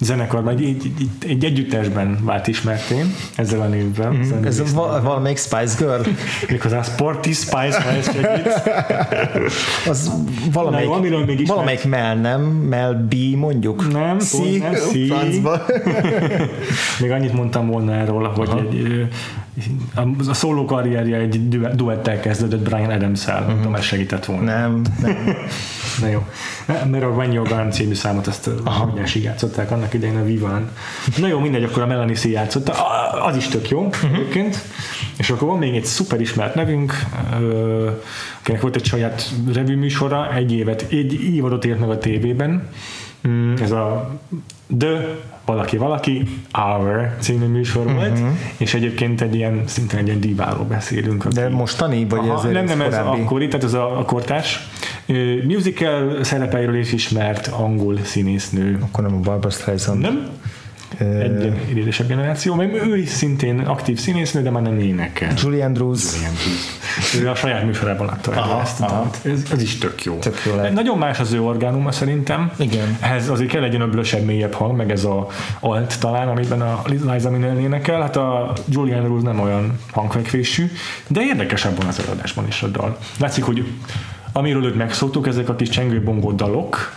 zenekarban, 0.00 0.56
egy, 0.56 0.62
egy, 0.64 0.92
egy, 0.98 1.30
egy 1.30 1.44
együttesben 1.44 2.18
vált 2.22 2.46
ismerté 2.46 2.94
ezzel 3.36 3.60
a 3.60 3.66
névvel. 3.66 4.16
Ezzel 4.20 4.38
a 4.42 4.46
ez 4.46 4.56
névvel. 4.58 4.72
va- 4.74 5.02
valamelyik 5.02 5.38
Spice 5.38 5.74
Girl, 5.78 6.00
Méghozzá 6.50 6.82
Sporty 6.82 7.26
Spice 7.32 7.82
Girls 7.90 8.04
segít. 8.14 8.52
az 9.88 10.10
valamelyik, 10.52 10.86
Na 10.88 10.92
jó, 10.92 10.98
amiről 10.98 11.18
még 11.24 11.28
ismert. 11.40 11.48
valamelyik 11.48 11.84
Mel, 11.84 12.14
nem? 12.16 12.40
Mel 12.42 13.06
B 13.08 13.14
mondjuk? 13.36 13.92
Nem, 13.92 14.18
C, 14.18 14.30
pont 14.36 14.58
nem, 14.62 14.74
C. 14.74 15.06
francba. 15.08 15.62
Még 17.00 17.10
annyit 17.10 17.32
mondtam 17.32 17.66
volna 17.66 17.92
erről, 17.92 18.28
hogy 18.28 18.48
egy, 18.58 19.06
a, 20.28 20.32
szóló 20.32 20.64
karrierje 20.64 21.16
egy 21.16 21.48
du- 21.48 21.74
duettel 21.74 22.20
kezdődött 22.20 22.62
Brian 22.62 22.90
Adams-el, 22.90 23.40
uh-huh. 23.40 23.56
tudom, 23.56 23.74
ez 23.74 23.82
segített 23.82 24.24
volna. 24.24 24.44
Nem, 24.44 24.82
nem. 25.00 25.16
Na 26.00 26.06
jó. 26.06 26.26
Mert 26.66 27.04
a 27.04 27.06
When 27.06 27.30
You're 27.32 27.48
Gone 27.48 27.68
című 27.68 27.94
számot 27.94 28.26
azt 28.26 28.50
óriási 28.92 29.22
játszották 29.22 29.70
annak 29.70 29.94
idején 29.94 30.16
a 30.16 30.24
Vivan. 30.24 30.70
Na 31.16 31.26
jó, 31.26 31.38
mindegy, 31.38 31.64
akkor 31.64 31.82
a 31.82 31.86
Melanie 31.86 32.14
C 32.14 32.24
játszotta. 32.24 32.72
Az 33.24 33.36
is 33.36 33.48
tök 33.48 33.68
jó 33.68 33.84
uh-huh. 33.84 34.12
egyébként. 34.12 34.62
És 35.16 35.30
akkor 35.30 35.48
van 35.48 35.58
még 35.58 35.74
egy 35.74 35.84
szuper 35.84 36.20
ismert 36.20 36.54
nevünk, 36.54 36.92
akinek 38.40 38.60
volt 38.60 38.76
egy 38.76 38.84
saját 38.84 39.30
revű 39.52 39.76
műsora, 39.76 40.34
egy 40.34 40.52
évet, 40.52 40.86
egy 40.90 41.12
évadot 41.34 41.64
ért 41.64 41.78
meg 41.78 41.90
a 41.90 41.98
tévében. 41.98 42.68
Mm, 43.28 43.54
Ez 43.54 43.70
a 43.70 44.18
The 44.78 45.16
valaki 45.48 45.76
valaki 45.76 46.22
Hour 46.52 47.14
című 47.18 47.46
műsor 47.46 47.86
uh-huh. 47.86 48.00
volt, 48.00 48.18
és 48.56 48.74
egyébként 48.74 49.20
egy 49.20 49.34
ilyen, 49.34 49.62
szintén 49.66 49.98
egy 49.98 50.06
ilyen 50.06 50.20
diváról 50.20 50.64
beszélünk. 50.64 51.24
aki- 51.24 51.34
De 51.34 51.48
mostani, 51.48 52.06
vagy 52.08 52.18
Aha, 52.18 52.34
ez 52.34 52.42
nem, 52.52 52.64
nem, 52.64 52.80
ez 52.80 52.94
korábbi? 52.98 53.20
akkori, 53.20 53.48
tehát 53.48 53.64
ez 53.64 53.74
a, 53.74 53.98
a 53.98 54.04
kortárs. 54.04 54.68
Ö, 55.06 55.42
Musical 55.44 56.24
szerepeiről 56.24 56.76
is 56.78 56.92
ismert 56.92 57.46
angol 57.46 57.98
színésznő. 58.04 58.78
Akkor 58.82 59.04
nem 59.04 59.14
a 59.14 59.20
Barbara 59.20 59.50
Streisand. 59.50 60.00
Nem? 60.00 60.28
Egy 60.98 61.40
ilyen 61.40 61.60
idősebb 61.74 62.06
generáció, 62.06 62.54
mert 62.54 62.86
ő 62.86 62.96
is 62.96 63.08
szintén 63.08 63.58
aktív 63.58 63.98
színésznő, 63.98 64.42
de 64.42 64.50
már 64.50 64.62
nem 64.62 64.78
énekel. 64.78 65.32
Julie 65.36 65.64
Andrews. 65.64 66.18
Ilyen 66.18 66.32
tíz. 66.32 67.20
Ő 67.20 67.28
a 67.28 67.34
saját 67.34 67.64
műsorában 67.64 68.18
elő 68.26 68.36
Aha, 68.36 68.60
ezt. 68.60 68.80
aha. 68.80 69.10
Ez, 69.22 69.42
ez, 69.52 69.62
is 69.62 69.78
tök 69.78 70.04
jó. 70.04 70.18
Tök 70.18 70.42
jó 70.46 70.54
lehet. 70.54 70.72
Nagyon 70.72 70.98
más 70.98 71.18
az 71.18 71.32
ő 71.32 71.42
orgánuma 71.42 71.92
szerintem. 71.92 72.52
Igen. 72.56 72.96
Ehhez 73.00 73.28
azért 73.28 73.50
kell 73.50 73.62
egy 73.62 73.74
öblösebb, 73.74 74.24
mélyebb 74.24 74.52
hang, 74.52 74.76
meg 74.76 74.90
ez 74.90 75.04
a 75.04 75.26
alt 75.60 76.00
talán, 76.00 76.28
amiben 76.28 76.60
a 76.60 76.82
Liza 76.86 77.30
Minnelli 77.30 77.62
énekel. 77.62 78.00
Hát 78.00 78.16
a 78.16 78.52
Julian 78.68 79.06
Rose 79.06 79.24
nem 79.24 79.40
olyan 79.40 79.78
hangfekvésű, 79.92 80.70
de 81.08 81.20
érdekesebb 81.20 81.76
van 81.76 81.86
az 81.86 82.00
előadásban 82.00 82.46
is 82.46 82.62
a 82.62 82.66
dal. 82.66 82.98
Látszik, 83.18 83.44
hogy 83.44 83.64
amiről 84.32 84.64
őt 84.64 84.76
megszoktuk, 84.76 85.26
ezek 85.26 85.48
a 85.48 85.56
kis 85.56 85.68
csengőbongó 85.68 86.32
dalok, 86.32 86.92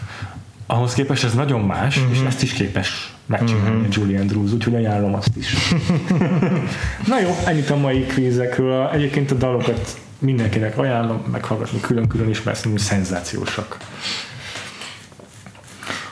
ahhoz 0.72 0.94
képest 0.94 1.24
ez 1.24 1.34
nagyon 1.34 1.62
más, 1.62 1.98
uh-huh. 1.98 2.12
és 2.12 2.22
ezt 2.28 2.42
is 2.42 2.54
képes 2.54 3.14
megcsinálni 3.26 3.78
uh-huh. 3.78 3.96
Julian 3.96 4.28
Drews, 4.28 4.52
úgyhogy 4.52 4.76
ajánlom 4.76 5.14
azt 5.14 5.36
is. 5.38 5.54
Na 7.08 7.20
jó, 7.20 7.36
ennyit 7.46 7.70
a 7.70 7.76
mai 7.76 8.06
kvízekről. 8.06 8.90
Egyébként 8.94 9.32
a 9.32 9.36
dalokat 9.36 9.98
mindenkinek 10.20 10.78
ajánlom 10.78 11.24
meghallgatni 11.32 11.80
külön-külön 11.80 12.30
is, 12.30 12.44
mert 12.44 12.58
szerintem 12.58 12.86
szenzációsak. 12.86 13.78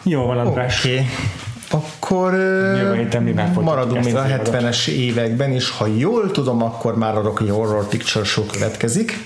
Jó 0.03 0.26
van, 0.26 0.38
András. 0.38 0.86
Okay. 0.86 1.06
Akkor 1.72 2.31
maradunk 3.64 4.03
még 4.03 4.15
a 4.15 4.22
az 4.22 4.30
évadot? 4.30 4.56
70-es 4.56 4.88
években, 4.88 5.52
és 5.52 5.69
ha 5.69 5.88
jól 5.98 6.31
tudom, 6.31 6.64
akkor 6.64 6.98
már 6.98 7.15
a 7.15 7.22
Rocky 7.22 7.48
Horror 7.48 7.88
Picture 7.88 8.26
Show 8.26 8.45
következik. 8.45 9.26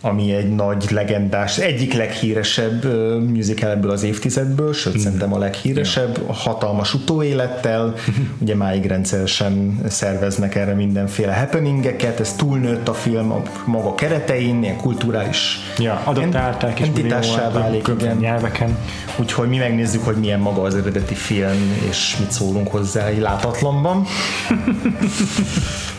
Ami 0.00 0.34
egy 0.34 0.54
nagy 0.54 0.90
legendás, 0.90 1.58
egyik 1.58 1.94
leghíresebb 1.94 2.84
musical 3.30 3.70
ebből 3.70 3.90
az 3.90 4.02
évtizedből, 4.02 4.72
sőt 4.72 4.96
mm. 4.96 5.00
szerintem 5.00 5.34
a 5.34 5.38
leghíresebb, 5.38 6.24
a 6.26 6.32
hatalmas 6.32 6.94
utóélettel, 6.94 7.94
ugye 8.38 8.54
máig 8.54 8.86
rendszeresen 8.86 9.80
szerveznek 9.88 10.54
erre 10.54 10.74
mindenféle 10.74 11.34
happeningeket, 11.34 12.20
ez 12.20 12.32
túlnőtt 12.32 12.88
a 12.88 12.94
film 12.94 13.32
a 13.32 13.42
maga 13.64 13.94
keretein, 13.94 14.62
ilyen 14.62 14.76
kulturális 14.76 15.58
ja, 15.78 16.02
adaptálták 16.04 16.80
entitássá 16.80 17.50
válik, 17.50 17.88
igen. 17.88 18.16
nyelveken. 18.16 18.78
Úgyhogy 19.16 19.48
mi 19.48 19.56
megnézzük, 19.56 20.04
hogy 20.04 20.16
milyen 20.16 20.40
maga 20.40 20.62
az 20.62 20.74
eredeti 20.74 21.14
film, 21.14 21.78
és 21.88 22.16
mit 22.18 22.30
szólunk 22.30 22.68
hozzá 22.68 23.08
látatlanban. 23.18 24.04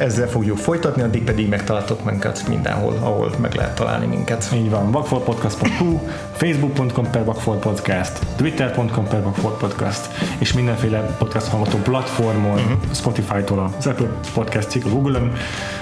Ezzel 0.00 0.28
fogjuk 0.28 0.56
folytatni, 0.56 1.02
addig 1.02 1.24
pedig 1.24 1.48
megtaláltok 1.48 2.04
minket 2.04 2.48
mindenhol, 2.48 2.96
ahol 3.00 3.30
meg 3.38 3.54
lehet 3.54 3.74
találni 3.74 4.06
minket. 4.06 4.48
Így 4.54 4.70
van, 4.70 4.90
vakfoltpodcast.hu, 4.90 5.98
facebook.com 6.32 7.10
per 7.10 7.24
vakfoltpodcast, 7.24 8.18
twitter.com 8.36 9.08
per 9.08 9.22
vakfoltpodcast, 9.22 10.08
és 10.38 10.52
mindenféle 10.52 11.16
podcast 11.18 11.48
hallgató 11.48 11.78
platformon, 11.78 12.58
uh-huh. 12.58 12.78
Spotify-tól 12.92 13.72
az 13.78 13.86
Apple 13.86 14.08
Podcast 14.34 14.70
cikk, 14.70 14.84
a 14.84 14.88
Google-on, 14.88 15.32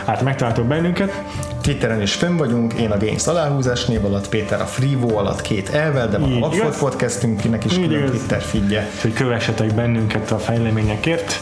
hát 0.04 0.22
megtaláltok 0.22 0.66
bennünket. 0.66 1.22
Twitteren 1.60 2.02
is 2.02 2.14
fönn 2.14 2.36
vagyunk, 2.36 2.72
én 2.72 2.90
a 2.90 2.98
Games 2.98 3.26
aláhúzás 3.26 3.84
név 3.84 4.04
alatt, 4.04 4.28
Péter 4.28 4.60
a 4.60 4.66
Freevo 4.66 5.16
alatt 5.16 5.40
két 5.40 5.68
elvel, 5.68 6.08
de 6.08 6.18
van 6.18 6.32
a 6.32 6.38
Vakfolt 6.38 6.78
podcastünknek 6.78 7.64
is 7.64 7.74
külön 7.74 8.06
Twitter 8.06 8.40
figyelje. 8.40 8.88
Hogy 9.00 9.12
kövessetek 9.12 9.74
bennünket 9.74 10.30
a 10.30 10.38
fejleményekért 10.38 11.40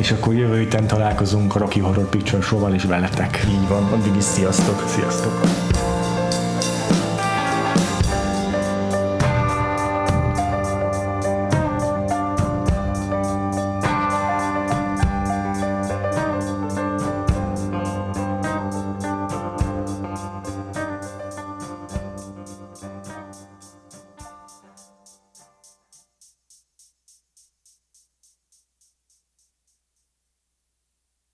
és 0.00 0.10
akkor 0.10 0.34
jövő 0.34 0.58
héten 0.58 0.86
találkozunk 0.86 1.54
a 1.54 1.58
Rocky 1.58 1.80
Horror 1.80 2.08
Picture 2.08 2.42
Show-val 2.42 2.74
is 2.74 2.84
veletek. 2.84 3.44
Így 3.48 3.68
van, 3.68 3.84
addig 3.84 4.16
is 4.16 4.24
sziasztok! 4.24 4.88
Sziasztok! 4.88 5.79